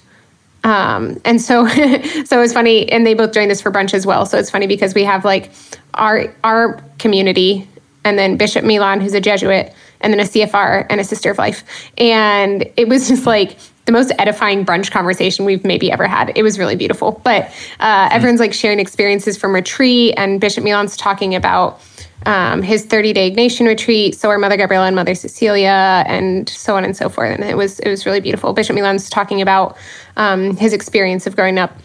Um, 0.64 1.20
and 1.24 1.40
so, 1.40 1.66
so 1.68 2.38
it 2.38 2.40
was 2.40 2.52
funny, 2.52 2.90
and 2.90 3.06
they 3.06 3.14
both 3.14 3.32
joined 3.32 3.52
us 3.52 3.60
for 3.60 3.70
brunch 3.70 3.94
as 3.94 4.04
well. 4.04 4.26
So 4.26 4.38
it's 4.38 4.50
funny 4.50 4.66
because 4.66 4.94
we 4.94 5.04
have 5.04 5.24
like 5.24 5.52
our 5.94 6.34
our 6.42 6.82
community, 6.98 7.68
and 8.04 8.18
then 8.18 8.36
Bishop 8.36 8.64
Milan, 8.64 9.00
who's 9.00 9.14
a 9.14 9.20
Jesuit, 9.20 9.72
and 10.00 10.12
then 10.12 10.18
a 10.18 10.24
CFR 10.24 10.86
and 10.90 11.00
a 11.00 11.04
Sister 11.04 11.30
of 11.30 11.38
Life, 11.38 11.62
and 11.96 12.68
it 12.76 12.88
was 12.88 13.06
just 13.06 13.26
like 13.26 13.56
the 13.86 13.92
most 13.92 14.12
edifying 14.18 14.66
brunch 14.66 14.90
conversation 14.90 15.44
we've 15.44 15.64
maybe 15.64 15.90
ever 15.90 16.06
had. 16.06 16.32
It 16.36 16.42
was 16.42 16.58
really 16.58 16.76
beautiful. 16.76 17.20
But 17.24 17.52
uh, 17.80 18.08
everyone's 18.12 18.40
like 18.40 18.52
sharing 18.52 18.80
experiences 18.80 19.36
from 19.36 19.54
retreat, 19.54 20.14
and 20.16 20.40
Bishop 20.40 20.64
Milan's 20.64 20.96
talking 20.96 21.34
about 21.34 21.80
um, 22.26 22.62
his 22.62 22.84
30 22.84 23.12
day 23.12 23.30
Ignatian 23.30 23.66
retreat. 23.66 24.16
So 24.16 24.28
are 24.28 24.38
Mother 24.38 24.56
Gabriela 24.56 24.86
and 24.86 24.96
Mother 24.96 25.14
Cecilia, 25.14 26.04
and 26.06 26.48
so 26.48 26.76
on 26.76 26.84
and 26.84 26.96
so 26.96 27.08
forth. 27.08 27.32
And 27.32 27.44
it 27.44 27.56
was 27.56 27.78
it 27.80 27.88
was 27.88 28.04
really 28.04 28.20
beautiful. 28.20 28.52
Bishop 28.52 28.74
Milan's 28.74 29.08
talking 29.08 29.40
about 29.40 29.76
um, 30.16 30.56
his 30.56 30.72
experience 30.72 31.26
of 31.26 31.36
growing 31.36 31.58
up 31.58 31.76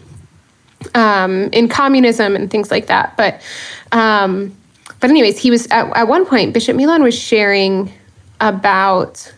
um, 0.94 1.48
in 1.52 1.68
communism 1.68 2.34
and 2.34 2.50
things 2.50 2.70
like 2.70 2.88
that. 2.88 3.16
But 3.16 3.40
um, 3.92 4.56
but 4.98 5.10
anyways, 5.10 5.38
he 5.38 5.50
was 5.50 5.66
at, 5.68 5.96
at 5.96 6.08
one 6.08 6.26
point. 6.26 6.52
Bishop 6.52 6.76
Milan 6.76 7.02
was 7.02 7.16
sharing 7.16 7.92
about 8.40 9.32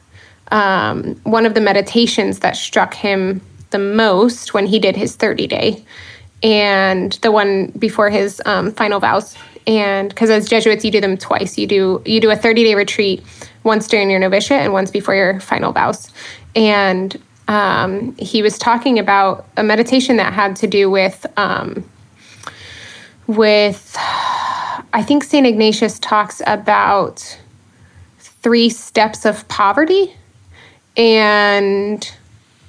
um, 0.54 1.16
one 1.24 1.46
of 1.46 1.54
the 1.54 1.60
meditations 1.60 2.38
that 2.38 2.56
struck 2.56 2.94
him 2.94 3.40
the 3.70 3.78
most 3.78 4.54
when 4.54 4.66
he 4.66 4.78
did 4.78 4.96
his 4.96 5.16
30 5.16 5.48
day 5.48 5.84
and 6.44 7.12
the 7.22 7.32
one 7.32 7.72
before 7.72 8.08
his 8.08 8.40
um, 8.46 8.70
final 8.70 9.00
vows. 9.00 9.36
And 9.66 10.08
because 10.08 10.30
as 10.30 10.48
jesuits 10.48 10.84
you 10.84 10.92
do 10.92 11.00
them 11.00 11.16
twice. 11.16 11.58
You 11.58 11.66
do 11.66 12.02
you 12.06 12.20
do 12.20 12.30
a 12.30 12.36
30 12.36 12.64
day 12.64 12.74
retreat 12.76 13.24
once 13.64 13.88
during 13.88 14.10
your 14.10 14.20
novitiate 14.20 14.60
and 14.60 14.72
once 14.72 14.90
before 14.92 15.16
your 15.16 15.40
final 15.40 15.72
vows. 15.72 16.12
And 16.54 17.20
um, 17.48 18.14
he 18.16 18.40
was 18.40 18.56
talking 18.56 18.98
about 18.98 19.46
a 19.56 19.64
meditation 19.64 20.18
that 20.18 20.32
had 20.32 20.54
to 20.56 20.68
do 20.68 20.88
with 20.88 21.26
um, 21.36 21.84
with 23.26 23.96
i 24.92 25.02
think 25.02 25.24
st 25.24 25.46
ignatius 25.46 25.98
talks 25.98 26.42
about 26.46 27.38
three 28.18 28.68
steps 28.68 29.24
of 29.24 29.48
poverty 29.48 30.14
and 30.96 32.12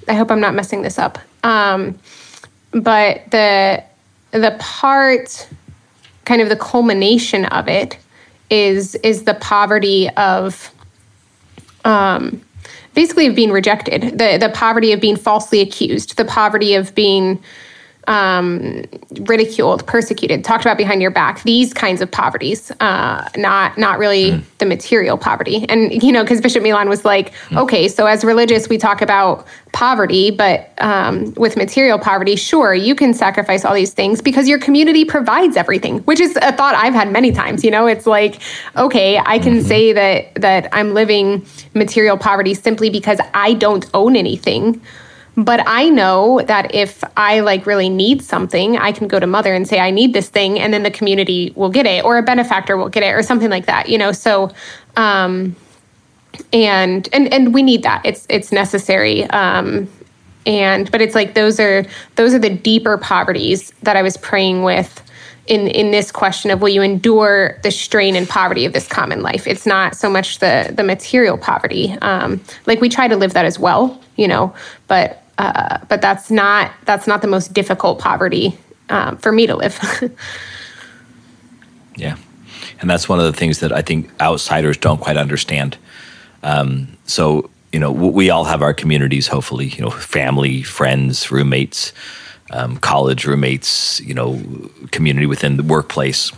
I 0.08 0.14
hope 0.14 0.30
I'm 0.30 0.40
not 0.40 0.54
messing 0.54 0.82
this 0.82 0.98
up. 0.98 1.18
Um, 1.44 1.98
but 2.72 3.30
the 3.30 3.82
the 4.32 4.56
part, 4.58 5.48
kind 6.24 6.42
of 6.42 6.48
the 6.48 6.56
culmination 6.56 7.44
of 7.46 7.68
it, 7.68 7.98
is 8.50 8.94
is 8.96 9.24
the 9.24 9.34
poverty 9.34 10.10
of, 10.10 10.70
um, 11.84 12.42
basically 12.94 13.26
of 13.26 13.34
being 13.34 13.50
rejected, 13.50 14.18
the 14.18 14.36
the 14.38 14.50
poverty 14.54 14.92
of 14.92 15.00
being 15.00 15.16
falsely 15.16 15.60
accused, 15.60 16.16
the 16.16 16.24
poverty 16.24 16.74
of 16.74 16.94
being 16.94 17.42
um, 18.06 18.84
ridiculed, 19.20 19.86
persecuted, 19.86 20.44
talked 20.44 20.64
about 20.64 20.76
behind 20.76 21.02
your 21.02 21.10
back. 21.10 21.42
These 21.42 21.74
kinds 21.74 22.00
of 22.00 22.10
poverties, 22.10 22.70
uh, 22.80 23.28
not 23.36 23.76
not 23.78 23.98
really 23.98 24.32
mm. 24.32 24.42
the 24.58 24.66
material 24.66 25.18
poverty. 25.18 25.66
And 25.68 26.02
you 26.02 26.12
know, 26.12 26.22
because 26.22 26.40
Bishop 26.40 26.62
Milan 26.62 26.88
was 26.88 27.04
like, 27.04 27.32
mm. 27.48 27.58
okay, 27.58 27.88
so 27.88 28.06
as 28.06 28.24
religious, 28.24 28.68
we 28.68 28.78
talk 28.78 29.02
about 29.02 29.46
poverty, 29.72 30.30
but 30.30 30.72
um, 30.78 31.34
with 31.34 31.56
material 31.56 31.98
poverty, 31.98 32.36
sure, 32.36 32.74
you 32.74 32.94
can 32.94 33.12
sacrifice 33.12 33.64
all 33.64 33.74
these 33.74 33.92
things 33.92 34.22
because 34.22 34.48
your 34.48 34.58
community 34.58 35.04
provides 35.04 35.56
everything. 35.56 35.98
Which 36.00 36.20
is 36.20 36.36
a 36.42 36.52
thought 36.52 36.74
I've 36.74 36.94
had 36.94 37.10
many 37.10 37.32
times. 37.32 37.64
You 37.64 37.70
know, 37.70 37.86
it's 37.86 38.06
like, 38.06 38.40
okay, 38.76 39.18
I 39.18 39.38
can 39.38 39.58
mm-hmm. 39.58 39.66
say 39.66 39.92
that 39.92 40.34
that 40.36 40.68
I'm 40.72 40.94
living 40.94 41.44
material 41.74 42.16
poverty 42.16 42.54
simply 42.54 42.90
because 42.90 43.18
I 43.34 43.54
don't 43.54 43.86
own 43.94 44.16
anything 44.16 44.80
but 45.36 45.62
I 45.66 45.90
know 45.90 46.40
that 46.46 46.74
if 46.74 47.04
I 47.16 47.40
like 47.40 47.66
really 47.66 47.90
need 47.90 48.22
something, 48.22 48.78
I 48.78 48.90
can 48.92 49.06
go 49.06 49.20
to 49.20 49.26
mother 49.26 49.54
and 49.54 49.68
say, 49.68 49.78
I 49.78 49.90
need 49.90 50.14
this 50.14 50.30
thing, 50.30 50.58
and 50.58 50.72
then 50.72 50.82
the 50.82 50.90
community 50.90 51.52
will 51.54 51.68
get 51.68 51.84
it, 51.84 52.04
or 52.04 52.16
a 52.16 52.22
benefactor 52.22 52.76
will 52.76 52.88
get 52.88 53.02
it, 53.02 53.14
or 53.14 53.22
something 53.22 53.50
like 53.50 53.66
that, 53.66 53.90
you 53.90 53.98
know? 53.98 54.12
So, 54.12 54.50
um, 54.96 55.54
and, 56.54 57.08
and, 57.12 57.32
and 57.32 57.52
we 57.52 57.62
need 57.62 57.82
that. 57.82 58.04
It's, 58.04 58.26
it's 58.30 58.50
necessary. 58.50 59.24
Um, 59.24 59.88
and, 60.46 60.90
but 60.90 61.02
it's 61.02 61.14
like, 61.14 61.34
those 61.34 61.60
are, 61.60 61.84
those 62.14 62.32
are 62.32 62.38
the 62.38 62.50
deeper 62.50 62.96
poverties 62.96 63.72
that 63.82 63.96
I 63.96 64.02
was 64.02 64.16
praying 64.16 64.62
with 64.62 65.02
in 65.46 65.68
in 65.68 65.92
this 65.92 66.10
question 66.10 66.50
of 66.50 66.60
will 66.60 66.68
you 66.68 66.82
endure 66.82 67.56
the 67.62 67.70
strain 67.70 68.16
and 68.16 68.28
poverty 68.28 68.64
of 68.64 68.72
this 68.72 68.88
common 68.88 69.22
life 69.22 69.46
it's 69.46 69.64
not 69.64 69.94
so 69.94 70.10
much 70.10 70.40
the 70.40 70.72
the 70.76 70.82
material 70.82 71.38
poverty 71.38 71.92
um, 72.02 72.40
like 72.66 72.80
we 72.80 72.88
try 72.88 73.06
to 73.06 73.14
live 73.14 73.32
that 73.32 73.44
as 73.44 73.56
well 73.56 74.00
you 74.16 74.26
know 74.26 74.52
but 74.88 75.22
uh, 75.38 75.78
but 75.88 76.00
that's 76.00 76.30
not 76.30 76.72
that's 76.84 77.06
not 77.06 77.22
the 77.22 77.28
most 77.28 77.52
difficult 77.52 77.98
poverty 77.98 78.58
um, 78.88 79.16
for 79.18 79.32
me 79.32 79.46
to 79.46 79.56
live. 79.56 79.78
yeah, 81.96 82.16
and 82.80 82.88
that's 82.88 83.08
one 83.08 83.18
of 83.18 83.26
the 83.26 83.32
things 83.32 83.60
that 83.60 83.72
I 83.72 83.82
think 83.82 84.10
outsiders 84.20 84.76
don't 84.76 85.00
quite 85.00 85.16
understand. 85.16 85.76
Um, 86.42 86.96
so 87.04 87.50
you 87.72 87.80
know, 87.80 87.92
we 87.92 88.30
all 88.30 88.44
have 88.44 88.62
our 88.62 88.72
communities. 88.72 89.28
Hopefully, 89.28 89.66
you 89.66 89.82
know, 89.82 89.90
family, 89.90 90.62
friends, 90.62 91.30
roommates, 91.30 91.92
um, 92.50 92.78
college 92.78 93.26
roommates. 93.26 94.00
You 94.00 94.14
know, 94.14 94.40
community 94.90 95.26
within 95.26 95.56
the 95.56 95.62
workplace 95.62 96.32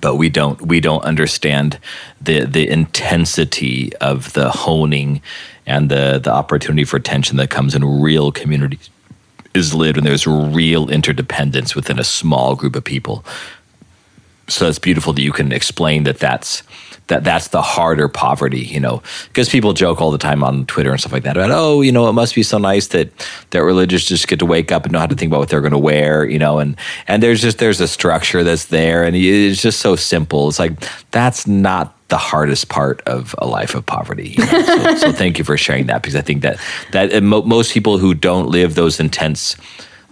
but 0.00 0.16
we 0.16 0.28
don't 0.28 0.60
we 0.62 0.80
don't 0.80 1.04
understand 1.04 1.78
the 2.20 2.44
the 2.44 2.68
intensity 2.68 3.94
of 3.96 4.32
the 4.32 4.50
honing 4.50 5.20
and 5.66 5.90
the 5.90 6.20
the 6.22 6.32
opportunity 6.32 6.84
for 6.84 6.98
tension 6.98 7.36
that 7.36 7.50
comes 7.50 7.74
in 7.74 7.84
real 7.84 8.32
communities 8.32 8.90
is 9.54 9.74
lived 9.74 9.96
when 9.96 10.04
there's 10.04 10.26
real 10.26 10.88
interdependence 10.88 11.74
within 11.74 11.98
a 11.98 12.04
small 12.04 12.54
group 12.54 12.76
of 12.76 12.84
people. 12.84 13.24
So 14.48 14.68
it's 14.68 14.78
beautiful 14.78 15.12
that 15.12 15.22
you 15.22 15.32
can 15.32 15.52
explain 15.52 16.04
that 16.04 16.18
that's 16.18 16.62
that 17.10 17.24
that's 17.24 17.48
the 17.48 17.60
harder 17.60 18.08
poverty, 18.08 18.60
you 18.60 18.80
know, 18.80 19.02
because 19.28 19.48
people 19.48 19.72
joke 19.72 20.00
all 20.00 20.10
the 20.10 20.18
time 20.18 20.42
on 20.42 20.64
Twitter 20.66 20.90
and 20.90 20.98
stuff 20.98 21.12
like 21.12 21.24
that 21.24 21.36
about, 21.36 21.50
oh, 21.50 21.82
you 21.82 21.92
know, 21.92 22.08
it 22.08 22.12
must 22.12 22.34
be 22.34 22.42
so 22.42 22.56
nice 22.58 22.88
that 22.88 23.10
that 23.50 23.62
religious 23.62 24.04
just 24.04 24.28
get 24.28 24.38
to 24.38 24.46
wake 24.46 24.72
up 24.72 24.84
and 24.84 24.92
know 24.92 25.00
how 25.00 25.06
to 25.06 25.14
think 25.14 25.30
about 25.30 25.40
what 25.40 25.48
they're 25.48 25.60
going 25.60 25.72
to 25.72 25.78
wear, 25.78 26.24
you 26.24 26.38
know, 26.38 26.58
and 26.58 26.76
and 27.06 27.22
there's 27.22 27.42
just 27.42 27.58
there's 27.58 27.80
a 27.80 27.88
structure 27.88 28.42
that's 28.42 28.66
there, 28.66 29.04
and 29.04 29.14
it's 29.14 29.60
just 29.60 29.80
so 29.80 29.94
simple. 29.94 30.48
It's 30.48 30.58
like 30.58 30.72
that's 31.10 31.46
not 31.46 31.96
the 32.10 32.18
hardest 32.18 32.68
part 32.68 33.00
of 33.02 33.34
a 33.38 33.46
life 33.46 33.74
of 33.74 33.86
poverty. 33.86 34.30
You 34.30 34.44
know? 34.44 34.62
so, 34.62 34.94
so, 34.96 35.12
thank 35.22 35.38
you 35.38 35.44
for 35.44 35.56
sharing 35.56 35.86
that 35.86 36.02
because 36.02 36.16
I 36.16 36.20
think 36.20 36.42
that 36.42 36.60
that 36.92 37.22
mo- 37.22 37.42
most 37.42 37.72
people 37.72 37.98
who 37.98 38.14
don't 38.14 38.48
live 38.48 38.74
those 38.74 39.00
intense 39.00 39.56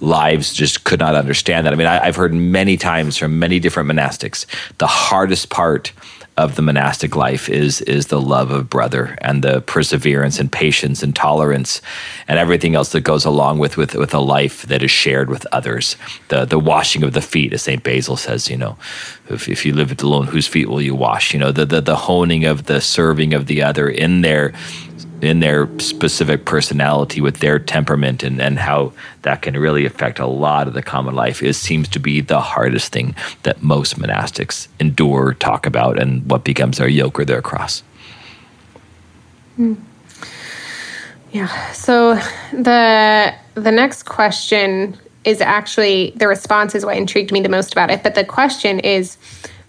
lives 0.01 0.55
just 0.55 0.85
could 0.85 1.01
not 1.01 1.15
understand 1.15 1.67
that. 1.67 1.73
I 1.73 1.77
mean, 1.77 1.87
I, 1.87 2.07
I've 2.07 2.17
heard 2.17 2.33
many 2.33 2.77
times 2.77 3.17
from 3.17 3.39
many 3.39 3.59
different 3.59 3.91
monastics 3.91 4.47
the 4.79 4.87
hardest 4.87 5.51
part 5.51 5.93
of 6.39 6.55
the 6.55 6.63
monastic 6.63 7.17
life 7.17 7.49
is 7.49 7.81
is 7.83 8.07
the 8.07 8.21
love 8.21 8.53
of 8.53 8.71
brother 8.71 9.19
and 9.21 9.43
the 9.43 9.61
perseverance 9.63 10.39
and 10.39 10.53
patience 10.53 11.03
and 11.03 11.15
tolerance 11.17 11.83
and 12.29 12.39
everything 12.39 12.77
else 12.77 12.93
that 12.93 13.01
goes 13.01 13.25
along 13.25 13.59
with 13.59 13.77
with 13.77 13.95
with 13.97 14.15
a 14.15 14.21
life 14.21 14.63
that 14.63 14.81
is 14.81 14.91
shared 14.91 15.29
with 15.29 15.45
others. 15.51 15.97
The 16.29 16.45
the 16.45 16.59
washing 16.59 17.03
of 17.03 17.13
the 17.13 17.21
feet, 17.21 17.53
as 17.53 17.63
Saint 17.63 17.83
Basil 17.83 18.17
says, 18.17 18.49
you 18.49 18.57
know, 18.57 18.79
if, 19.29 19.49
if 19.49 19.67
you 19.67 19.75
live 19.75 20.01
alone, 20.01 20.29
whose 20.29 20.47
feet 20.47 20.69
will 20.69 20.81
you 20.81 20.95
wash? 20.95 21.35
You 21.35 21.41
know, 21.41 21.51
the, 21.51 21.67
the 21.67 21.81
the 21.81 21.97
honing 21.97 22.45
of 22.45 22.67
the 22.67 22.81
serving 22.81 23.35
of 23.35 23.47
the 23.47 23.61
other 23.63 23.89
in 23.89 24.21
their 24.21 24.53
in 25.23 25.41
their 25.41 25.69
specific 25.79 26.45
personality 26.45 27.21
with 27.21 27.39
their 27.39 27.59
temperament 27.59 28.23
and, 28.23 28.41
and 28.41 28.59
how 28.59 28.93
that 29.23 29.43
can 29.43 29.57
really 29.57 29.85
affect 29.85 30.19
a 30.19 30.27
lot 30.27 30.69
of 30.69 30.75
the 30.75 30.83
common 30.83 31.15
life 31.15 31.43
it 31.43 31.55
seems 31.55 31.89
to 31.89 31.99
be 31.99 32.21
the 32.21 32.41
hardest 32.41 32.93
thing 32.93 33.15
that 33.43 33.63
most 33.63 33.99
monastics 33.99 34.69
endure 34.79 35.35
talk 35.35 35.67
about 35.67 35.99
and 35.99 36.29
what 36.31 36.45
becomes 36.45 36.79
their 36.79 36.89
yoke 36.89 37.19
or 37.19 37.25
their 37.25 37.43
cross 37.43 37.83
mm. 39.59 39.77
yeah 41.33 41.73
so 41.73 42.15
the 42.53 43.35
the 43.55 43.73
next 43.73 44.05
question 44.05 44.97
is 45.25 45.41
actually 45.41 46.13
the 46.17 46.29
response 46.29 46.75
is 46.75 46.85
what 46.85 46.97
intrigued 46.97 47.33
me 47.33 47.41
the 47.41 47.49
most 47.49 47.73
about 47.73 47.91
it 47.91 48.03
but 48.03 48.15
the 48.15 48.25
question 48.25 48.79
is 48.81 49.17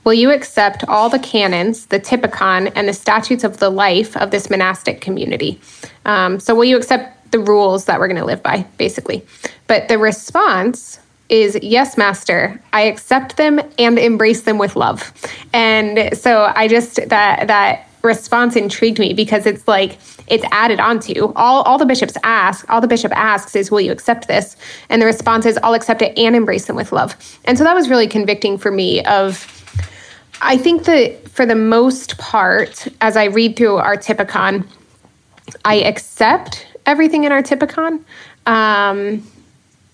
Will 0.03 0.13
you 0.13 0.31
accept 0.31 0.83
all 0.87 1.09
the 1.09 1.19
canons, 1.19 1.87
the 1.87 1.99
typicon, 1.99 2.67
and 2.69 2.87
the 2.87 2.93
statutes 2.93 3.43
of 3.43 3.57
the 3.57 3.69
life 3.69 4.15
of 4.17 4.31
this 4.31 4.49
monastic 4.49 5.01
community? 5.01 5.59
Um, 6.05 6.39
so, 6.39 6.55
will 6.55 6.65
you 6.65 6.77
accept 6.77 7.31
the 7.31 7.39
rules 7.39 7.85
that 7.85 7.99
we're 7.99 8.07
going 8.07 8.17
to 8.17 8.25
live 8.25 8.41
by, 8.41 8.65
basically? 8.77 9.25
But 9.67 9.87
the 9.87 9.97
response 9.97 10.99
is 11.29 11.57
yes, 11.61 11.97
master. 11.97 12.61
I 12.73 12.81
accept 12.81 13.37
them 13.37 13.59
and 13.77 13.99
embrace 13.99 14.41
them 14.41 14.57
with 14.57 14.75
love. 14.75 15.13
And 15.53 16.17
so 16.17 16.51
I 16.55 16.67
just 16.67 16.95
that 17.09 17.47
that 17.47 17.87
response 18.01 18.55
intrigued 18.55 18.97
me 18.97 19.13
because 19.13 19.45
it's 19.45 19.67
like 19.67 19.97
it's 20.27 20.45
added 20.51 20.79
onto 20.79 21.33
all 21.35 21.63
all 21.63 21.77
the 21.77 21.85
bishops 21.85 22.15
ask 22.23 22.65
all 22.69 22.79
the 22.79 22.87
bishop 22.87 23.11
asks 23.13 23.57
is 23.57 23.69
will 23.69 23.81
you 23.81 23.91
accept 23.91 24.29
this 24.29 24.55
and 24.87 25.01
the 25.01 25.05
response 25.05 25.45
is 25.45 25.59
i'll 25.63 25.73
accept 25.73 26.01
it 26.01 26.17
and 26.17 26.33
embrace 26.33 26.67
them 26.67 26.77
with 26.77 26.93
love 26.93 27.17
and 27.43 27.57
so 27.57 27.63
that 27.65 27.73
was 27.73 27.89
really 27.89 28.07
convicting 28.07 28.57
for 28.57 28.71
me 28.71 29.03
of 29.03 29.58
i 30.41 30.57
think 30.57 30.85
that 30.85 31.27
for 31.29 31.45
the 31.45 31.55
most 31.55 32.17
part 32.17 32.87
as 33.01 33.15
i 33.17 33.25
read 33.25 33.55
through 33.55 33.77
our 33.77 33.95
typicon 33.95 34.67
i 35.65 35.75
accept 35.75 36.65
everything 36.89 37.23
in 37.23 37.31
our 37.31 37.41
typicon. 37.41 38.03
Um, 38.45 39.25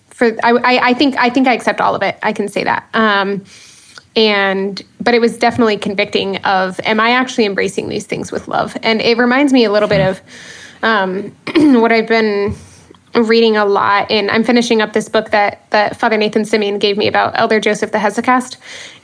for 0.10 0.28
I, 0.44 0.52
I, 0.52 0.90
I 0.90 0.94
think 0.94 1.16
i 1.18 1.30
think 1.30 1.48
i 1.48 1.54
accept 1.54 1.82
all 1.82 1.94
of 1.94 2.02
it. 2.02 2.18
I 2.24 2.32
can 2.32 2.48
say 2.48 2.64
that. 2.64 2.88
Um, 2.94 3.44
and 4.16 4.82
but 5.02 5.14
it 5.14 5.20
was 5.20 5.38
definitely 5.38 5.78
convicting 5.78 6.38
of 6.38 6.80
am 6.86 7.00
i 7.00 7.12
actually 7.12 7.46
embracing 7.46 7.90
these 7.90 8.06
things 8.06 8.32
with 8.32 8.48
love? 8.48 8.78
And 8.82 9.02
it 9.02 9.18
reminds 9.18 9.52
me 9.52 9.66
a 9.66 9.72
little 9.72 9.90
bit 9.90 10.02
of 10.02 10.22
um, 10.84 11.36
what 11.82 11.92
i've 11.92 12.08
been 12.08 12.56
reading 13.16 13.58
a 13.58 13.66
lot 13.66 14.10
and 14.12 14.30
i'm 14.32 14.44
finishing 14.44 14.82
up 14.82 14.94
this 14.94 15.10
book 15.10 15.32
that 15.32 15.70
that 15.72 15.98
father 15.98 16.18
nathan 16.18 16.46
simeon 16.46 16.80
gave 16.80 16.98
me 16.98 17.08
about 17.08 17.32
elder 17.36 17.60
joseph 17.60 17.92
the 17.92 17.98
hesychast 17.98 18.58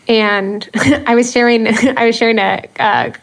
and 0.08 0.70
i 1.08 1.16
was 1.16 1.32
sharing 1.32 1.68
i 1.98 2.06
was 2.06 2.16
sharing 2.16 2.40
a, 2.40 2.68
a 2.80 3.14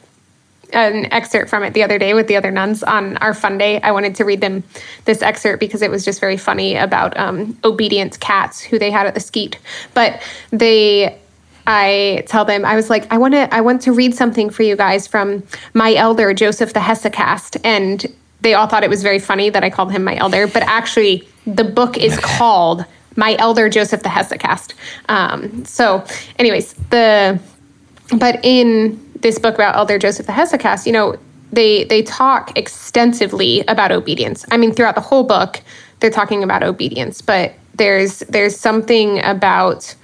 an 0.72 1.10
excerpt 1.12 1.48
from 1.48 1.62
it 1.62 1.74
the 1.74 1.82
other 1.82 1.98
day 1.98 2.14
with 2.14 2.26
the 2.28 2.36
other 2.36 2.50
nuns 2.50 2.82
on 2.82 3.16
our 3.18 3.34
fun 3.34 3.58
day. 3.58 3.80
I 3.80 3.92
wanted 3.92 4.14
to 4.16 4.24
read 4.24 4.40
them 4.40 4.62
this 5.04 5.22
excerpt 5.22 5.60
because 5.60 5.82
it 5.82 5.90
was 5.90 6.04
just 6.04 6.20
very 6.20 6.36
funny 6.36 6.76
about 6.76 7.16
um, 7.16 7.58
obedient 7.64 8.20
cats 8.20 8.60
who 8.60 8.78
they 8.78 8.90
had 8.90 9.06
at 9.06 9.14
the 9.14 9.20
skete. 9.20 9.58
But 9.94 10.22
they 10.50 11.18
I 11.66 12.24
tell 12.26 12.44
them 12.44 12.64
I 12.64 12.76
was 12.76 12.88
like 12.88 13.10
I 13.12 13.18
want 13.18 13.34
to 13.34 13.54
I 13.54 13.60
want 13.60 13.82
to 13.82 13.92
read 13.92 14.14
something 14.14 14.50
for 14.50 14.62
you 14.62 14.76
guys 14.76 15.06
from 15.06 15.42
my 15.74 15.94
elder 15.94 16.32
Joseph 16.32 16.72
the 16.72 16.80
Hesychast 16.80 17.60
and 17.62 18.06
they 18.40 18.54
all 18.54 18.66
thought 18.66 18.84
it 18.84 18.90
was 18.90 19.02
very 19.02 19.18
funny 19.18 19.50
that 19.50 19.64
I 19.64 19.70
called 19.70 19.92
him 19.92 20.04
my 20.04 20.16
elder 20.16 20.46
but 20.46 20.62
actually 20.62 21.26
the 21.46 21.64
book 21.64 21.96
is 21.96 22.18
called 22.18 22.84
my 23.16 23.34
elder 23.36 23.68
Joseph 23.68 24.02
the 24.02 24.08
Hesychast 24.08 24.74
um, 25.08 25.64
so 25.64 26.04
anyways 26.38 26.72
the 26.90 27.38
but 28.18 28.40
in 28.44 29.04
this 29.20 29.38
book 29.38 29.54
about 29.54 29.76
elder 29.76 29.98
Joseph 29.98 30.26
the 30.26 30.32
Hesychast 30.32 30.86
you 30.86 30.92
know 30.92 31.16
they 31.52 31.84
they 31.84 32.02
talk 32.02 32.56
extensively 32.58 33.60
about 33.62 33.90
obedience. 33.90 34.44
I 34.50 34.56
mean 34.56 34.72
throughout 34.72 34.94
the 34.94 35.00
whole 35.00 35.24
book 35.24 35.60
they're 36.00 36.10
talking 36.10 36.42
about 36.42 36.62
obedience 36.62 37.22
but 37.22 37.54
there's 37.74 38.20
there's 38.20 38.56
something 38.56 39.22
about 39.24 39.94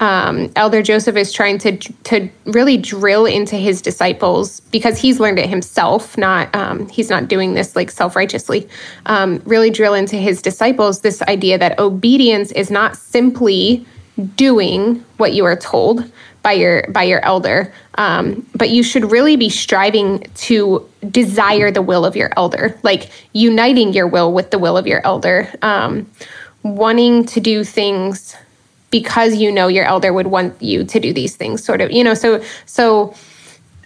um, 0.00 0.52
Elder 0.54 0.82
Joseph 0.82 1.16
is 1.16 1.32
trying 1.32 1.58
to 1.58 1.76
to 1.76 2.28
really 2.44 2.76
drill 2.76 3.26
into 3.26 3.56
his 3.56 3.82
disciples 3.82 4.60
because 4.60 4.98
he's 4.98 5.18
learned 5.18 5.38
it 5.38 5.48
himself. 5.48 6.16
Not 6.16 6.54
um, 6.54 6.88
he's 6.88 7.10
not 7.10 7.28
doing 7.28 7.54
this 7.54 7.74
like 7.74 7.90
self 7.90 8.14
righteously. 8.14 8.68
Um, 9.06 9.42
really 9.44 9.70
drill 9.70 9.94
into 9.94 10.16
his 10.16 10.40
disciples 10.40 11.00
this 11.00 11.20
idea 11.22 11.58
that 11.58 11.78
obedience 11.78 12.52
is 12.52 12.70
not 12.70 12.96
simply 12.96 13.84
doing 14.36 15.04
what 15.16 15.32
you 15.32 15.44
are 15.44 15.56
told 15.56 16.10
by 16.42 16.52
your 16.52 16.86
by 16.90 17.02
your 17.02 17.24
elder, 17.24 17.72
um, 17.96 18.46
but 18.54 18.70
you 18.70 18.84
should 18.84 19.10
really 19.10 19.36
be 19.36 19.50
striving 19.50 20.20
to 20.36 20.88
desire 21.10 21.72
the 21.72 21.82
will 21.82 22.04
of 22.04 22.14
your 22.14 22.32
elder, 22.36 22.78
like 22.84 23.10
uniting 23.32 23.92
your 23.92 24.06
will 24.06 24.32
with 24.32 24.52
the 24.52 24.58
will 24.58 24.76
of 24.76 24.86
your 24.86 25.04
elder, 25.04 25.52
um, 25.62 26.08
wanting 26.62 27.24
to 27.26 27.40
do 27.40 27.64
things 27.64 28.36
because 28.90 29.36
you 29.36 29.50
know 29.52 29.68
your 29.68 29.84
elder 29.84 30.12
would 30.12 30.28
want 30.28 30.60
you 30.62 30.84
to 30.84 31.00
do 31.00 31.12
these 31.12 31.36
things 31.36 31.64
sort 31.64 31.80
of 31.80 31.90
you 31.90 32.02
know 32.02 32.14
so 32.14 32.42
so 32.66 33.14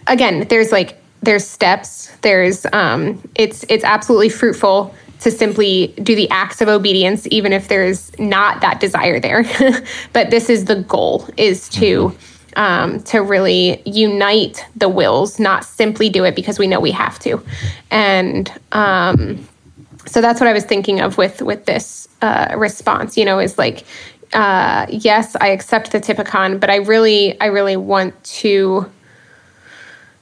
again 0.07 0.47
there's 0.49 0.71
like 0.71 0.97
there's 1.21 1.45
steps 1.45 2.11
there's 2.21 2.65
um 2.73 3.21
it's 3.35 3.65
it's 3.69 3.83
absolutely 3.83 4.29
fruitful 4.29 4.93
to 5.19 5.31
simply 5.31 5.87
do 6.03 6.15
the 6.15 6.29
acts 6.29 6.61
of 6.61 6.67
obedience 6.67 7.25
even 7.31 7.53
if 7.53 7.69
there's 7.69 8.17
not 8.19 8.61
that 8.61 8.79
desire 8.79 9.19
there 9.19 9.43
but 10.13 10.29
this 10.29 10.49
is 10.49 10.65
the 10.65 10.75
goal 10.83 11.27
is 11.37 11.69
to 11.69 12.09
mm-hmm. 12.09 12.59
um, 12.59 13.01
to 13.03 13.19
really 13.19 13.81
unite 13.85 14.65
the 14.75 14.89
wills 14.89 15.39
not 15.39 15.63
simply 15.63 16.09
do 16.09 16.25
it 16.25 16.35
because 16.35 16.59
we 16.59 16.67
know 16.67 16.79
we 16.79 16.91
have 16.91 17.17
to 17.19 17.41
and 17.89 18.51
um, 18.73 19.47
so 20.05 20.19
that's 20.19 20.41
what 20.41 20.49
i 20.49 20.53
was 20.53 20.65
thinking 20.65 20.99
of 20.99 21.17
with 21.17 21.41
with 21.41 21.65
this 21.65 22.09
uh, 22.21 22.53
response 22.57 23.15
you 23.15 23.23
know 23.23 23.39
is 23.39 23.57
like 23.57 23.85
uh, 24.33 24.85
yes, 24.89 25.35
I 25.39 25.49
accept 25.49 25.91
the 25.91 25.99
Typicon, 25.99 26.57
but 26.57 26.69
I 26.69 26.77
really, 26.77 27.39
I 27.39 27.47
really 27.47 27.77
want 27.77 28.21
to 28.23 28.89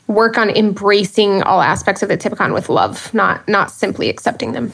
work 0.07 0.37
on 0.37 0.49
embracing 0.49 1.41
all 1.43 1.61
aspects 1.61 2.03
of 2.03 2.09
the 2.09 2.17
Typicon 2.17 2.53
with 2.53 2.69
love, 2.69 3.13
not 3.13 3.47
not 3.47 3.71
simply 3.71 4.09
accepting 4.09 4.51
them. 4.51 4.73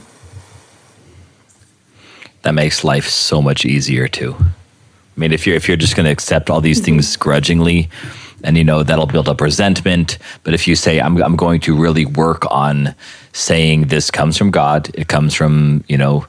That 2.42 2.54
makes 2.54 2.84
life 2.84 3.08
so 3.08 3.42
much 3.42 3.66
easier 3.66 4.08
too. 4.08 4.36
I 4.40 5.20
mean, 5.20 5.32
if 5.32 5.48
you're 5.48 5.56
if 5.56 5.68
you're 5.68 5.78
just 5.78 5.96
going 5.96 6.06
to 6.06 6.12
accept 6.12 6.50
all 6.50 6.62
these 6.62 6.78
mm-hmm. 6.78 6.86
things 6.86 7.16
grudgingly, 7.16 7.90
and 8.44 8.58
you 8.58 8.64
know 8.64 8.84
that'll 8.84 9.06
build 9.06 9.28
up 9.30 9.42
resentment. 9.42 10.18
But 10.44 10.54
if 10.54 10.68
you 10.68 10.76
say 10.76 11.00
I'm 11.00 11.22
I'm 11.22 11.36
going 11.36 11.60
to 11.62 11.76
really 11.76 12.06
work 12.06 12.44
on 12.52 12.96
saying 13.34 13.88
this 13.88 14.10
comes 14.12 14.38
from 14.38 14.52
God, 14.52 14.90
it 14.94 15.08
comes 15.08 15.34
from 15.34 15.84
you 15.88 15.98
know 15.98 16.26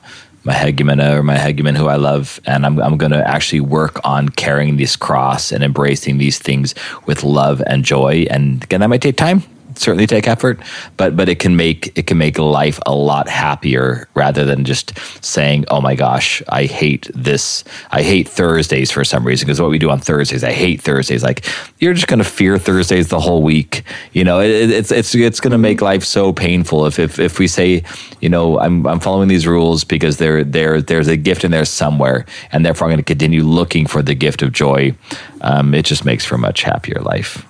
my 0.48 0.54
hegumena 0.54 1.14
or 1.14 1.22
my 1.22 1.36
hegumen 1.36 1.76
who 1.76 1.88
I 1.88 1.96
love, 1.96 2.40
and 2.46 2.64
I'm 2.64 2.80
I'm 2.80 2.96
going 2.96 3.12
to 3.12 3.28
actually 3.28 3.60
work 3.60 4.00
on 4.02 4.30
carrying 4.30 4.78
this 4.78 4.96
cross 4.96 5.52
and 5.52 5.62
embracing 5.62 6.16
these 6.16 6.38
things 6.38 6.74
with 7.04 7.22
love 7.22 7.62
and 7.66 7.84
joy. 7.84 8.26
And 8.30 8.64
again, 8.64 8.80
that 8.80 8.88
might 8.88 9.02
take 9.02 9.16
time 9.16 9.42
certainly 9.78 10.06
take 10.06 10.28
effort, 10.28 10.60
but 10.96 11.16
but 11.16 11.28
it 11.28 11.38
can 11.38 11.56
make 11.56 11.96
it 11.96 12.06
can 12.06 12.18
make 12.18 12.38
life 12.38 12.78
a 12.86 12.94
lot 12.94 13.28
happier 13.28 14.08
rather 14.14 14.44
than 14.44 14.64
just 14.64 14.98
saying, 15.24 15.64
"Oh 15.68 15.80
my 15.80 15.94
gosh, 15.94 16.42
I 16.48 16.64
hate 16.64 17.10
this. 17.14 17.64
I 17.90 18.02
hate 18.02 18.28
Thursdays 18.28 18.90
for 18.90 19.04
some 19.04 19.26
reason." 19.26 19.46
Because 19.46 19.60
what 19.60 19.70
we 19.70 19.78
do 19.78 19.90
on 19.90 20.00
Thursdays, 20.00 20.44
I 20.44 20.52
hate 20.52 20.80
Thursdays. 20.82 21.22
Like 21.22 21.44
you're 21.78 21.94
just 21.94 22.08
going 22.08 22.18
to 22.18 22.24
fear 22.24 22.58
Thursdays 22.58 23.08
the 23.08 23.20
whole 23.20 23.42
week. 23.42 23.82
You 24.12 24.24
know, 24.24 24.40
it, 24.40 24.70
it's 24.70 24.90
it's 24.90 25.14
it's 25.14 25.40
going 25.40 25.52
to 25.52 25.58
make 25.58 25.80
life 25.80 26.04
so 26.04 26.32
painful 26.32 26.86
if 26.86 26.98
if 26.98 27.18
if 27.18 27.38
we 27.38 27.46
say, 27.46 27.82
you 28.20 28.28
know, 28.28 28.58
I'm 28.58 28.86
I'm 28.86 29.00
following 29.00 29.28
these 29.28 29.46
rules 29.46 29.84
because 29.84 30.18
there 30.18 30.44
there 30.44 30.82
there's 30.82 31.08
a 31.08 31.16
gift 31.16 31.44
in 31.44 31.50
there 31.50 31.64
somewhere, 31.64 32.26
and 32.52 32.64
therefore 32.64 32.86
I'm 32.86 32.90
going 32.90 33.04
to 33.04 33.04
continue 33.04 33.44
looking 33.44 33.86
for 33.86 34.02
the 34.02 34.14
gift 34.14 34.42
of 34.42 34.52
joy. 34.52 34.94
Um, 35.40 35.74
it 35.74 35.84
just 35.84 36.04
makes 36.04 36.24
for 36.24 36.34
a 36.34 36.38
much 36.38 36.62
happier 36.62 37.00
life. 37.00 37.46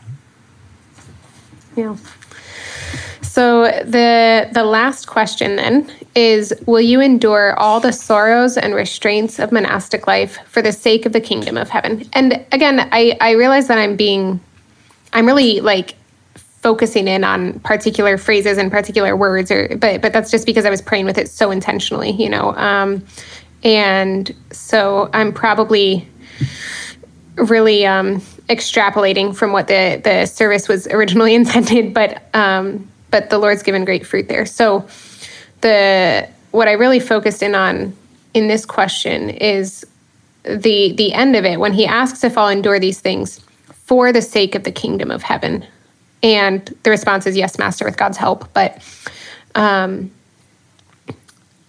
Yeah. 1.77 1.97
So 3.39 3.67
the 3.85 4.49
the 4.51 4.65
last 4.65 5.07
question 5.07 5.55
then 5.55 5.89
is 6.17 6.53
will 6.67 6.81
you 6.81 7.01
endure 7.01 7.57
all 7.57 7.79
the 7.79 7.93
sorrows 7.93 8.57
and 8.57 8.75
restraints 8.75 9.39
of 9.39 9.53
monastic 9.53 10.09
life 10.09 10.39
for 10.49 10.61
the 10.61 10.73
sake 10.73 11.07
of 11.07 11.13
the 11.13 11.21
kingdom 11.21 11.57
of 11.57 11.69
heaven? 11.69 12.05
And 12.15 12.45
again, 12.51 12.89
I 12.91 13.17
I 13.21 13.35
realize 13.35 13.69
that 13.69 13.79
I'm 13.79 13.95
being 13.95 14.41
I'm 15.13 15.25
really 15.25 15.61
like 15.61 15.95
focusing 16.35 17.07
in 17.07 17.23
on 17.23 17.61
particular 17.61 18.19
phrases 18.19 18.59
and 18.59 18.73
particular 18.73 19.15
words 19.15 19.53
or 19.53 19.69
but 19.77 20.03
but 20.03 20.13
that's 20.13 20.33
just 20.33 20.45
because 20.45 20.67
I 20.67 20.71
was 20.71 20.83
praying 20.83 21.05
with 21.05 21.17
it 21.17 21.29
so 21.29 21.53
intentionally, 21.53 22.11
you 22.11 22.29
know. 22.29 22.57
Um 22.57 23.07
and 23.63 24.35
so 24.51 25.11
I'm 25.13 25.33
probably 25.33 26.09
really 27.37 27.87
um 27.87 28.21
extrapolating 28.49 29.37
from 29.37 29.53
what 29.53 29.69
the 29.69 30.01
the 30.03 30.27
service 30.27 30.67
was 30.67 30.87
originally 30.91 31.37
intended, 31.37 31.95
but 31.95 32.21
um 32.35 32.91
but 33.11 33.31
the 33.31 33.39
Lord's 33.39 33.63
given 33.63 33.85
great 33.85 34.07
fruit 34.07 34.29
there. 34.29 34.47
So 34.47 34.87
the 35.61 36.29
what 36.51 36.69
I 36.69 36.73
really 36.73 37.01
focused 37.01 37.43
in 37.43 37.55
on 37.55 37.97
in 38.35 38.49
this 38.49 38.65
question 38.65 39.31
is 39.31 39.87
the 40.45 40.93
the 40.93 41.13
end 41.13 41.37
of 41.37 41.45
it 41.45 41.61
when 41.61 41.73
he 41.73 41.87
asks 41.87 42.25
if 42.25 42.39
I'll 42.39 42.49
endure 42.49 42.79
these 42.79 43.01
things 43.01 43.41
for 43.73 44.13
the 44.13 44.23
sake 44.23 44.55
of 44.55 44.65
the 44.65 44.73
kingdom 44.73 45.11
of 45.11 45.23
heaven. 45.23 45.65
And 46.23 46.75
the 46.83 46.91
response 46.91 47.27
is 47.27 47.37
yes, 47.37 47.59
master, 47.59 47.85
with 47.85 47.97
God's 47.97 48.17
help. 48.17 48.53
But 48.53 48.83
um, 49.55 50.11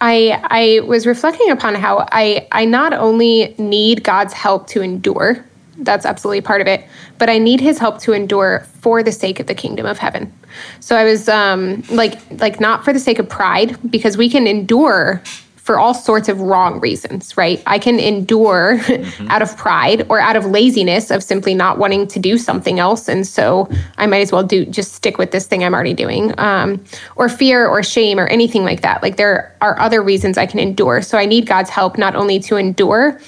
I 0.00 0.40
I 0.44 0.80
was 0.86 1.06
reflecting 1.06 1.50
upon 1.50 1.74
how 1.74 2.06
I 2.10 2.48
I 2.52 2.64
not 2.64 2.92
only 2.92 3.54
need 3.58 4.02
God's 4.02 4.32
help 4.32 4.66
to 4.68 4.82
endure, 4.82 5.44
that's 5.84 6.06
absolutely 6.06 6.40
part 6.40 6.60
of 6.60 6.66
it, 6.66 6.84
but 7.18 7.28
I 7.28 7.38
need 7.38 7.60
his 7.60 7.78
help 7.78 8.00
to 8.00 8.12
endure 8.12 8.66
for 8.80 9.02
the 9.02 9.12
sake 9.12 9.40
of 9.40 9.46
the 9.46 9.54
kingdom 9.54 9.86
of 9.86 9.98
heaven. 9.98 10.32
So 10.80 10.96
I 10.96 11.04
was 11.04 11.28
um, 11.28 11.82
like, 11.90 12.18
like 12.40 12.60
not 12.60 12.84
for 12.84 12.92
the 12.92 13.00
sake 13.00 13.18
of 13.18 13.28
pride, 13.28 13.76
because 13.90 14.16
we 14.16 14.28
can 14.28 14.46
endure 14.46 15.22
for 15.56 15.78
all 15.78 15.94
sorts 15.94 16.28
of 16.28 16.40
wrong 16.40 16.80
reasons, 16.80 17.36
right? 17.36 17.62
I 17.66 17.78
can 17.78 18.00
endure 18.00 18.78
mm-hmm. 18.78 19.28
out 19.30 19.40
of 19.40 19.56
pride 19.56 20.04
or 20.08 20.18
out 20.18 20.34
of 20.34 20.46
laziness 20.46 21.12
of 21.12 21.22
simply 21.22 21.54
not 21.54 21.78
wanting 21.78 22.08
to 22.08 22.18
do 22.18 22.38
something 22.38 22.80
else, 22.80 23.08
and 23.08 23.24
so 23.24 23.68
I 23.96 24.06
might 24.06 24.22
as 24.22 24.32
well 24.32 24.42
do 24.42 24.64
just 24.64 24.94
stick 24.94 25.16
with 25.16 25.30
this 25.30 25.46
thing 25.46 25.62
I'm 25.62 25.74
already 25.74 25.94
doing, 25.94 26.34
um, 26.38 26.82
or 27.14 27.28
fear 27.28 27.68
or 27.68 27.84
shame 27.84 28.18
or 28.18 28.26
anything 28.26 28.64
like 28.64 28.80
that. 28.80 29.00
Like 29.00 29.16
there 29.16 29.54
are 29.60 29.78
other 29.78 30.02
reasons 30.02 30.38
I 30.38 30.46
can 30.46 30.58
endure. 30.58 31.02
So 31.02 31.18
I 31.18 31.26
need 31.26 31.46
God's 31.46 31.70
help 31.70 31.98
not 31.98 32.16
only 32.16 32.40
to 32.40 32.56
endure, 32.56 33.20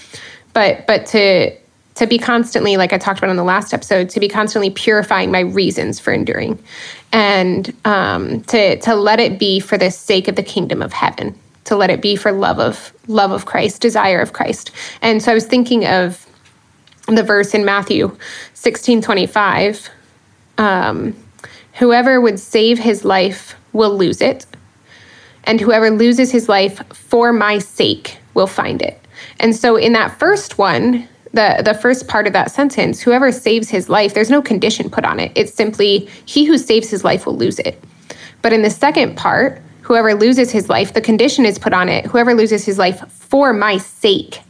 but 0.53 0.85
but 0.87 1.07
to 1.07 1.53
to 1.95 2.07
be 2.07 2.19
constantly, 2.19 2.77
like 2.77 2.93
I 2.93 2.99
talked 2.99 3.19
about 3.19 3.31
in 3.31 3.37
the 3.37 3.45
last 3.45 3.75
episode, 3.75 4.09
to 4.11 4.21
be 4.21 4.29
constantly 4.29 4.71
purifying 4.71 5.31
my 5.31 5.41
reasons 5.41 6.01
for 6.01 6.13
enduring, 6.13 6.59
and 7.13 7.75
um, 7.85 8.43
to 8.45 8.79
to 8.81 8.95
let 8.95 9.21
it 9.21 9.39
be 9.39 9.61
for 9.61 9.77
the 9.77 9.91
sake 9.91 10.27
of 10.29 10.37
the 10.37 10.43
kingdom 10.43 10.81
of 10.81 10.93
heaven, 10.93 11.39
to 11.65 11.77
let 11.77 11.91
it 11.91 12.01
be 12.01 12.17
for 12.17 12.33
love 12.33 12.59
of 12.59 12.93
love 13.09 13.31
of 13.31 13.45
Christ, 13.45 13.83
desire 13.83 14.21
of 14.21 14.33
Christ. 14.33 14.71
And 15.03 15.23
so 15.23 15.33
I 15.33 15.35
was 15.35 15.47
thinking 15.47 15.87
of 15.87 16.27
the 17.09 17.23
verse 17.23 17.53
in 17.53 17.65
Matthew 17.65 18.17
sixteen 18.55 19.03
twenty 19.03 19.27
five. 19.27 19.91
Um, 20.59 21.15
whoever 21.75 22.21
would 22.21 22.39
save 22.39 22.79
his 22.79 23.05
life 23.05 23.55
will 23.73 23.97
lose 23.97 24.21
it, 24.21 24.47
and 25.45 25.61
whoever 25.61 25.91
loses 25.91 26.31
his 26.31 26.49
life 26.49 26.83
for 26.95 27.33
my 27.33 27.59
sake 27.59 28.19
will 28.35 28.47
find 28.47 28.81
it. 28.81 28.99
And 29.41 29.55
so 29.55 29.77
in 29.77 29.93
that 29.93 30.19
first 30.19 30.59
one, 30.59 31.09
the 31.33 31.63
the 31.65 31.75
first 31.75 32.09
part 32.09 32.27
of 32.27 32.33
that 32.33 32.51
sentence, 32.51 33.01
whoever 33.01 33.33
saves 33.33 33.69
his 33.69 33.89
life, 33.89 34.15
there's 34.15 34.31
no 34.31 34.43
condition 34.43 34.91
put 34.91 35.05
on 35.05 35.19
it. 35.21 35.33
It's 35.35 35.53
simply 35.53 36.09
he 36.27 36.45
who 36.45 36.59
saves 36.59 36.91
his 36.91 37.05
life 37.05 37.27
will 37.27 37.37
lose 37.37 37.59
it. 37.59 37.83
But 38.43 38.53
in 38.53 38.63
the 38.63 38.71
second 38.71 39.17
part, 39.17 39.63
whoever 39.83 40.15
loses 40.15 40.51
his 40.51 40.69
life, 40.69 40.93
the 40.93 41.01
condition 41.01 41.47
is 41.47 41.59
put 41.59 41.73
on 41.73 41.89
it. 41.89 42.07
Whoever 42.07 42.35
loses 42.35 42.65
his 42.65 42.79
life 42.79 43.11
for 43.11 43.53
my 43.53 43.79
sake 43.79 44.41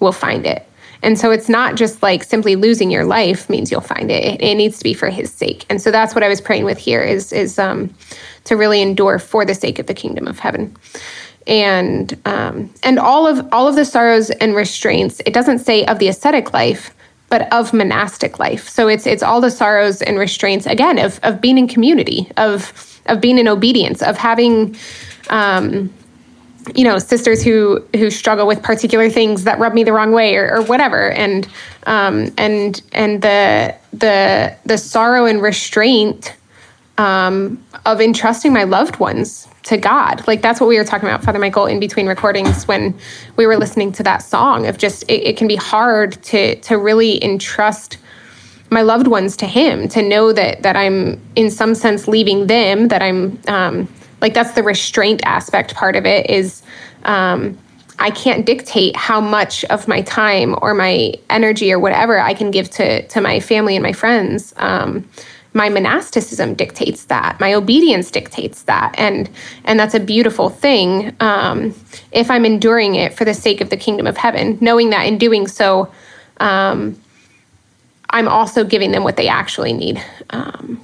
will 0.00 0.12
find 0.12 0.46
it. 0.46 0.66
And 1.02 1.18
so 1.18 1.30
it's 1.30 1.48
not 1.48 1.76
just 1.76 2.02
like 2.02 2.24
simply 2.24 2.56
losing 2.56 2.90
your 2.90 3.04
life 3.04 3.48
means 3.50 3.70
you'll 3.70 3.80
find 3.80 4.10
it. 4.10 4.40
It, 4.40 4.54
needs 4.54 4.78
to 4.78 4.84
be 4.84 4.94
for 4.94 5.08
his 5.08 5.30
sake. 5.30 5.64
And 5.68 5.80
so 5.80 5.90
that's 5.90 6.14
what 6.14 6.24
I 6.24 6.28
was 6.28 6.40
praying 6.40 6.64
with 6.64 6.78
here 6.78 7.02
is 7.02 7.32
is 7.32 7.58
um, 7.58 7.94
to 8.44 8.56
really 8.56 8.80
endure 8.80 9.18
for 9.18 9.44
the 9.44 9.54
sake 9.54 9.78
of 9.78 9.86
the 9.86 9.94
kingdom 9.94 10.26
of 10.26 10.38
heaven 10.38 10.74
and 11.46 12.18
um, 12.24 12.72
and 12.82 12.98
all 12.98 13.26
of 13.26 13.46
all 13.52 13.68
of 13.68 13.76
the 13.76 13.84
sorrows 13.84 14.30
and 14.30 14.54
restraints. 14.54 15.20
It 15.26 15.32
doesn't 15.32 15.60
say 15.60 15.84
of 15.86 15.98
the 15.98 16.08
ascetic 16.08 16.52
life, 16.52 16.94
but 17.28 17.52
of 17.52 17.72
monastic 17.72 18.38
life. 18.38 18.68
So 18.68 18.88
it's 18.88 19.06
it's 19.06 19.22
all 19.22 19.40
the 19.40 19.50
sorrows 19.50 20.02
and 20.02 20.18
restraints 20.18 20.66
again 20.66 20.98
of 20.98 21.20
of 21.22 21.40
being 21.40 21.58
in 21.58 21.68
community, 21.68 22.30
of 22.36 23.00
of 23.06 23.20
being 23.20 23.38
in 23.38 23.48
obedience, 23.48 24.02
of 24.02 24.16
having. 24.16 24.76
Um, 25.30 25.92
you 26.74 26.82
know 26.82 26.98
sisters 26.98 27.44
who 27.44 27.80
who 27.94 28.10
struggle 28.10 28.44
with 28.44 28.60
particular 28.60 29.08
things 29.08 29.44
that 29.44 29.56
rub 29.60 29.72
me 29.72 29.84
the 29.84 29.92
wrong 29.92 30.10
way 30.10 30.34
or, 30.34 30.56
or 30.56 30.62
whatever 30.62 31.12
and 31.12 31.46
um, 31.84 32.34
and 32.38 32.82
and 32.90 33.22
the 33.22 33.72
the 33.92 34.52
the 34.64 34.76
sorrow 34.76 35.26
and 35.26 35.40
restraint 35.40 36.34
um, 36.98 37.62
of 37.84 38.00
entrusting 38.00 38.52
my 38.52 38.64
loved 38.64 38.98
ones 38.98 39.46
to 39.66 39.76
God. 39.76 40.26
Like 40.28 40.42
that's 40.42 40.60
what 40.60 40.68
we 40.68 40.78
were 40.78 40.84
talking 40.84 41.08
about, 41.08 41.24
Father 41.24 41.40
Michael, 41.40 41.66
in 41.66 41.80
between 41.80 42.06
recordings 42.06 42.68
when 42.68 42.96
we 43.36 43.46
were 43.46 43.56
listening 43.56 43.90
to 43.92 44.02
that 44.04 44.18
song 44.18 44.66
of 44.66 44.78
just 44.78 45.02
it, 45.04 45.24
it 45.24 45.36
can 45.36 45.48
be 45.48 45.56
hard 45.56 46.12
to 46.24 46.54
to 46.60 46.78
really 46.78 47.22
entrust 47.22 47.98
my 48.70 48.82
loved 48.82 49.08
ones 49.08 49.36
to 49.38 49.46
Him, 49.46 49.88
to 49.88 50.02
know 50.02 50.32
that 50.32 50.62
that 50.62 50.76
I'm 50.76 51.20
in 51.34 51.50
some 51.50 51.74
sense 51.74 52.06
leaving 52.06 52.46
them, 52.46 52.88
that 52.88 53.02
I'm 53.02 53.40
um, 53.48 53.88
like 54.20 54.34
that's 54.34 54.52
the 54.52 54.62
restraint 54.62 55.20
aspect 55.24 55.74
part 55.74 55.96
of 55.96 56.06
it 56.06 56.30
is. 56.30 56.62
Um, 57.04 57.58
I 57.98 58.10
can't 58.10 58.44
dictate 58.44 58.94
how 58.94 59.22
much 59.22 59.64
of 59.64 59.88
my 59.88 60.02
time 60.02 60.54
or 60.60 60.74
my 60.74 61.14
energy 61.30 61.72
or 61.72 61.78
whatever 61.78 62.20
I 62.20 62.34
can 62.34 62.50
give 62.50 62.68
to 62.72 63.06
to 63.08 63.20
my 63.22 63.40
family 63.40 63.74
and 63.74 63.82
my 63.82 63.94
friends. 63.94 64.52
Um, 64.58 65.08
my 65.56 65.70
monasticism 65.70 66.52
dictates 66.52 67.06
that. 67.06 67.40
My 67.40 67.54
obedience 67.54 68.10
dictates 68.10 68.64
that. 68.64 68.94
And 68.98 69.28
and 69.64 69.80
that's 69.80 69.94
a 69.94 70.00
beautiful 70.00 70.50
thing 70.50 71.16
um, 71.20 71.74
if 72.12 72.30
i'm 72.30 72.44
enduring 72.44 72.94
it 72.94 73.14
for 73.14 73.24
the 73.24 73.32
sake 73.32 73.60
of 73.62 73.70
the 73.70 73.76
kingdom 73.76 74.06
of 74.06 74.16
heaven 74.18 74.58
knowing 74.60 74.90
that 74.90 75.04
in 75.04 75.16
doing 75.16 75.48
so 75.48 75.90
um, 76.38 77.00
i'm 78.10 78.28
also 78.28 78.64
giving 78.64 78.92
them 78.92 79.02
what 79.02 79.16
they 79.16 79.28
actually 79.28 79.72
need. 79.72 80.02
Um, 80.30 80.80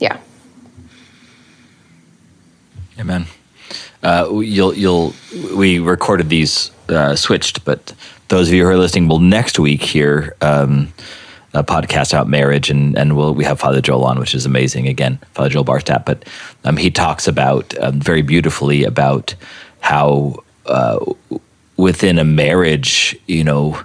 yeah. 0.00 0.18
Amen. 2.98 3.26
Uh, 4.02 4.40
you'll 4.40 4.74
you'll 4.74 5.14
we 5.54 5.78
recorded 5.78 6.28
these 6.28 6.72
uh, 6.88 7.14
switched 7.14 7.64
but 7.64 7.94
those 8.26 8.48
of 8.48 8.54
you 8.54 8.64
who 8.64 8.70
are 8.70 8.76
listening 8.76 9.08
will 9.08 9.20
next 9.20 9.58
week 9.58 9.82
hear 9.82 10.34
um, 10.40 10.92
a 11.54 11.64
podcast 11.64 12.12
about 12.12 12.28
marriage, 12.28 12.70
and 12.70 12.96
and 12.98 13.16
we'll, 13.16 13.34
we 13.34 13.44
have 13.44 13.58
Father 13.58 13.80
Joel 13.80 14.04
on, 14.04 14.18
which 14.18 14.34
is 14.34 14.46
amazing. 14.46 14.86
Again, 14.86 15.18
Father 15.32 15.48
Joel 15.48 15.64
Barstad, 15.64 16.04
but 16.04 16.24
um, 16.64 16.76
he 16.76 16.90
talks 16.90 17.26
about 17.26 17.76
um, 17.78 18.00
very 18.00 18.22
beautifully 18.22 18.84
about 18.84 19.34
how 19.80 20.42
uh, 20.66 20.98
within 21.76 22.18
a 22.18 22.24
marriage, 22.24 23.18
you 23.26 23.44
know, 23.44 23.80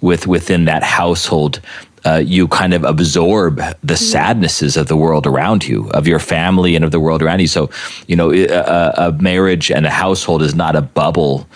with 0.00 0.26
within 0.26 0.66
that 0.66 0.82
household. 0.82 1.60
Uh, 2.06 2.16
you 2.16 2.46
kind 2.46 2.74
of 2.74 2.84
absorb 2.84 3.62
the 3.82 3.96
sadnesses 3.96 4.76
of 4.76 4.88
the 4.88 4.96
world 4.96 5.26
around 5.26 5.66
you, 5.66 5.88
of 5.92 6.06
your 6.06 6.18
family, 6.18 6.76
and 6.76 6.84
of 6.84 6.90
the 6.90 7.00
world 7.00 7.22
around 7.22 7.40
you. 7.40 7.46
So, 7.46 7.70
you 8.06 8.14
know, 8.14 8.30
a, 8.30 8.92
a 9.08 9.12
marriage 9.12 9.70
and 9.70 9.86
a 9.86 9.90
household 9.90 10.42
is 10.42 10.54
not 10.54 10.76
a 10.76 10.82
bubble 10.82 11.48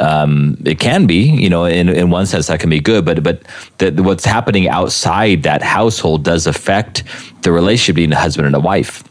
um, 0.00 0.56
it 0.64 0.78
can 0.78 1.06
be, 1.06 1.22
you 1.30 1.48
know, 1.48 1.64
in, 1.64 1.88
in 1.88 2.10
one 2.10 2.26
sense 2.26 2.46
that 2.46 2.60
can 2.60 2.70
be 2.70 2.80
good, 2.80 3.04
but 3.04 3.22
but 3.22 3.42
the, 3.78 3.90
what's 4.02 4.24
happening 4.24 4.68
outside 4.68 5.42
that 5.42 5.62
household 5.62 6.24
does 6.24 6.46
affect 6.46 7.04
the 7.42 7.52
relationship 7.52 7.96
between 7.96 8.12
a 8.12 8.18
husband 8.18 8.46
and 8.46 8.56
a 8.56 8.60
wife 8.60 9.04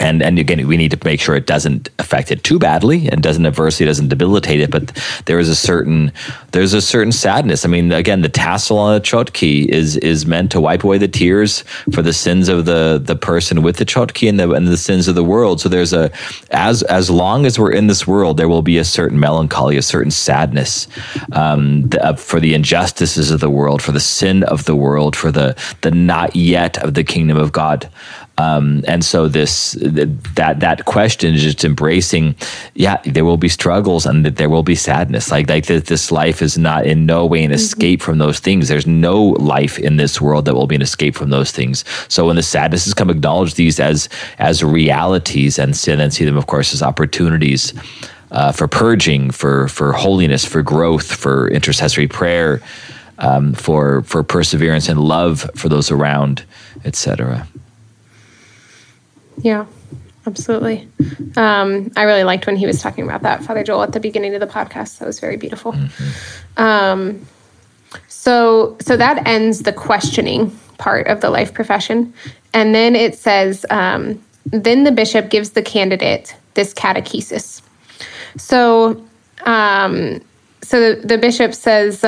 and 0.00 0.22
and 0.22 0.38
again 0.38 0.66
we 0.66 0.76
need 0.76 0.90
to 0.90 0.98
make 1.04 1.20
sure 1.20 1.34
it 1.36 1.46
doesn't 1.46 1.88
affect 1.98 2.30
it 2.30 2.44
too 2.44 2.58
badly 2.58 3.08
and 3.08 3.22
doesn't 3.22 3.46
adversely 3.46 3.86
doesn't 3.86 4.08
debilitate 4.08 4.60
it. 4.60 4.70
But 4.70 4.92
there 5.26 5.38
is 5.38 5.48
a 5.48 5.56
certain 5.56 6.12
there's 6.52 6.74
a 6.74 6.82
certain 6.82 7.12
sadness. 7.12 7.64
I 7.64 7.68
mean 7.68 7.92
again 7.92 8.22
the 8.22 8.28
tassel 8.28 8.78
on 8.78 8.96
a 8.96 9.00
chotki 9.00 9.66
is 9.66 9.96
is 9.98 10.26
meant 10.26 10.50
to 10.52 10.60
wipe 10.60 10.84
away 10.84 10.98
the 10.98 11.08
tears 11.08 11.62
for 11.92 12.02
the 12.02 12.12
sins 12.12 12.48
of 12.48 12.64
the 12.64 13.00
the 13.02 13.16
person 13.16 13.62
with 13.62 13.76
the 13.76 13.84
chotki 13.84 14.28
and 14.28 14.38
the 14.38 14.50
and 14.52 14.68
the 14.68 14.76
sins 14.76 15.08
of 15.08 15.14
the 15.14 15.24
world. 15.24 15.60
So 15.60 15.68
there's 15.68 15.92
a 15.92 16.10
as 16.50 16.82
as 16.84 17.10
long 17.10 17.46
as 17.46 17.58
we're 17.58 17.72
in 17.72 17.86
this 17.86 18.06
world 18.06 18.36
there 18.36 18.48
will 18.48 18.62
be 18.62 18.78
a 18.78 18.84
certain 18.84 19.18
melancholy 19.18 19.76
a 19.76 19.82
certain 19.82 20.10
sadness 20.10 20.88
um, 21.32 21.88
the, 21.88 22.04
uh, 22.04 22.14
for 22.14 22.40
the 22.40 22.54
injustices 22.54 23.30
of 23.30 23.40
the 23.40 23.50
world 23.50 23.82
for 23.82 23.92
the 23.92 24.00
sin 24.00 24.42
of 24.44 24.64
the 24.64 24.76
world 24.76 25.16
for 25.16 25.30
the 25.30 25.56
the 25.82 25.90
not 25.90 26.34
yet 26.34 26.78
of 26.82 26.94
the 26.94 27.04
kingdom 27.04 27.36
of 27.36 27.52
god 27.52 27.88
um, 28.38 28.84
and 28.86 29.02
so 29.04 29.28
this 29.28 29.76
that 29.80 30.60
that 30.60 30.84
question 30.84 31.34
is 31.34 31.42
just 31.42 31.64
embracing, 31.64 32.34
yeah, 32.74 33.00
there 33.04 33.24
will 33.24 33.38
be 33.38 33.48
struggles 33.48 34.04
and 34.04 34.26
there 34.26 34.50
will 34.50 34.62
be 34.62 34.74
sadness. 34.74 35.30
Like 35.30 35.48
like 35.48 35.66
this 35.66 36.12
life 36.12 36.42
is 36.42 36.58
not 36.58 36.86
in 36.86 37.06
no 37.06 37.24
way 37.24 37.44
an 37.44 37.46
mm-hmm. 37.46 37.54
escape 37.54 38.02
from 38.02 38.18
those 38.18 38.38
things. 38.38 38.68
There's 38.68 38.86
no 38.86 39.22
life 39.22 39.78
in 39.78 39.96
this 39.96 40.20
world 40.20 40.44
that 40.44 40.54
will 40.54 40.66
be 40.66 40.74
an 40.74 40.82
escape 40.82 41.14
from 41.16 41.30
those 41.30 41.50
things. 41.50 41.84
So 42.08 42.26
when 42.26 42.36
the 42.36 42.42
sadnesses 42.42 42.92
come, 42.92 43.08
acknowledge 43.08 43.54
these 43.54 43.80
as 43.80 44.08
as 44.38 44.62
realities 44.62 45.58
and 45.58 45.74
sin 45.74 46.00
and 46.00 46.12
see 46.12 46.24
them, 46.24 46.36
of 46.36 46.46
course, 46.46 46.74
as 46.74 46.82
opportunities. 46.82 47.72
Uh, 48.32 48.50
for 48.50 48.66
purging, 48.66 49.30
for 49.30 49.68
for 49.68 49.92
holiness, 49.92 50.44
for 50.44 50.60
growth, 50.60 51.10
for 51.10 51.48
intercessory 51.48 52.08
prayer, 52.08 52.60
um, 53.18 53.54
for 53.54 54.02
for 54.02 54.24
perseverance 54.24 54.88
and 54.88 55.00
love 55.00 55.48
for 55.54 55.68
those 55.68 55.92
around, 55.92 56.44
etc. 56.84 57.46
Yeah, 59.38 59.66
absolutely. 60.26 60.88
Um, 61.36 61.92
I 61.96 62.02
really 62.04 62.24
liked 62.24 62.46
when 62.46 62.56
he 62.56 62.66
was 62.66 62.80
talking 62.80 63.04
about 63.04 63.22
that, 63.22 63.44
Father 63.44 63.62
Joel, 63.62 63.82
at 63.82 63.92
the 63.92 64.00
beginning 64.00 64.34
of 64.34 64.40
the 64.40 64.46
podcast. 64.46 64.98
That 64.98 65.06
was 65.06 65.20
very 65.20 65.36
beautiful. 65.36 65.72
Mm-hmm. 65.72 66.62
Um, 66.62 67.26
so, 68.08 68.76
so 68.80 68.96
that 68.96 69.26
ends 69.26 69.62
the 69.62 69.72
questioning 69.72 70.50
part 70.78 71.06
of 71.06 71.20
the 71.20 71.30
life 71.30 71.54
profession, 71.54 72.12
and 72.52 72.74
then 72.74 72.96
it 72.96 73.14
says, 73.16 73.64
um, 73.70 74.22
then 74.46 74.84
the 74.84 74.92
bishop 74.92 75.30
gives 75.30 75.50
the 75.50 75.62
candidate 75.62 76.34
this 76.54 76.74
catechesis. 76.74 77.62
So, 78.36 79.04
um, 79.44 80.20
so 80.62 80.94
the, 80.94 81.06
the 81.06 81.18
bishop 81.18 81.54
says. 81.54 82.02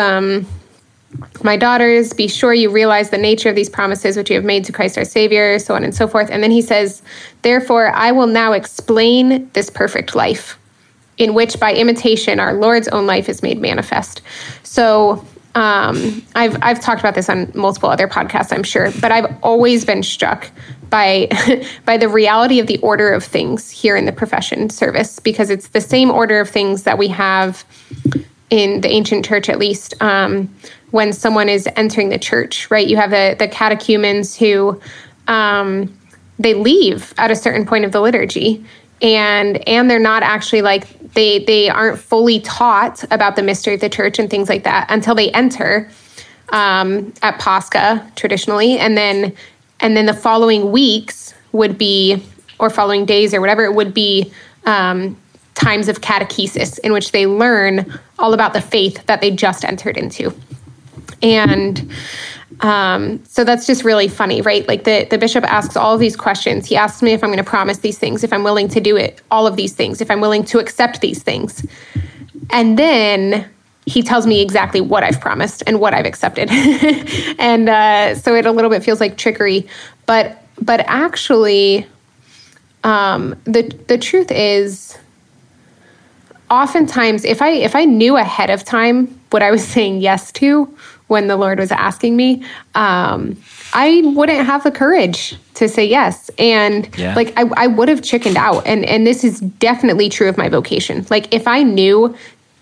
My 1.42 1.56
daughters, 1.56 2.12
be 2.12 2.28
sure 2.28 2.52
you 2.52 2.70
realize 2.70 3.10
the 3.10 3.18
nature 3.18 3.48
of 3.48 3.56
these 3.56 3.70
promises 3.70 4.16
which 4.16 4.28
you 4.28 4.36
have 4.36 4.44
made 4.44 4.64
to 4.66 4.72
Christ 4.72 4.98
our 4.98 5.04
Savior, 5.04 5.58
so 5.58 5.74
on 5.74 5.82
and 5.82 5.94
so 5.94 6.06
forth. 6.06 6.30
And 6.30 6.42
then 6.42 6.50
he 6.50 6.60
says, 6.60 7.02
Therefore, 7.42 7.90
I 7.90 8.12
will 8.12 8.26
now 8.26 8.52
explain 8.52 9.48
this 9.54 9.70
perfect 9.70 10.14
life, 10.14 10.58
in 11.16 11.32
which 11.32 11.58
by 11.58 11.72
imitation 11.72 12.38
our 12.38 12.52
Lord's 12.52 12.88
own 12.88 13.06
life 13.06 13.28
is 13.28 13.42
made 13.42 13.58
manifest. 13.58 14.20
So 14.64 15.24
um, 15.54 16.22
I've 16.34 16.62
I've 16.62 16.80
talked 16.80 17.00
about 17.00 17.14
this 17.14 17.30
on 17.30 17.50
multiple 17.54 17.88
other 17.88 18.06
podcasts, 18.06 18.52
I'm 18.52 18.62
sure, 18.62 18.92
but 19.00 19.10
I've 19.10 19.34
always 19.42 19.84
been 19.84 20.02
struck 20.02 20.50
by 20.90 21.28
by 21.86 21.96
the 21.96 22.08
reality 22.08 22.60
of 22.60 22.66
the 22.66 22.78
order 22.78 23.12
of 23.12 23.24
things 23.24 23.70
here 23.70 23.96
in 23.96 24.04
the 24.04 24.12
profession 24.12 24.68
service 24.68 25.18
because 25.18 25.48
it's 25.48 25.68
the 25.68 25.80
same 25.80 26.10
order 26.10 26.40
of 26.40 26.50
things 26.50 26.82
that 26.82 26.98
we 26.98 27.08
have 27.08 27.64
in 28.50 28.80
the 28.82 28.88
ancient 28.88 29.24
church, 29.24 29.48
at 29.48 29.58
least. 29.58 29.94
Um, 30.02 30.54
when 30.90 31.12
someone 31.12 31.48
is 31.48 31.68
entering 31.76 32.08
the 32.10 32.18
church, 32.18 32.70
right? 32.70 32.86
You 32.86 32.96
have 32.96 33.10
the 33.10 33.36
the 33.38 33.48
catechumens 33.48 34.36
who 34.36 34.80
um, 35.28 35.96
they 36.38 36.54
leave 36.54 37.14
at 37.18 37.30
a 37.30 37.36
certain 37.36 37.66
point 37.66 37.84
of 37.84 37.92
the 37.92 38.00
liturgy, 38.00 38.64
and 39.02 39.56
and 39.68 39.90
they're 39.90 39.98
not 39.98 40.22
actually 40.22 40.62
like 40.62 40.86
they 41.14 41.40
they 41.44 41.68
aren't 41.68 41.98
fully 41.98 42.40
taught 42.40 43.04
about 43.10 43.36
the 43.36 43.42
mystery 43.42 43.74
of 43.74 43.80
the 43.80 43.88
church 43.88 44.18
and 44.18 44.30
things 44.30 44.48
like 44.48 44.64
that 44.64 44.86
until 44.90 45.14
they 45.14 45.30
enter. 45.32 45.88
um, 46.50 47.12
at 47.22 47.38
Pascha 47.38 48.10
traditionally, 48.16 48.78
and 48.78 48.96
then 48.96 49.34
and 49.80 49.96
then 49.96 50.06
the 50.06 50.14
following 50.14 50.72
weeks 50.72 51.34
would 51.52 51.76
be 51.78 52.22
or 52.58 52.70
following 52.70 53.04
days 53.04 53.34
or 53.34 53.40
whatever 53.40 53.64
it 53.64 53.74
would 53.74 53.94
be 53.94 54.32
um, 54.64 55.16
times 55.54 55.88
of 55.88 56.00
catechesis 56.00 56.78
in 56.80 56.92
which 56.92 57.12
they 57.12 57.26
learn 57.26 57.98
all 58.18 58.34
about 58.34 58.52
the 58.52 58.60
faith 58.60 59.04
that 59.06 59.20
they 59.20 59.30
just 59.30 59.64
entered 59.64 59.96
into. 59.96 60.32
And 61.22 61.90
um, 62.60 63.24
so 63.24 63.44
that's 63.44 63.66
just 63.66 63.84
really 63.84 64.08
funny, 64.08 64.40
right? 64.42 64.66
Like 64.66 64.84
the, 64.84 65.06
the 65.10 65.18
bishop 65.18 65.44
asks 65.44 65.76
all 65.76 65.96
these 65.98 66.16
questions. 66.16 66.66
He 66.66 66.76
asks 66.76 67.02
me 67.02 67.12
if 67.12 67.22
I'm 67.22 67.30
going 67.30 67.38
to 67.38 67.48
promise 67.48 67.78
these 67.78 67.98
things, 67.98 68.24
if 68.24 68.32
I'm 68.32 68.42
willing 68.42 68.68
to 68.68 68.80
do 68.80 68.96
it, 68.96 69.20
all 69.30 69.46
of 69.46 69.56
these 69.56 69.74
things, 69.74 70.00
if 70.00 70.10
I'm 70.10 70.20
willing 70.20 70.44
to 70.44 70.58
accept 70.58 71.00
these 71.00 71.22
things. 71.22 71.64
And 72.50 72.78
then 72.78 73.48
he 73.86 74.02
tells 74.02 74.26
me 74.26 74.40
exactly 74.40 74.80
what 74.80 75.02
I've 75.02 75.20
promised 75.20 75.62
and 75.66 75.80
what 75.80 75.94
I've 75.94 76.06
accepted. 76.06 76.50
and 77.38 77.68
uh, 77.68 78.14
so 78.16 78.34
it 78.34 78.46
a 78.46 78.52
little 78.52 78.70
bit 78.70 78.82
feels 78.82 79.00
like 79.00 79.16
trickery. 79.16 79.66
But 80.06 80.42
but 80.60 80.80
actually, 80.80 81.86
um, 82.84 83.36
the 83.44 83.62
the 83.86 83.98
truth 83.98 84.30
is 84.30 84.98
oftentimes 86.50 87.26
if 87.26 87.42
i 87.42 87.50
if 87.50 87.76
i 87.76 87.84
knew 87.84 88.16
ahead 88.16 88.48
of 88.48 88.64
time 88.64 89.06
what 89.30 89.42
i 89.42 89.50
was 89.50 89.66
saying 89.74 90.00
yes 90.00 90.32
to 90.32 90.74
when 91.08 91.26
the 91.26 91.36
lord 91.36 91.58
was 91.58 91.70
asking 91.70 92.16
me 92.16 92.42
um, 92.74 93.36
i 93.74 94.00
wouldn't 94.14 94.46
have 94.46 94.62
the 94.64 94.70
courage 94.70 95.36
to 95.54 95.68
say 95.68 95.84
yes 95.84 96.30
and 96.38 96.88
yeah. 96.96 97.14
like 97.14 97.32
I, 97.36 97.50
I 97.56 97.66
would 97.66 97.88
have 97.88 98.02
chickened 98.02 98.36
out 98.36 98.66
and 98.66 98.84
and 98.84 99.06
this 99.06 99.24
is 99.24 99.40
definitely 99.40 100.08
true 100.08 100.28
of 100.28 100.38
my 100.38 100.48
vocation 100.48 101.06
like 101.10 101.32
if 101.34 101.46
i 101.46 101.62
knew 101.62 102.14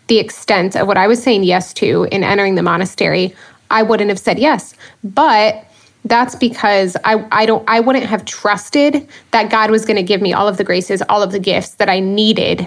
the 0.08 0.18
extent 0.18 0.76
of 0.76 0.86
what 0.86 0.96
i 0.96 1.06
was 1.06 1.22
saying 1.22 1.44
yes 1.44 1.72
to 1.74 2.08
in 2.10 2.24
entering 2.24 2.54
the 2.54 2.62
monastery 2.62 3.34
i 3.70 3.82
wouldn't 3.82 4.08
have 4.08 4.18
said 4.18 4.38
yes 4.38 4.74
but 5.04 5.66
that's 6.06 6.36
because 6.36 6.96
I, 7.04 7.26
I 7.32 7.46
don't 7.46 7.64
I 7.68 7.80
wouldn't 7.80 8.06
have 8.06 8.24
trusted 8.24 9.08
that 9.32 9.50
God 9.50 9.70
was 9.70 9.84
going 9.84 9.96
to 9.96 10.02
give 10.02 10.22
me 10.22 10.32
all 10.32 10.48
of 10.48 10.56
the 10.56 10.64
graces, 10.64 11.02
all 11.08 11.22
of 11.22 11.32
the 11.32 11.40
gifts 11.40 11.70
that 11.74 11.88
I 11.88 12.00
needed 12.00 12.66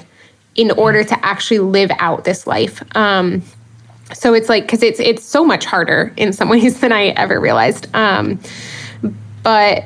in 0.55 0.71
order 0.71 1.03
to 1.03 1.25
actually 1.25 1.59
live 1.59 1.91
out 1.99 2.25
this 2.25 2.45
life. 2.45 2.83
Um, 2.95 3.41
so 4.13 4.33
it's 4.33 4.49
like 4.49 4.63
because 4.63 4.83
it's 4.83 4.99
it's 4.99 5.23
so 5.23 5.45
much 5.45 5.65
harder 5.65 6.13
in 6.17 6.33
some 6.33 6.49
ways 6.53 6.79
than 6.79 6.91
I 6.91 7.07
ever 7.09 7.39
realized. 7.39 7.87
Um, 7.95 8.39
but 9.43 9.83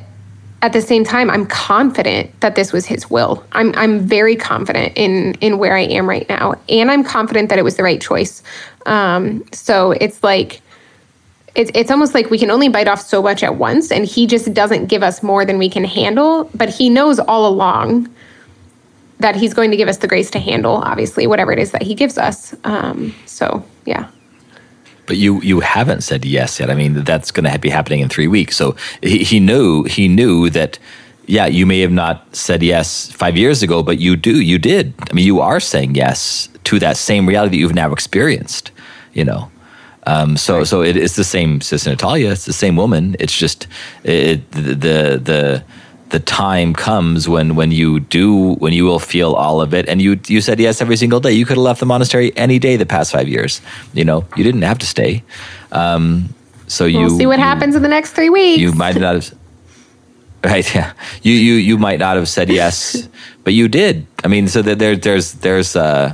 at 0.62 0.72
the 0.72 0.82
same 0.82 1.04
time, 1.04 1.30
I'm 1.30 1.46
confident 1.46 2.40
that 2.40 2.56
this 2.56 2.72
was 2.72 2.86
His 2.86 3.10
will. 3.10 3.44
I'm 3.52 3.76
I'm 3.76 4.00
very 4.00 4.36
confident 4.36 4.94
in 4.96 5.34
in 5.36 5.58
where 5.58 5.76
I 5.76 5.82
am 5.82 6.08
right 6.08 6.28
now, 6.30 6.56
and 6.70 6.90
I'm 6.90 7.04
confident 7.04 7.50
that 7.50 7.60
it 7.60 7.64
was 7.64 7.76
the 7.76 7.84
right 7.84 8.02
choice. 8.02 8.42
Um, 8.86 9.44
so 9.52 9.92
it's 9.92 10.24
like 10.24 10.62
it's 11.56 11.70
it's 11.76 11.92
almost 11.92 12.14
like 12.14 12.30
we 12.30 12.40
can 12.40 12.50
only 12.50 12.70
bite 12.70 12.88
off 12.88 13.02
so 13.02 13.22
much 13.22 13.44
at 13.44 13.58
once, 13.58 13.92
and 13.92 14.06
He 14.06 14.26
just 14.26 14.54
doesn't 14.54 14.88
give 14.88 15.04
us 15.04 15.22
more 15.22 15.44
than 15.44 15.58
we 15.58 15.70
can 15.70 15.84
handle. 15.84 16.50
But 16.56 16.70
He 16.70 16.90
knows 16.90 17.20
all 17.20 17.46
along 17.46 18.10
that 19.20 19.36
he's 19.36 19.54
going 19.54 19.72
to 19.72 19.78
give 19.78 19.88
us 19.88 19.98
the 19.98 20.08
grace 20.08 20.30
to 20.32 20.40
handle, 20.40 20.76
obviously, 20.76 21.28
whatever 21.28 21.52
it 21.52 21.60
is 21.60 21.72
that 21.72 21.82
he 21.82 21.96
gives 21.96 22.18
us. 22.18 22.56
Um, 22.64 23.16
so, 23.26 23.66
yeah. 23.86 24.10
But 25.06 25.18
you 25.18 25.42
you 25.42 25.60
haven't 25.60 26.02
said 26.02 26.24
yes 26.24 26.60
yet. 26.60 26.70
I 26.70 26.76
mean, 26.76 27.04
that's 27.04 27.32
going 27.32 27.52
to 27.52 27.60
be 27.60 27.70
happening 27.70 28.00
in 28.00 28.10
three 28.10 28.28
weeks. 28.28 28.56
So 28.56 28.76
he, 29.02 29.24
he 29.24 29.40
knew 29.40 29.84
he 29.84 30.08
knew 30.08 30.50
that. 30.52 30.80
Yeah, 31.26 31.46
you 31.46 31.66
may 31.66 31.80
have 31.80 31.92
not 31.92 32.36
said 32.36 32.62
yes 32.62 33.10
five 33.14 33.38
years 33.38 33.64
ago, 33.64 33.82
but 33.82 33.98
you 33.98 34.18
do. 34.18 34.42
You 34.42 34.60
did. 34.60 34.94
I 35.10 35.14
mean, 35.14 35.26
you 35.26 35.40
are 35.40 35.62
saying 35.62 35.96
yes 35.96 36.50
to 36.66 36.80
that 36.80 36.98
same 36.98 37.26
reality 37.26 37.56
that 37.56 37.60
you've 37.62 37.76
now 37.76 37.94
experienced. 37.94 38.72
You 39.14 39.26
know. 39.26 39.50
Um, 40.06 40.36
so 40.36 40.58
right. 40.58 40.68
so 40.68 40.82
it, 40.82 40.98
it's 40.98 41.16
the 41.16 41.24
same 41.24 41.62
Sister 41.62 41.90
Natalia. 41.90 42.32
It's 42.32 42.46
the 42.46 42.54
same 42.54 42.76
woman. 42.76 43.16
It's 43.20 43.38
just 43.38 43.68
it, 44.04 44.50
the 44.52 45.20
the 45.24 45.64
the 46.14 46.20
time 46.20 46.76
comes 46.76 47.28
when 47.28 47.56
when 47.56 47.72
you 47.72 48.00
do 48.00 48.54
when 48.62 48.72
you 48.72 48.86
will 48.86 49.00
feel 49.00 49.34
all 49.34 49.62
of 49.62 49.74
it. 49.74 49.90
And 49.90 50.00
you 50.00 50.20
you 50.28 50.42
said 50.42 50.60
yes 50.60 50.80
every 50.80 50.96
single 50.96 51.20
day. 51.20 51.32
You 51.32 51.44
could 51.44 51.58
have 51.58 51.66
left 51.66 51.80
the 51.80 51.88
monastery 51.88 52.32
any 52.38 52.60
day 52.60 52.78
the 52.78 52.86
past 52.86 53.12
five 53.12 53.28
years. 53.28 53.62
You 53.96 54.06
know 54.06 54.24
you 54.38 54.44
didn't 54.44 54.62
have 54.62 54.78
to 54.78 54.86
stay. 54.86 55.24
Um, 55.72 56.30
so 56.68 56.86
you 56.86 57.00
we'll 57.00 57.18
see 57.18 57.26
what 57.26 57.40
you, 57.40 57.46
happens 57.46 57.76
in 57.76 57.82
the 57.82 57.90
next 57.90 58.12
three 58.12 58.30
weeks. 58.30 58.62
you 58.62 58.74
might 58.74 58.96
not 58.96 59.16
have 59.16 59.34
right 60.44 60.76
yeah. 60.76 60.94
You 61.24 61.34
you 61.34 61.56
you 61.56 61.80
might 61.80 61.98
not 61.98 62.16
have 62.16 62.30
said 62.30 62.50
yes 62.50 63.10
but 63.44 63.54
you 63.54 63.68
did. 63.68 64.06
I 64.24 64.28
mean 64.28 64.48
so 64.48 64.62
that 64.62 64.78
there 64.78 64.96
there's 64.96 65.34
there's 65.42 65.76
uh, 65.76 66.14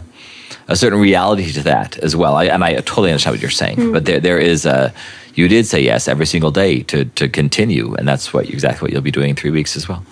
a 0.70 0.78
certain 0.78 1.00
reality 1.00 1.52
to 1.52 1.64
that 1.64 1.98
as 1.98 2.16
well. 2.16 2.36
I, 2.38 2.46
and 2.46 2.64
i 2.64 2.76
totally 2.76 3.12
understand 3.12 3.34
what 3.36 3.42
you're 3.42 3.52
saying 3.64 3.78
mm. 3.78 3.92
but 3.92 4.06
there 4.06 4.22
there 4.22 4.40
is 4.40 4.66
a 4.66 4.94
you 5.40 5.48
did 5.48 5.66
say 5.66 5.82
yes 5.82 6.10
every 6.10 6.26
single 6.26 6.52
day 6.52 6.82
to 6.84 7.06
to 7.06 7.30
continue, 7.30 7.96
and 7.96 8.06
that's 8.06 8.34
what 8.34 8.50
exactly 8.50 8.86
what 8.86 8.92
you'll 8.92 9.02
be 9.02 9.12
doing 9.12 9.30
in 9.30 9.36
three 9.38 9.52
weeks 9.52 9.78
as 9.78 9.88
well. 9.88 10.04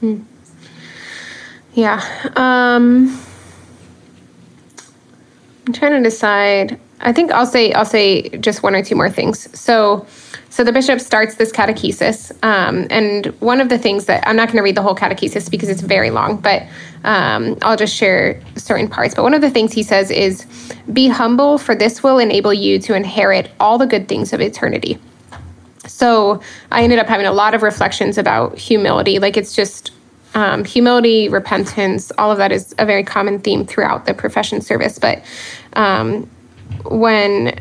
Hmm. 0.00 0.20
Yeah. 1.74 2.00
Um, 2.34 3.20
I'm 5.66 5.72
trying 5.74 5.92
to 5.92 6.02
decide. 6.02 6.80
I 7.00 7.12
think 7.12 7.30
I'll 7.30 7.46
say 7.46 7.72
I'll 7.72 7.84
say 7.84 8.30
just 8.38 8.62
one 8.62 8.74
or 8.74 8.82
two 8.82 8.96
more 8.96 9.10
things. 9.10 9.36
So 9.58 10.06
so 10.52 10.64
the 10.64 10.72
bishop 10.72 11.00
starts 11.00 11.36
this 11.36 11.50
catechesis, 11.50 12.30
um, 12.44 12.86
and 12.90 13.24
one 13.40 13.58
of 13.58 13.70
the 13.70 13.78
things 13.78 14.04
that 14.04 14.22
I'm 14.28 14.36
not 14.36 14.48
going 14.48 14.58
to 14.58 14.62
read 14.62 14.76
the 14.76 14.82
whole 14.82 14.94
catechesis 14.94 15.50
because 15.50 15.70
it's 15.70 15.80
very 15.80 16.10
long, 16.10 16.36
but 16.36 16.64
um, 17.04 17.56
I'll 17.62 17.78
just 17.78 17.96
share 17.96 18.38
certain 18.56 18.86
parts. 18.86 19.14
But 19.14 19.22
one 19.22 19.32
of 19.32 19.40
the 19.40 19.48
things 19.48 19.72
he 19.72 19.82
says 19.82 20.10
is, 20.10 20.44
"Be 20.92 21.08
humble, 21.08 21.56
for 21.56 21.74
this 21.74 22.02
will 22.02 22.18
enable 22.18 22.52
you 22.52 22.78
to 22.80 22.94
inherit 22.94 23.50
all 23.60 23.78
the 23.78 23.86
good 23.86 24.08
things 24.08 24.34
of 24.34 24.42
eternity." 24.42 24.98
So 25.86 26.42
I 26.70 26.82
ended 26.82 26.98
up 26.98 27.06
having 27.06 27.24
a 27.24 27.32
lot 27.32 27.54
of 27.54 27.62
reflections 27.62 28.18
about 28.18 28.58
humility. 28.58 29.18
Like 29.20 29.38
it's 29.38 29.56
just 29.56 29.90
um, 30.34 30.66
humility, 30.66 31.30
repentance, 31.30 32.12
all 32.18 32.30
of 32.30 32.36
that 32.36 32.52
is 32.52 32.74
a 32.78 32.84
very 32.84 33.04
common 33.04 33.38
theme 33.38 33.64
throughout 33.64 34.04
the 34.04 34.12
profession 34.12 34.60
service. 34.60 34.98
But 34.98 35.24
um, 35.72 36.28
when 36.84 37.58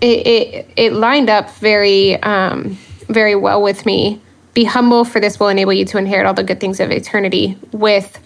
it, 0.00 0.26
it, 0.26 0.70
it 0.76 0.92
lined 0.92 1.28
up 1.28 1.50
very 1.56 2.20
um, 2.22 2.78
very 3.08 3.34
well 3.34 3.62
with 3.62 3.84
me. 3.84 4.20
Be 4.54 4.64
humble, 4.64 5.04
for 5.04 5.20
this 5.20 5.38
will 5.38 5.48
enable 5.48 5.72
you 5.72 5.84
to 5.86 5.98
inherit 5.98 6.26
all 6.26 6.34
the 6.34 6.42
good 6.42 6.60
things 6.60 6.80
of 6.80 6.90
eternity. 6.90 7.56
With 7.72 8.18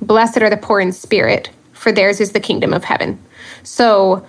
blessed 0.00 0.38
are 0.38 0.50
the 0.50 0.56
poor 0.56 0.80
in 0.80 0.92
spirit, 0.92 1.50
for 1.72 1.92
theirs 1.92 2.20
is 2.20 2.32
the 2.32 2.40
kingdom 2.40 2.72
of 2.72 2.84
heaven. 2.84 3.22
So, 3.62 4.26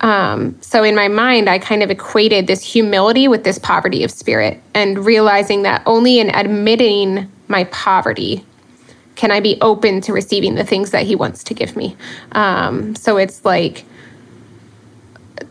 um, 0.00 0.60
so 0.60 0.82
in 0.82 0.94
my 0.94 1.08
mind, 1.08 1.48
I 1.48 1.58
kind 1.58 1.82
of 1.82 1.90
equated 1.90 2.46
this 2.46 2.62
humility 2.62 3.28
with 3.28 3.44
this 3.44 3.58
poverty 3.58 4.04
of 4.04 4.10
spirit, 4.10 4.60
and 4.74 5.04
realizing 5.04 5.62
that 5.62 5.82
only 5.86 6.18
in 6.18 6.34
admitting 6.34 7.30
my 7.48 7.64
poverty 7.64 8.44
can 9.16 9.30
I 9.30 9.38
be 9.40 9.56
open 9.60 10.00
to 10.02 10.12
receiving 10.12 10.56
the 10.56 10.64
things 10.64 10.90
that 10.90 11.04
He 11.04 11.14
wants 11.14 11.44
to 11.44 11.54
give 11.54 11.76
me. 11.76 11.96
Um, 12.32 12.96
so 12.96 13.16
it's 13.16 13.44
like 13.44 13.84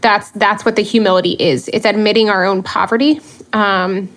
that's 0.02 0.32
that's 0.32 0.66
what 0.66 0.76
the 0.76 0.82
humility 0.82 1.34
is. 1.40 1.70
It's 1.74 1.86
admitting 1.86 2.30
our 2.30 2.46
own 2.46 2.64
poverty. 2.64 3.20
Um, 3.52 4.10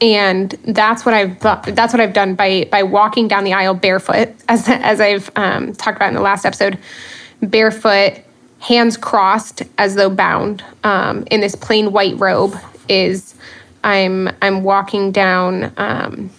and 0.00 0.50
that's 0.66 1.04
what 1.04 1.14
I've 1.14 1.40
that's 1.40 1.92
what 1.92 2.00
I've 2.00 2.12
done 2.12 2.34
by 2.34 2.68
by 2.70 2.82
walking 2.82 3.28
down 3.28 3.44
the 3.44 3.52
aisle 3.52 3.74
barefoot, 3.74 4.30
as 4.48 4.68
as 4.68 5.00
I've 5.00 5.30
um, 5.36 5.74
talked 5.74 5.96
about 5.96 6.08
in 6.08 6.14
the 6.14 6.20
last 6.20 6.44
episode, 6.44 6.78
barefoot, 7.40 8.14
hands 8.58 8.96
crossed 8.96 9.62
as 9.78 9.94
though 9.94 10.10
bound, 10.10 10.64
um, 10.84 11.24
in 11.30 11.40
this 11.40 11.54
plain 11.54 11.92
white 11.92 12.18
robe. 12.18 12.56
Is 12.88 13.34
I'm 13.84 14.28
I'm 14.42 14.64
walking 14.64 15.12
down, 15.12 15.72
um, 15.76 16.30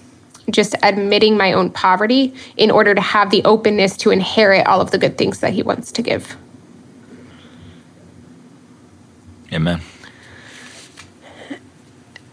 just 0.50 0.76
admitting 0.84 1.38
my 1.38 1.54
own 1.54 1.70
poverty 1.70 2.34
in 2.58 2.70
order 2.70 2.94
to 2.94 3.02
have 3.02 3.30
the 3.32 3.44
openness 3.46 3.96
to 3.98 4.12
inherit 4.12 4.68
all 4.68 4.82
of 4.82 4.92
the 4.92 4.98
good 4.98 5.18
things 5.18 5.40
that 5.40 5.54
He 5.54 5.64
wants 5.64 5.92
to 5.94 6.02
give. 6.02 6.36
Amen. 9.54 9.82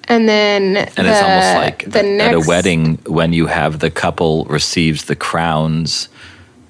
And 0.08 0.28
then 0.28 0.76
and 0.76 1.06
the, 1.06 1.06
it's 1.06 1.22
almost 1.22 1.54
like 1.54 1.90
the 1.90 2.02
next, 2.02 2.34
at 2.34 2.34
a 2.34 2.48
wedding 2.48 2.96
when 3.06 3.32
you 3.32 3.46
have 3.46 3.78
the 3.78 3.92
couple 3.92 4.44
receives 4.46 5.04
the 5.04 5.14
crowns 5.14 6.08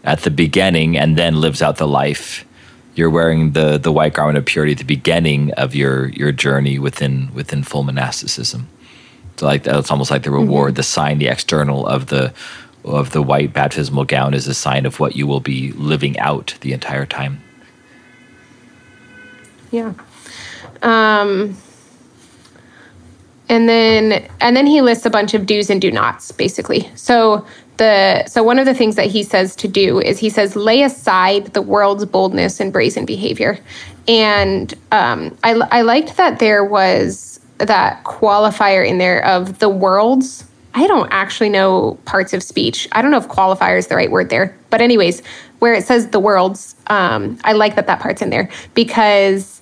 at 0.04 0.20
the 0.20 0.30
beginning 0.30 0.98
and 0.98 1.16
then 1.16 1.40
lives 1.40 1.62
out 1.62 1.78
the 1.78 1.88
life. 1.88 2.44
You're 2.94 3.08
wearing 3.08 3.52
the 3.52 3.78
the 3.78 3.92
white 3.92 4.12
garment 4.12 4.36
of 4.36 4.44
purity 4.44 4.72
at 4.72 4.78
the 4.78 4.84
beginning 4.84 5.52
of 5.52 5.74
your 5.74 6.08
your 6.08 6.32
journey 6.32 6.78
within 6.78 7.32
within 7.32 7.62
full 7.62 7.82
monasticism. 7.82 8.68
So 9.38 9.46
like 9.46 9.66
it's 9.66 9.90
almost 9.90 10.10
like 10.10 10.24
the 10.24 10.30
reward, 10.30 10.72
mm-hmm. 10.72 10.76
the 10.76 10.82
sign, 10.82 11.18
the 11.18 11.28
external 11.28 11.86
of 11.86 12.08
the 12.08 12.34
of 12.84 13.12
the 13.12 13.22
white 13.22 13.54
baptismal 13.54 14.04
gown 14.04 14.34
is 14.34 14.46
a 14.48 14.54
sign 14.54 14.84
of 14.84 15.00
what 15.00 15.16
you 15.16 15.26
will 15.26 15.40
be 15.40 15.72
living 15.72 16.18
out 16.18 16.54
the 16.60 16.74
entire 16.74 17.06
time. 17.06 17.40
Yeah. 19.70 19.94
Um, 20.82 21.56
and 23.48 23.68
then 23.68 24.28
and 24.40 24.56
then 24.56 24.66
he 24.66 24.80
lists 24.80 25.04
a 25.04 25.10
bunch 25.10 25.34
of 25.34 25.44
do's 25.44 25.70
and 25.70 25.80
do 25.80 25.90
nots 25.90 26.30
basically 26.30 26.88
so 26.94 27.44
the 27.78 28.24
so 28.26 28.44
one 28.44 28.60
of 28.60 28.64
the 28.64 28.74
things 28.74 28.94
that 28.94 29.06
he 29.06 29.24
says 29.24 29.56
to 29.56 29.66
do 29.66 29.98
is 29.98 30.20
he 30.20 30.30
says 30.30 30.54
lay 30.54 30.82
aside 30.82 31.46
the 31.46 31.60
world's 31.60 32.06
boldness 32.06 32.60
and 32.60 32.72
brazen 32.72 33.04
behavior 33.04 33.58
and 34.10 34.74
um, 34.92 35.36
I, 35.44 35.52
I 35.70 35.82
liked 35.82 36.16
that 36.16 36.38
there 36.38 36.64
was 36.64 37.40
that 37.58 38.02
qualifier 38.04 38.86
in 38.86 38.98
there 38.98 39.24
of 39.24 39.58
the 39.58 39.68
worlds. 39.68 40.44
I 40.74 40.86
don't 40.86 41.08
actually 41.12 41.48
know 41.48 41.98
parts 42.04 42.32
of 42.32 42.42
speech. 42.42 42.88
I 42.92 43.02
don't 43.02 43.10
know 43.10 43.18
if 43.18 43.28
qualifier 43.28 43.78
is 43.78 43.88
the 43.88 43.96
right 43.96 44.10
word 44.10 44.30
there. 44.30 44.56
But, 44.70 44.80
anyways, 44.80 45.22
where 45.58 45.74
it 45.74 45.84
says 45.84 46.08
the 46.08 46.20
worlds, 46.20 46.74
um, 46.86 47.38
I 47.44 47.52
like 47.52 47.74
that 47.76 47.86
that 47.86 48.00
part's 48.00 48.22
in 48.22 48.30
there 48.30 48.48
because 48.74 49.59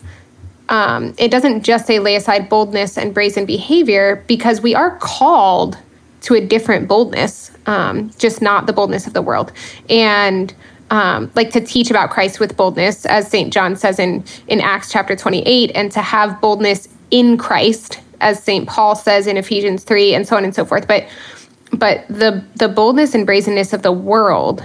um, 0.69 1.15
it 1.19 1.31
doesn't 1.31 1.63
just 1.63 1.87
say 1.87 1.99
lay 1.99 2.17
aside 2.17 2.49
boldness 2.49 2.99
and 2.99 3.15
brazen 3.15 3.47
behavior 3.47 4.23
because 4.27 4.61
we 4.61 4.75
are 4.75 4.97
called 4.99 5.79
to 6.23 6.35
a 6.35 6.41
different 6.41 6.89
boldness, 6.89 7.51
um, 7.67 8.11
just 8.19 8.43
not 8.43 8.67
the 8.67 8.73
boldness 8.73 9.07
of 9.07 9.13
the 9.13 9.23
world. 9.23 9.53
And 9.89 10.53
um, 10.91 11.31
like 11.35 11.51
to 11.53 11.61
teach 11.61 11.91
about 11.91 12.11
Christ 12.11 12.41
with 12.41 12.57
boldness, 12.57 13.07
as 13.07 13.29
St. 13.29 13.53
John 13.53 13.77
says 13.77 13.99
in, 13.99 14.25
in 14.47 14.61
Acts 14.61 14.91
chapter 14.91 15.15
28, 15.15 15.71
and 15.75 15.93
to 15.93 16.01
have 16.01 16.41
boldness 16.41 16.89
in 17.11 17.37
Christ, 17.37 18.01
as 18.21 18.43
St. 18.43 18.67
Paul 18.69 18.97
says 18.97 19.27
in 19.27 19.37
Ephesians 19.37 19.85
3, 19.85 20.15
and 20.15 20.27
so 20.27 20.37
on 20.37 20.45
and 20.45 20.55
so 20.55 20.65
forth. 20.65 20.87
But 20.89 21.09
but 21.71 22.07
the 22.09 22.43
the 22.57 22.69
boldness 22.69 23.15
and 23.15 23.27
brazenness 23.27 23.75
of 23.75 23.83
the 23.83 23.93
world 23.93 24.65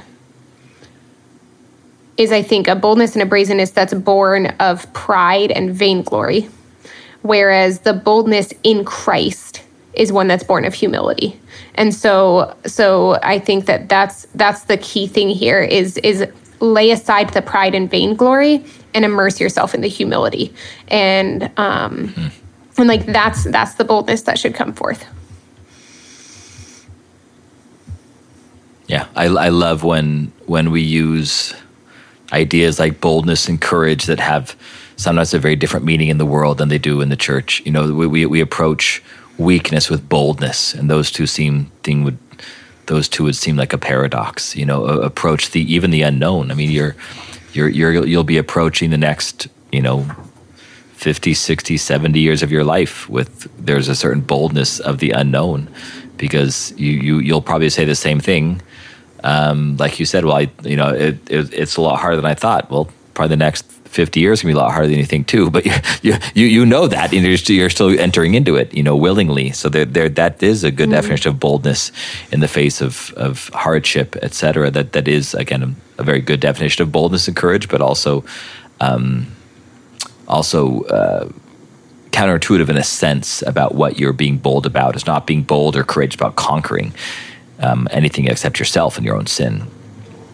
is, 2.17 2.31
I 2.31 2.41
think, 2.41 2.67
a 2.67 2.75
boldness 2.75 3.13
and 3.13 3.21
a 3.21 3.25
brazenness 3.25 3.71
that's 3.71 3.93
born 3.93 4.47
of 4.59 4.91
pride 4.93 5.51
and 5.51 5.73
vainglory, 5.73 6.49
whereas 7.21 7.79
the 7.79 7.93
boldness 7.93 8.53
in 8.63 8.85
Christ 8.85 9.63
is 9.93 10.11
one 10.11 10.27
that's 10.27 10.43
born 10.43 10.65
of 10.65 10.73
humility. 10.73 11.39
And 11.75 11.93
so 11.93 12.55
so 12.65 13.19
I 13.23 13.39
think 13.39 13.65
that 13.65 13.89
that's 13.89 14.27
that's 14.35 14.63
the 14.63 14.77
key 14.77 15.07
thing 15.07 15.29
here 15.29 15.61
is 15.61 15.97
is 15.97 16.25
lay 16.59 16.91
aside 16.91 17.29
the 17.29 17.41
pride 17.41 17.75
and 17.75 17.89
vainglory 17.89 18.63
and 18.93 19.05
immerse 19.05 19.39
yourself 19.39 19.73
in 19.73 19.81
the 19.81 19.87
humility. 19.87 20.53
And 20.87 21.43
um 21.57 22.09
mm-hmm. 22.09 22.27
and 22.77 22.87
like 22.87 23.05
that's 23.05 23.43
that's 23.45 23.75
the 23.75 23.83
boldness 23.83 24.23
that 24.23 24.39
should 24.39 24.55
come 24.55 24.73
forth. 24.73 25.05
Yeah, 28.87 29.07
I, 29.15 29.25
I 29.25 29.49
love 29.49 29.83
when 29.83 30.31
when 30.45 30.71
we 30.71 30.81
use 30.81 31.53
ideas 32.33 32.79
like 32.79 32.99
boldness 32.99 33.47
and 33.47 33.61
courage 33.61 34.05
that 34.05 34.19
have 34.19 34.55
sometimes 34.95 35.33
a 35.33 35.39
very 35.39 35.55
different 35.55 35.85
meaning 35.85 36.09
in 36.09 36.17
the 36.17 36.25
world 36.25 36.57
than 36.57 36.69
they 36.69 36.77
do 36.77 37.01
in 37.01 37.09
the 37.09 37.15
church. 37.15 37.61
You 37.65 37.71
know, 37.71 37.93
we, 37.93 38.07
we, 38.07 38.25
we 38.25 38.41
approach 38.41 39.01
weakness 39.37 39.89
with 39.89 40.07
boldness, 40.09 40.73
and 40.73 40.89
those 40.89 41.11
two 41.11 41.27
seem 41.27 41.71
thing 41.83 42.03
would 42.03 42.17
those 42.87 43.07
two 43.07 43.23
would 43.23 43.35
seem 43.35 43.55
like 43.55 43.71
a 43.71 43.77
paradox. 43.77 44.55
You 44.55 44.65
know, 44.65 44.85
approach 44.85 45.51
the 45.51 45.61
even 45.73 45.91
the 45.91 46.01
unknown. 46.01 46.51
I 46.51 46.55
mean, 46.55 46.71
you're 46.71 46.95
you're 47.53 47.69
you're 47.69 48.05
you'll 48.05 48.23
be 48.23 48.37
approaching 48.37 48.89
the 48.89 48.97
next 48.97 49.47
you 49.71 49.81
know 49.81 50.05
50 50.93 51.33
60 51.33 51.77
70 51.77 52.19
years 52.19 52.43
of 52.43 52.51
your 52.51 52.63
life 52.63 53.09
with 53.09 53.49
there's 53.63 53.89
a 53.89 53.95
certain 53.95 54.21
boldness 54.21 54.79
of 54.79 54.99
the 54.99 55.11
unknown 55.11 55.69
because 56.17 56.73
you, 56.77 56.91
you 56.91 57.19
you'll 57.19 57.41
probably 57.41 57.69
say 57.69 57.83
the 57.83 57.95
same 57.95 58.19
thing 58.19 58.61
um, 59.23 59.77
like 59.77 59.99
you 59.99 60.05
said 60.05 60.25
well 60.25 60.37
I 60.37 60.51
you 60.63 60.75
know 60.75 60.89
it, 60.89 61.17
it, 61.29 61.53
it's 61.53 61.77
a 61.77 61.81
lot 61.81 61.99
harder 61.99 62.15
than 62.15 62.25
I 62.25 62.33
thought 62.33 62.69
well 62.69 62.89
probably 63.13 63.29
the 63.29 63.37
next 63.37 63.73
50 63.93 64.19
years 64.19 64.41
can 64.41 64.47
be 64.47 64.53
a 64.53 64.57
lot 64.57 64.71
harder 64.71 64.87
than 64.87 64.97
you 64.97 65.05
think 65.05 65.27
too. 65.27 65.49
But 65.53 65.65
you 66.03 66.15
you 66.33 66.45
you 66.45 66.65
know 66.65 66.87
that 66.87 67.13
and 67.13 67.23
you're 67.23 67.37
still, 67.37 67.55
you're 67.55 67.69
still 67.69 67.99
entering 67.99 68.33
into 68.33 68.55
it, 68.55 68.73
you 68.73 68.83
know, 68.83 68.95
willingly. 68.95 69.51
So 69.51 69.69
there 69.69 69.85
there 69.85 70.09
that 70.09 70.41
is 70.41 70.63
a 70.63 70.71
good 70.71 70.89
mm-hmm. 70.89 70.93
definition 70.93 71.29
of 71.29 71.39
boldness 71.39 71.91
in 72.31 72.39
the 72.39 72.47
face 72.47 72.81
of 72.81 73.13
of 73.15 73.49
hardship, 73.49 74.15
etc. 74.17 74.71
That 74.71 74.93
that 74.93 75.07
is 75.07 75.33
again 75.35 75.63
a, 75.63 76.01
a, 76.01 76.03
very 76.03 76.21
good 76.21 76.39
definition 76.39 76.81
of 76.81 76.91
boldness 76.91 77.27
and 77.27 77.37
courage, 77.37 77.69
but 77.69 77.81
also 77.81 78.25
um, 78.81 79.27
also. 80.27 80.83
Uh, 80.83 81.29
counterintuitive 82.13 82.69
in 82.69 82.77
a 82.77 82.83
sense 82.83 83.41
about 83.41 83.73
what 83.73 83.97
you're 83.97 84.13
being 84.13 84.37
bold 84.37 84.67
about. 84.67 84.93
It's 84.93 85.07
not 85.07 85.25
being 85.25 85.41
bold 85.41 85.75
or 85.75 85.83
courageous 85.83 86.13
about 86.13 86.35
conquering 86.35 86.93
um, 87.63 87.87
anything 87.91 88.27
except 88.27 88.59
yourself 88.59 88.97
and 88.97 89.05
your 89.05 89.15
own 89.15 89.27
sin 89.27 89.67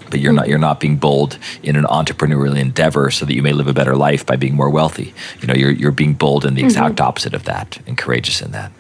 but 0.09 0.19
you're 0.19 0.33
not 0.33 0.47
you're 0.47 0.57
not 0.57 0.79
being 0.79 0.97
bold 0.97 1.37
in 1.63 1.75
an 1.75 1.85
entrepreneurial 1.85 2.57
endeavor 2.57 3.11
so 3.11 3.25
that 3.25 3.33
you 3.33 3.41
may 3.41 3.53
live 3.53 3.67
a 3.67 3.73
better 3.73 3.95
life 3.95 4.25
by 4.25 4.35
being 4.35 4.55
more 4.55 4.69
wealthy. 4.69 5.13
You 5.41 5.47
know, 5.47 5.53
you're 5.53 5.71
you're 5.71 5.91
being 5.91 6.13
bold 6.13 6.45
in 6.45 6.55
the 6.55 6.63
exact 6.63 6.95
mm-hmm. 6.95 7.07
opposite 7.07 7.33
of 7.33 7.45
that 7.45 7.79
and 7.87 7.97
courageous 7.97 8.41
in 8.41 8.51
that. 8.51 8.71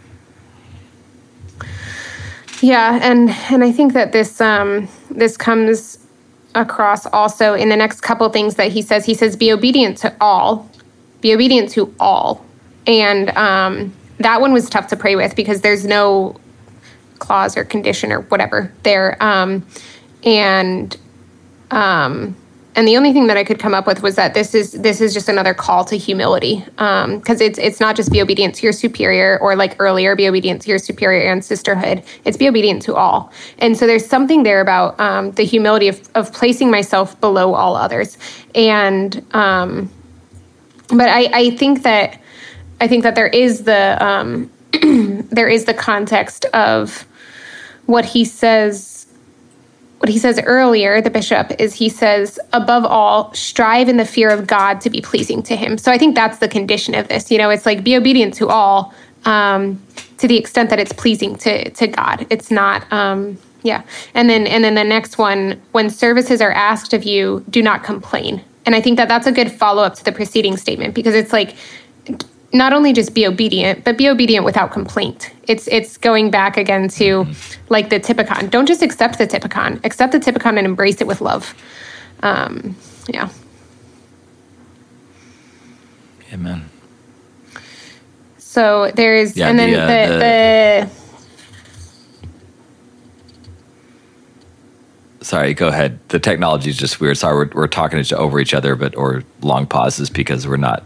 Yeah, 2.61 2.99
and 3.01 3.29
and 3.29 3.63
I 3.63 3.71
think 3.71 3.93
that 3.93 4.11
this 4.11 4.41
um, 4.41 4.89
this 5.09 5.37
comes 5.37 6.05
across 6.55 7.05
also 7.07 7.53
in 7.53 7.69
the 7.69 7.77
next 7.77 8.01
couple 8.01 8.27
things 8.29 8.55
that 8.55 8.71
he 8.71 8.81
says. 8.81 9.05
He 9.05 9.13
says, 9.13 9.35
"Be 9.35 9.51
obedient 9.51 9.97
to 9.99 10.15
all, 10.19 10.69
be 11.21 11.33
obedient 11.33 11.69
to 11.71 11.93
all," 11.99 12.43
and 12.85 13.29
um, 13.31 13.93
that 14.17 14.41
one 14.41 14.51
was 14.51 14.69
tough 14.69 14.87
to 14.87 14.97
pray 14.97 15.15
with 15.15 15.35
because 15.35 15.61
there's 15.61 15.85
no 15.85 16.35
clause 17.19 17.55
or 17.57 17.63
condition 17.63 18.11
or 18.11 18.21
whatever 18.21 18.71
there, 18.83 19.21
um, 19.21 19.65
and 20.23 20.97
um, 21.71 22.35
and 22.75 22.87
the 22.87 22.95
only 22.95 23.11
thing 23.11 23.27
that 23.27 23.35
I 23.35 23.43
could 23.43 23.59
come 23.59 23.73
up 23.73 23.85
with 23.85 24.01
was 24.01 24.15
that 24.15 24.33
this 24.33 24.55
is 24.55 24.71
this 24.71 25.01
is 25.01 25.13
just 25.13 25.27
another 25.27 25.53
call 25.53 25.83
to 25.85 25.97
humility, 25.97 26.63
because 26.65 27.05
um, 27.07 27.21
it's 27.27 27.59
it's 27.59 27.79
not 27.79 27.95
just 27.95 28.11
be 28.11 28.21
obedient 28.21 28.55
to 28.55 28.63
your 28.63 28.71
superior 28.71 29.37
or 29.41 29.55
like 29.55 29.75
earlier 29.79 30.15
be 30.15 30.27
obedient 30.27 30.61
to 30.61 30.69
your 30.69 30.77
superior 30.77 31.29
and 31.29 31.43
sisterhood. 31.43 32.03
It's 32.25 32.37
be 32.37 32.47
obedient 32.47 32.81
to 32.83 32.95
all, 32.95 33.33
and 33.57 33.75
so 33.75 33.85
there's 33.85 34.05
something 34.05 34.43
there 34.43 34.61
about 34.61 34.99
um, 34.99 35.31
the 35.31 35.43
humility 35.43 35.87
of 35.89 36.07
of 36.15 36.31
placing 36.31 36.71
myself 36.71 37.19
below 37.19 37.53
all 37.53 37.75
others, 37.75 38.17
and 38.55 39.25
um, 39.31 39.89
but 40.87 41.09
I 41.09 41.29
I 41.33 41.49
think 41.57 41.83
that 41.83 42.21
I 42.79 42.87
think 42.87 43.03
that 43.03 43.15
there 43.15 43.27
is 43.27 43.63
the 43.63 44.01
um, 44.01 44.49
there 44.71 45.49
is 45.49 45.65
the 45.65 45.73
context 45.73 46.45
of 46.45 47.05
what 47.89 48.05
he 48.05 48.23
says 48.23 49.07
what 49.97 50.07
he 50.07 50.17
says 50.17 50.39
earlier, 50.45 51.01
the 51.01 51.09
bishop, 51.09 51.51
is 51.59 51.73
he 51.73 51.89
says, 51.89 52.39
above 52.53 52.85
all, 52.85 53.33
strive 53.33 53.89
in 53.89 53.97
the 53.97 54.05
fear 54.05 54.29
of 54.29 54.47
God 54.47 54.79
to 54.79 54.89
be 54.89 55.01
pleasing 55.01 55.43
to 55.43 55.57
him. 55.57 55.77
So 55.77 55.91
I 55.91 55.97
think 55.97 56.15
that's 56.15 56.37
the 56.37 56.47
condition 56.47 56.95
of 56.95 57.09
this. 57.09 57.29
You 57.29 57.37
know, 57.37 57.49
it's 57.49 57.65
like 57.65 57.83
be 57.83 57.97
obedient 57.97 58.33
to 58.35 58.47
all 58.47 58.93
um, 59.25 59.81
to 60.19 60.25
the 60.25 60.37
extent 60.37 60.69
that 60.69 60.79
it's 60.79 60.93
pleasing 60.93 61.35
to, 61.39 61.69
to 61.71 61.87
God. 61.87 62.25
It's 62.29 62.49
not, 62.49 62.89
um, 62.93 63.37
yeah. 63.63 63.83
And 64.13 64.29
then, 64.29 64.47
and 64.47 64.63
then 64.63 64.75
the 64.75 64.85
next 64.85 65.17
one, 65.17 65.61
when 65.73 65.89
services 65.89 66.39
are 66.39 66.51
asked 66.51 66.93
of 66.93 67.03
you, 67.03 67.43
do 67.49 67.61
not 67.61 67.83
complain. 67.83 68.41
And 68.65 68.75
I 68.75 68.81
think 68.81 68.95
that 68.95 69.09
that's 69.09 69.27
a 69.27 69.33
good 69.33 69.51
follow 69.51 69.83
up 69.83 69.95
to 69.95 70.05
the 70.05 70.13
preceding 70.13 70.55
statement 70.55 70.93
because 70.93 71.13
it's 71.13 71.33
like, 71.33 71.55
not 72.51 72.73
only 72.73 72.93
just 72.93 73.13
be 73.13 73.27
obedient, 73.27 73.83
but 73.83 73.97
be 73.97 74.09
obedient 74.09 74.45
without 74.45 74.71
complaint. 74.71 75.31
It's 75.47 75.67
it's 75.67 75.97
going 75.97 76.31
back 76.31 76.57
again 76.57 76.87
to 76.89 77.23
mm-hmm. 77.23 77.63
like 77.69 77.89
the 77.89 77.99
typicon. 77.99 78.49
Don't 78.49 78.65
just 78.65 78.81
accept 78.81 79.17
the 79.17 79.27
typicon. 79.27 79.79
Accept 79.83 80.11
the 80.11 80.19
typicon 80.19 80.57
and 80.57 80.65
embrace 80.65 81.01
it 81.01 81.07
with 81.07 81.21
love. 81.21 81.53
Um, 82.23 82.75
yeah. 83.07 83.29
Amen. 86.33 86.69
So 88.37 88.91
there's 88.95 89.37
yeah, 89.37 89.47
and 89.47 89.59
then 89.59 89.71
the, 89.71 89.79
uh, 89.79 89.87
the, 89.87 90.89
the, 95.19 95.25
sorry, 95.25 95.53
go 95.53 95.67
ahead. 95.67 95.99
The 96.09 96.19
technology 96.19 96.69
is 96.69 96.77
just 96.77 96.99
weird. 96.99 97.17
Sorry, 97.17 97.35
we're, 97.35 97.51
we're 97.53 97.67
talking 97.67 98.03
over 98.13 98.39
each 98.39 98.53
other, 98.53 98.75
but 98.75 98.95
or 98.95 99.23
long 99.41 99.65
pauses 99.67 100.09
because 100.09 100.47
we're 100.47 100.57
not 100.57 100.83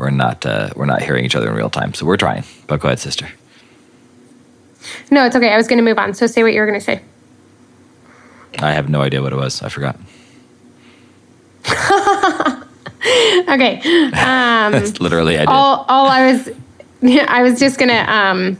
we're 0.00 0.08
not 0.08 0.46
uh, 0.46 0.70
we're 0.74 0.86
not 0.86 1.02
hearing 1.02 1.26
each 1.26 1.36
other 1.36 1.50
in 1.50 1.54
real 1.54 1.68
time. 1.68 1.92
So 1.92 2.06
we're 2.06 2.16
trying. 2.16 2.44
But 2.66 2.80
go 2.80 2.88
ahead, 2.88 2.98
sister. 2.98 3.28
No, 5.10 5.26
it's 5.26 5.36
okay. 5.36 5.52
I 5.52 5.58
was 5.58 5.68
going 5.68 5.76
to 5.76 5.84
move 5.84 5.98
on. 5.98 6.14
So 6.14 6.26
say 6.26 6.42
what 6.42 6.54
you 6.54 6.60
were 6.60 6.66
going 6.66 6.80
to 6.80 6.84
say. 6.84 7.02
I 8.58 8.72
have 8.72 8.88
no 8.88 9.02
idea 9.02 9.20
what 9.20 9.34
it 9.34 9.36
was. 9.36 9.62
I 9.62 9.68
forgot. 9.68 9.96
okay. 13.46 13.80
Um, 14.12 14.72
literally 15.00 15.36
I 15.36 15.40
did. 15.40 15.48
All, 15.48 15.84
all 15.86 16.06
I 16.06 16.32
was, 16.32 16.48
I 17.28 17.42
was 17.42 17.60
just 17.60 17.78
gonna, 17.78 18.06
um, 18.08 18.58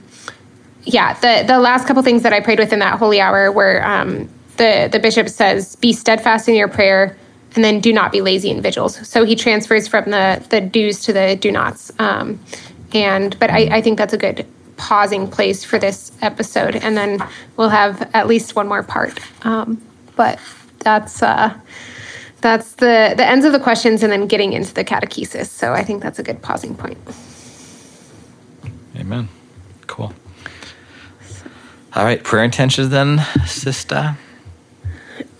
yeah. 0.84 1.14
The 1.14 1.44
the 1.46 1.58
last 1.58 1.86
couple 1.86 2.02
things 2.02 2.22
that 2.22 2.34
I 2.34 2.40
prayed 2.40 2.58
with 2.58 2.74
in 2.74 2.80
that 2.80 2.98
holy 2.98 3.18
hour 3.18 3.50
were 3.50 3.82
um, 3.82 4.28
the 4.58 4.90
the 4.92 5.00
bishop 5.00 5.30
says, 5.30 5.76
"Be 5.76 5.94
steadfast 5.94 6.50
in 6.50 6.54
your 6.54 6.68
prayer, 6.68 7.16
and 7.54 7.64
then 7.64 7.80
do 7.80 7.92
not 7.92 8.12
be 8.12 8.20
lazy 8.20 8.50
in 8.50 8.62
vigils. 8.62 9.06
So 9.08 9.24
he 9.24 9.34
transfers 9.34 9.88
from 9.88 10.10
the 10.10 10.44
the 10.50 10.60
do's 10.60 11.00
to 11.00 11.12
the 11.12 11.36
do 11.36 11.50
nots. 11.50 11.92
Um, 11.98 12.38
and 12.92 13.38
but 13.38 13.50
I, 13.50 13.78
I 13.78 13.80
think 13.80 13.98
that's 13.98 14.12
a 14.12 14.18
good 14.18 14.46
pausing 14.76 15.28
place 15.28 15.62
for 15.64 15.78
this 15.78 16.12
episode, 16.22 16.76
and 16.76 16.96
then 16.96 17.18
we'll 17.56 17.68
have 17.68 18.08
at 18.14 18.26
least 18.26 18.56
one 18.56 18.68
more 18.68 18.82
part. 18.82 19.18
Um, 19.44 19.80
but 20.16 20.38
that's 20.78 21.22
uh, 21.22 21.54
that's 22.40 22.72
the 22.74 23.14
the 23.16 23.26
ends 23.26 23.44
of 23.44 23.52
the 23.52 23.60
questions, 23.60 24.02
and 24.02 24.12
then 24.12 24.26
getting 24.26 24.52
into 24.52 24.72
the 24.72 24.84
catechesis. 24.84 25.46
So 25.46 25.72
I 25.72 25.84
think 25.84 26.02
that's 26.02 26.18
a 26.18 26.22
good 26.22 26.40
pausing 26.42 26.74
point. 26.74 26.98
Amen. 28.96 29.28
Cool. 29.86 30.12
All 31.94 32.04
right, 32.04 32.22
prayer 32.22 32.44
intentions 32.44 32.90
then, 32.90 33.18
sister. 33.46 34.16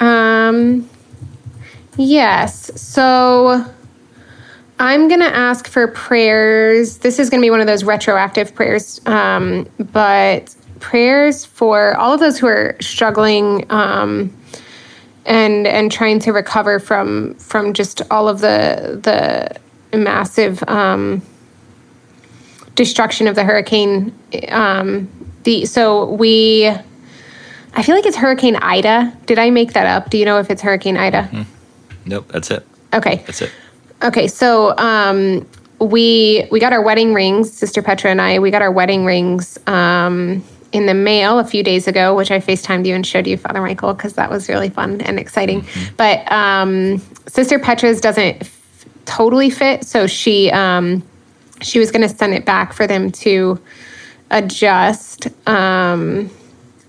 Um, 0.01 0.90
Yes. 1.97 2.81
So 2.81 3.65
I'm 4.79 5.09
going 5.09 5.21
to 5.21 5.27
ask 5.27 5.69
for 5.69 5.89
prayers. 5.89 6.99
This 6.99 7.19
is 7.19 7.29
going 7.29 7.41
to 7.41 7.45
be 7.45 7.51
one 7.51 7.61
of 7.61 7.67
those 7.67 7.85
retroactive 7.85 8.55
prayers, 8.55 9.01
um, 9.07 9.69
but 9.79 10.55
prayers 10.81 11.45
for 11.45 11.97
all 11.97 12.15
of 12.15 12.21
those 12.21 12.39
who 12.39 12.47
are 12.47 12.77
struggling 12.81 13.71
um, 13.71 14.35
and 15.27 15.67
and 15.67 15.93
trying 15.93 16.19
to 16.21 16.33
recover 16.33 16.79
from 16.79 17.35
from 17.35 17.75
just 17.75 18.01
all 18.11 18.29
of 18.29 18.41
the 18.41 18.99
the 19.91 19.99
massive 19.99 20.63
um, 20.69 21.21
destruction 22.75 23.27
of 23.27 23.35
the 23.35 23.45
hurricane. 23.45 24.19
Um, 24.49 25.09
the 25.43 25.67
so 25.67 26.11
we, 26.11 26.69
I 27.75 27.83
feel 27.83 27.95
like 27.95 28.07
it's 28.07 28.17
Hurricane 28.17 28.57
Ida. 28.57 29.15
Did 29.27 29.39
I 29.39 29.51
make 29.51 29.75
that 29.75 29.87
up? 29.87 30.11
Do 30.11 30.17
you 30.17 30.25
know 30.25 30.39
if 30.39 30.51
it's 30.51 30.63
Hurricane 30.63 30.97
Ida? 30.97 31.29
Mm-hmm. 31.31 31.43
Nope, 32.11 32.27
that's 32.33 32.51
it. 32.51 32.67
Okay, 32.93 33.23
that's 33.25 33.41
it. 33.41 33.53
Okay, 34.03 34.27
so 34.27 34.77
um, 34.79 35.47
we 35.79 36.49
we 36.51 36.59
got 36.59 36.73
our 36.73 36.83
wedding 36.83 37.15
rings, 37.15 37.53
Sister 37.53 37.83
Petra 37.83 38.11
and 38.11 38.21
I. 38.21 38.41
We 38.41 38.51
got 38.51 38.63
our 38.63 38.71
wedding 38.73 39.05
rings 39.05 39.57
um, 39.69 40.43
in 40.73 40.87
the 40.87 40.95
mail 40.95 41.39
a 41.39 41.45
few 41.45 41.63
days 41.63 41.87
ago, 41.87 42.17
which 42.17 42.33
I 42.33 42.41
FaceTimed 42.41 42.85
you 42.85 42.97
and 42.97 43.07
showed 43.07 43.29
you, 43.29 43.37
Father 43.37 43.61
Michael, 43.61 43.95
because 43.95 44.15
that 44.15 44.29
was 44.29 44.49
really 44.49 44.71
fun 44.71 45.01
and 45.03 45.21
exciting. 45.21 45.63
Mm-hmm. 45.63 45.95
But 45.97 46.33
um, 46.33 46.99
Sister 47.29 47.61
Petra's 47.61 48.01
doesn't 48.01 48.43
f- 48.43 48.87
totally 49.05 49.49
fit, 49.49 49.85
so 49.85 50.09
she 50.09 50.51
um, 50.51 51.05
she 51.63 51.79
was 51.79 51.93
going 51.93 52.03
to 52.03 52.13
send 52.13 52.35
it 52.35 52.45
back 52.45 52.73
for 52.73 52.89
them 52.89 53.13
to 53.13 53.61
adjust. 54.33 55.29
Um, 55.49 56.29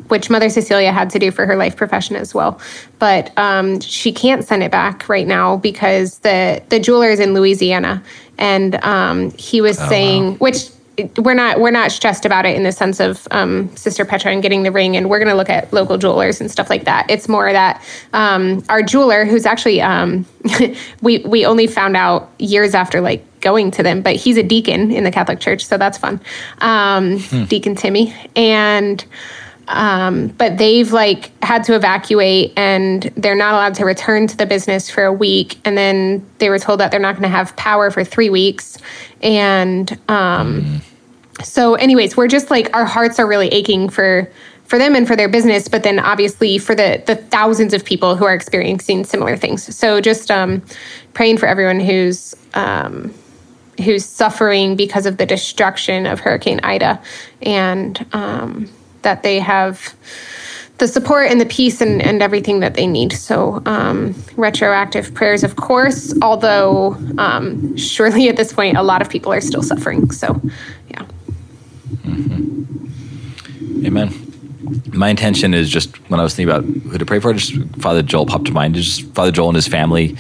which 0.08 0.30
Mother 0.30 0.49
Cecilia 0.49 0.91
had 0.91 1.10
to 1.12 1.20
do 1.20 1.32
for 1.32 1.45
her 1.45 1.56
life 1.56 1.76
profession 1.76 2.16
as 2.16 2.34
well. 2.34 2.60
But 2.99 3.38
um, 3.38 3.80
she 3.80 4.12
can't 4.12 4.43
send 4.43 4.64
it 4.64 4.72
back 4.72 5.08
right 5.10 5.28
now 5.28 5.58
because 5.58 6.20
the 6.20 6.62
the 6.70 6.80
jeweler 6.80 7.10
is 7.10 7.20
in 7.20 7.34
Louisiana, 7.34 8.04
and 8.38 8.76
um, 8.84 9.32
he 9.32 9.62
was 9.62 9.80
oh, 9.80 9.88
saying, 9.88 10.32
wow. 10.32 10.38
which 10.38 10.70
we're 11.18 11.34
not 11.34 11.60
we're 11.60 11.72
not 11.72 11.91
stressed 11.91 12.26
about 12.26 12.45
it 12.45 12.56
in 12.56 12.64
the 12.64 12.72
sense 12.72 12.99
of 12.99 13.28
um, 13.32 13.74
Sister 13.76 14.06
Petra 14.06 14.32
and 14.32 14.41
getting 14.41 14.64
the 14.64 14.72
ring, 14.72 14.97
and 14.97 15.10
we're 15.10 15.20
going 15.20 15.30
to 15.30 15.36
look 15.36 15.49
at 15.49 15.72
local 15.72 15.97
jewelers 15.97 16.41
and 16.41 16.52
stuff 16.52 16.70
like 16.70 16.86
that. 16.86 17.10
It's 17.10 17.28
more 17.28 17.52
that 17.52 17.84
um, 18.14 18.64
our 18.70 18.84
jeweler, 18.84 19.26
who's 19.26 19.45
actually 19.45 19.82
um, 19.82 20.26
we 21.02 21.20
we 21.20 21.45
only 21.45 21.68
found 21.68 21.95
out 21.95 22.30
years 22.39 22.76
after 22.76 23.02
like 23.02 23.24
going 23.41 23.72
to 23.72 23.84
them, 23.84 24.02
but 24.02 24.16
he's 24.16 24.38
a 24.38 24.43
deacon 24.43 24.91
in 24.91 25.04
the 25.04 25.12
Catholic 25.12 25.39
Church, 25.39 25.66
so 25.66 25.78
that's 25.78 25.97
fun. 25.97 26.20
Um, 26.60 27.20
hmm. 27.20 27.45
Deacon 27.45 27.76
Timmy 27.76 28.14
and. 28.36 29.04
Um, 29.68 30.28
but 30.28 30.57
they've 30.57 30.91
like 30.91 31.32
had 31.43 31.64
to 31.66 31.76
evacuate 31.76 32.53
and 32.57 33.03
they're 33.16 33.36
not 33.36 33.53
allowed 33.53 33.76
to 33.76 33.86
return 33.86 34.28
to 34.28 34.36
the 34.36 34.45
business 34.45 34.89
for 34.89 35.05
a 35.05 35.14
week. 35.14 35.59
And 35.66 35.78
then 35.78 36.26
they 36.39 36.49
were 36.49 36.59
told 36.59 36.80
that 36.80 36.91
they're 36.91 36.99
not 36.99 37.14
going 37.14 37.24
to 37.24 37.30
have 37.30 37.55
power 37.55 37.91
for 37.91 38.03
three 38.03 38.30
weeks. 38.30 38.78
And 39.22 39.91
um, 40.09 40.62
mm. 40.62 41.45
so, 41.45 41.76
anyways, 41.76 42.18
we're 42.18 42.28
just 42.28 42.49
like 42.49 42.76
our 42.76 42.86
hearts 42.86 43.20
are 43.20 43.28
really 43.28 43.47
aching 43.49 43.89
for 43.89 44.30
for 44.72 44.78
them 44.78 44.95
and 44.95 45.05
for 45.05 45.18
their 45.18 45.28
business, 45.28 45.68
but 45.68 45.84
then 45.84 45.99
obviously 45.99 46.57
for 46.57 46.74
the 46.74 47.03
the 47.05 47.18
thousands 47.18 47.74
of 47.74 47.84
people 47.84 48.16
who 48.16 48.24
are 48.24 48.34
experiencing 48.34 49.03
similar 49.03 49.36
things. 49.36 49.76
So 49.76 49.99
just 49.99 50.32
um, 50.32 50.62
praying 51.14 51.39
for 51.39 51.45
everyone 51.45 51.82
who's 51.82 52.34
um, 52.53 53.14
who's 53.84 54.05
suffering 54.05 54.78
because 54.78 55.05
of 55.05 55.18
the 55.18 55.26
destruction 55.26 56.05
of 56.05 56.22
Hurricane 56.22 56.62
Ida, 56.64 57.01
and 57.41 58.05
um, 58.14 58.70
that 59.02 59.24
they 59.24 59.39
have 59.39 59.95
the 60.82 60.88
support 60.88 61.30
and 61.30 61.39
the 61.39 61.45
peace 61.45 61.80
and, 61.80 62.02
and 62.02 62.24
everything 62.24 62.60
that 62.62 62.74
they 62.74 62.88
need. 62.88 63.14
So, 63.14 63.62
um, 63.68 64.16
retroactive 64.36 65.14
prayers, 65.14 65.43
of 65.43 65.56
course, 65.56 66.14
although 66.24 66.97
um, 67.20 67.78
surely 67.78 68.30
at 68.30 68.36
this 68.36 68.52
point, 68.52 68.78
a 68.78 68.84
lot 68.84 69.02
of 69.02 69.10
people 69.10 69.32
are 69.32 69.41
still 69.41 69.62
suffering. 69.62 70.10
So, 70.10 70.41
yeah. 70.89 71.06
Mm-hmm. 72.04 73.86
Amen. 73.86 74.28
My 74.91 75.10
intention 75.10 75.54
is 75.54 75.70
just 75.70 75.97
when 76.10 76.20
I 76.20 76.24
was 76.24 76.34
thinking 76.34 76.52
about 76.52 76.66
who 76.66 76.97
to 76.97 77.06
pray 77.06 77.20
for, 77.20 77.32
just 77.34 77.56
Father 77.80 78.02
Joel 78.02 78.26
popped 78.26 78.45
to 78.45 78.52
mind. 78.52 78.74
Just 78.74 79.04
Father 79.14 79.32
Joel 79.32 79.49
and 79.49 79.56
his 79.56 79.68
family, 79.68 80.14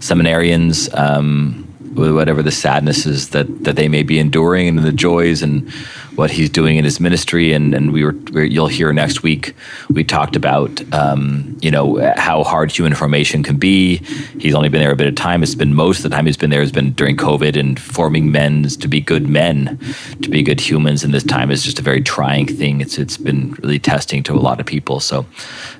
seminarians, 0.00 0.92
um, 0.98 1.67
whatever 1.98 2.42
the 2.42 2.50
sadness 2.50 3.06
is 3.06 3.30
that, 3.30 3.64
that 3.64 3.76
they 3.76 3.88
may 3.88 4.02
be 4.02 4.18
enduring 4.18 4.68
and 4.68 4.78
the 4.78 4.92
joys 4.92 5.42
and 5.42 5.70
what 6.18 6.32
he's 6.32 6.50
doing 6.50 6.76
in 6.76 6.84
his 6.84 6.98
ministry. 6.98 7.52
And, 7.52 7.72
and 7.74 7.92
we 7.92 8.04
were, 8.04 8.12
you'll 8.42 8.66
hear 8.66 8.92
next 8.92 9.22
week, 9.22 9.54
we 9.88 10.02
talked 10.02 10.34
about, 10.34 10.82
um, 10.92 11.56
you 11.60 11.70
know, 11.70 12.12
how 12.16 12.42
hard 12.42 12.72
human 12.72 12.94
formation 12.94 13.44
can 13.44 13.56
be. 13.56 13.98
He's 14.40 14.54
only 14.54 14.68
been 14.68 14.80
there 14.80 14.90
a 14.90 14.96
bit 14.96 15.06
of 15.06 15.14
time. 15.14 15.44
It's 15.44 15.54
been 15.54 15.74
most 15.74 15.98
of 15.98 16.02
the 16.02 16.10
time 16.10 16.26
he's 16.26 16.36
been 16.36 16.50
there 16.50 16.60
has 16.60 16.72
been 16.72 16.92
during 16.92 17.16
COVID 17.16 17.56
and 17.56 17.78
forming 17.78 18.32
men 18.32 18.64
to 18.64 18.88
be 18.88 19.00
good 19.00 19.28
men, 19.28 19.78
to 20.22 20.28
be 20.28 20.42
good 20.42 20.60
humans. 20.60 21.04
And 21.04 21.14
this 21.14 21.22
time 21.22 21.52
is 21.52 21.62
just 21.62 21.78
a 21.78 21.82
very 21.82 22.02
trying 22.02 22.46
thing. 22.46 22.80
It's, 22.80 22.98
it's 22.98 23.16
been 23.16 23.52
really 23.62 23.78
testing 23.78 24.24
to 24.24 24.32
a 24.32 24.40
lot 24.40 24.58
of 24.58 24.66
people. 24.66 24.98
So 24.98 25.24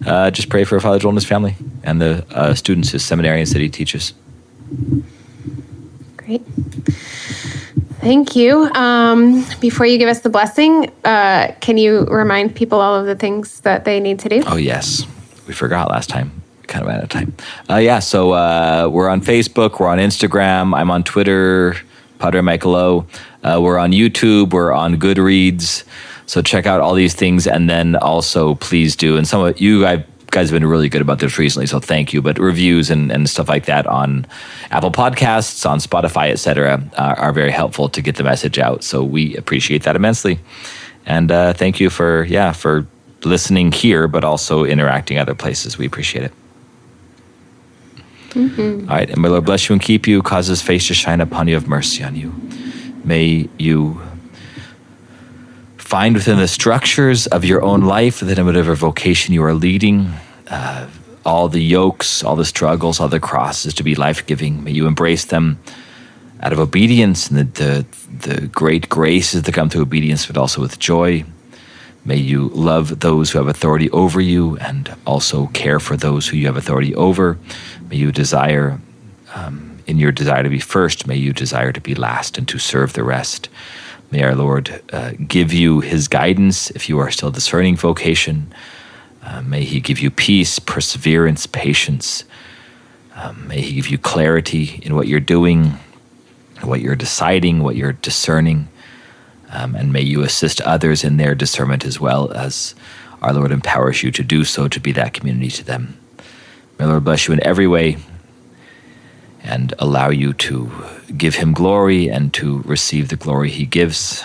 uh, 0.06 0.30
just 0.30 0.48
pray 0.48 0.62
for 0.62 0.78
Father 0.78 1.00
Joel 1.00 1.10
and 1.10 1.16
his 1.16 1.24
family 1.24 1.56
and 1.82 2.00
the 2.00 2.24
uh, 2.30 2.54
students, 2.54 2.90
his 2.90 3.02
seminarians 3.02 3.52
that 3.54 3.60
he 3.60 3.68
teaches. 3.68 4.14
Great. 6.28 6.44
Thank 8.00 8.36
you. 8.36 8.70
Um, 8.74 9.46
before 9.60 9.86
you 9.86 9.96
give 9.96 10.10
us 10.10 10.20
the 10.20 10.28
blessing, 10.28 10.92
uh, 11.02 11.54
can 11.60 11.78
you 11.78 12.04
remind 12.04 12.54
people 12.54 12.82
all 12.82 12.94
of 12.94 13.06
the 13.06 13.14
things 13.16 13.60
that 13.60 13.86
they 13.86 13.98
need 13.98 14.18
to 14.18 14.28
do? 14.28 14.42
Oh, 14.46 14.56
yes. 14.56 15.06
We 15.46 15.54
forgot 15.54 15.88
last 15.90 16.10
time. 16.10 16.42
kind 16.66 16.84
of 16.84 16.90
out 16.90 17.02
of 17.02 17.08
time. 17.08 17.34
Uh, 17.70 17.76
yeah, 17.76 17.98
so 17.98 18.32
uh, 18.32 18.90
we're 18.92 19.08
on 19.08 19.22
Facebook, 19.22 19.80
we're 19.80 19.88
on 19.88 19.96
Instagram, 19.96 20.76
I'm 20.76 20.90
on 20.90 21.02
Twitter, 21.02 21.76
Padre 22.18 22.42
Michael 22.42 23.06
uh, 23.42 23.58
we're 23.58 23.78
on 23.78 23.92
YouTube, 23.92 24.52
we're 24.52 24.72
on 24.72 24.96
Goodreads. 24.96 25.84
So 26.26 26.42
check 26.42 26.66
out 26.66 26.82
all 26.82 26.92
these 26.92 27.14
things, 27.14 27.46
and 27.46 27.70
then 27.70 27.96
also 27.96 28.56
please 28.56 28.96
do. 28.96 29.16
And 29.16 29.26
some 29.26 29.40
of 29.40 29.58
you, 29.58 29.86
I've 29.86 30.04
guys 30.30 30.50
have 30.50 30.60
been 30.60 30.68
really 30.68 30.88
good 30.88 31.00
about 31.00 31.18
this 31.18 31.38
recently, 31.38 31.66
so 31.66 31.80
thank 31.80 32.12
you. 32.12 32.22
But 32.22 32.38
reviews 32.38 32.90
and, 32.90 33.10
and 33.10 33.28
stuff 33.28 33.48
like 33.48 33.66
that 33.66 33.86
on 33.86 34.26
Apple 34.70 34.90
Podcasts, 34.90 35.68
on 35.68 35.78
Spotify, 35.78 36.30
etc., 36.30 36.82
uh, 36.96 37.14
are 37.18 37.32
very 37.32 37.50
helpful 37.50 37.88
to 37.88 38.02
get 38.02 38.16
the 38.16 38.24
message 38.24 38.58
out. 38.58 38.84
So 38.84 39.02
we 39.02 39.36
appreciate 39.36 39.82
that 39.84 39.96
immensely, 39.96 40.40
and 41.06 41.30
uh, 41.30 41.52
thank 41.52 41.80
you 41.80 41.90
for 41.90 42.24
yeah 42.24 42.52
for 42.52 42.86
listening 43.24 43.72
here, 43.72 44.08
but 44.08 44.24
also 44.24 44.64
interacting 44.64 45.18
other 45.18 45.34
places. 45.34 45.78
We 45.78 45.86
appreciate 45.86 46.24
it. 46.24 46.32
Mm-hmm. 48.30 48.90
All 48.90 48.96
right, 48.96 49.08
and 49.08 49.20
may 49.20 49.28
Lord 49.28 49.46
bless 49.46 49.68
you 49.68 49.72
and 49.72 49.82
keep 49.82 50.06
you, 50.06 50.22
cause 50.22 50.46
His 50.46 50.62
face 50.62 50.86
to 50.88 50.94
shine 50.94 51.20
upon 51.20 51.48
you, 51.48 51.54
have 51.54 51.66
mercy 51.66 52.04
on 52.04 52.14
you. 52.14 52.34
May 53.04 53.48
you 53.58 54.02
find 55.88 56.14
within 56.14 56.36
the 56.36 56.46
structures 56.46 57.26
of 57.28 57.46
your 57.46 57.62
own 57.62 57.80
life, 57.80 58.20
that 58.20 58.38
in 58.38 58.44
whatever 58.44 58.74
vocation 58.74 59.32
you 59.32 59.42
are 59.42 59.54
leading, 59.54 60.12
uh, 60.48 60.86
all 61.24 61.48
the 61.48 61.62
yokes, 61.62 62.22
all 62.22 62.36
the 62.36 62.44
struggles, 62.44 63.00
all 63.00 63.08
the 63.08 63.18
crosses 63.18 63.72
to 63.72 63.82
be 63.82 63.94
life 63.94 64.26
giving. 64.26 64.62
May 64.62 64.72
you 64.72 64.86
embrace 64.86 65.24
them 65.24 65.58
out 66.40 66.52
of 66.52 66.58
obedience 66.58 67.30
and 67.30 67.38
the, 67.38 67.44
the, 67.44 67.86
the 68.34 68.46
great 68.48 68.90
graces 68.90 69.44
that 69.44 69.54
come 69.54 69.70
through 69.70 69.80
obedience, 69.80 70.26
but 70.26 70.36
also 70.36 70.60
with 70.60 70.78
joy. 70.78 71.24
May 72.04 72.18
you 72.18 72.48
love 72.48 73.00
those 73.00 73.30
who 73.30 73.38
have 73.38 73.48
authority 73.48 73.88
over 73.90 74.20
you 74.20 74.58
and 74.58 74.94
also 75.06 75.46
care 75.54 75.80
for 75.80 75.96
those 75.96 76.28
who 76.28 76.36
you 76.36 76.48
have 76.48 76.58
authority 76.58 76.94
over. 76.94 77.38
May 77.88 77.96
you 77.96 78.12
desire, 78.12 78.78
um, 79.34 79.78
in 79.86 79.96
your 79.96 80.12
desire 80.12 80.42
to 80.42 80.50
be 80.50 80.60
first, 80.60 81.06
may 81.06 81.16
you 81.16 81.32
desire 81.32 81.72
to 81.72 81.80
be 81.80 81.94
last 81.94 82.36
and 82.36 82.46
to 82.48 82.58
serve 82.58 82.92
the 82.92 83.04
rest. 83.04 83.48
May 84.10 84.22
our 84.22 84.34
Lord 84.34 84.82
uh, 84.92 85.12
give 85.26 85.52
you 85.52 85.80
his 85.80 86.08
guidance 86.08 86.70
if 86.70 86.88
you 86.88 86.98
are 86.98 87.10
still 87.10 87.30
discerning 87.30 87.76
vocation. 87.76 88.52
Uh, 89.22 89.42
may 89.42 89.64
he 89.64 89.80
give 89.80 90.00
you 90.00 90.10
peace, 90.10 90.58
perseverance, 90.58 91.46
patience. 91.46 92.24
Um, 93.14 93.46
may 93.48 93.60
he 93.60 93.74
give 93.74 93.88
you 93.88 93.98
clarity 93.98 94.80
in 94.82 94.94
what 94.94 95.08
you're 95.08 95.20
doing, 95.20 95.78
what 96.62 96.80
you're 96.80 96.96
deciding, 96.96 97.62
what 97.62 97.76
you're 97.76 97.92
discerning. 97.92 98.68
Um, 99.50 99.74
and 99.74 99.92
may 99.92 100.02
you 100.02 100.22
assist 100.22 100.60
others 100.62 101.04
in 101.04 101.18
their 101.18 101.34
discernment 101.34 101.84
as 101.84 102.00
well 102.00 102.32
as 102.32 102.74
our 103.20 103.32
Lord 103.34 103.52
empowers 103.52 104.02
you 104.02 104.10
to 104.12 104.22
do 104.22 104.44
so, 104.44 104.68
to 104.68 104.80
be 104.80 104.92
that 104.92 105.12
community 105.12 105.50
to 105.50 105.64
them. 105.64 105.98
May 106.78 106.86
Lord 106.86 107.04
bless 107.04 107.26
you 107.26 107.34
in 107.34 107.44
every 107.44 107.66
way 107.66 107.98
and 109.48 109.74
allow 109.78 110.10
you 110.10 110.32
to 110.34 110.70
give 111.16 111.36
him 111.36 111.52
glory 111.52 112.08
and 112.08 112.32
to 112.34 112.58
receive 112.62 113.08
the 113.08 113.16
glory 113.16 113.50
he 113.50 113.64
gives. 113.64 114.24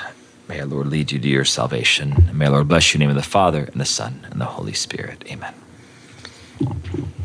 May 0.50 0.60
our 0.60 0.66
Lord 0.66 0.88
lead 0.88 1.12
you 1.12 1.20
to 1.20 1.28
your 1.28 1.46
salvation. 1.46 2.12
And 2.28 2.38
May 2.38 2.46
our 2.46 2.52
Lord 2.52 2.68
bless 2.68 2.94
you 2.94 2.98
in 2.98 3.00
the 3.00 3.06
name 3.08 3.18
of 3.18 3.24
the 3.24 3.30
Father, 3.30 3.64
and 3.64 3.80
the 3.80 3.86
Son, 3.86 4.28
and 4.30 4.42
the 4.42 4.46
Holy 4.46 4.74
Spirit. 4.74 5.24
Amen. 5.32 5.54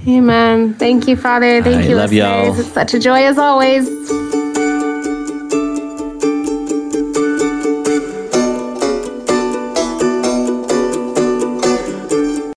Amen. 0.06 0.74
Thank 0.74 1.08
you, 1.08 1.16
Father. 1.16 1.62
Thank 1.62 1.84
I 1.84 1.88
you, 1.88 1.96
love 1.96 2.12
listeners. 2.12 2.56
Y'all. 2.56 2.60
It's 2.60 2.72
such 2.72 2.94
a 2.94 2.98
joy 2.98 3.24
as 3.24 3.36
always. 3.36 3.88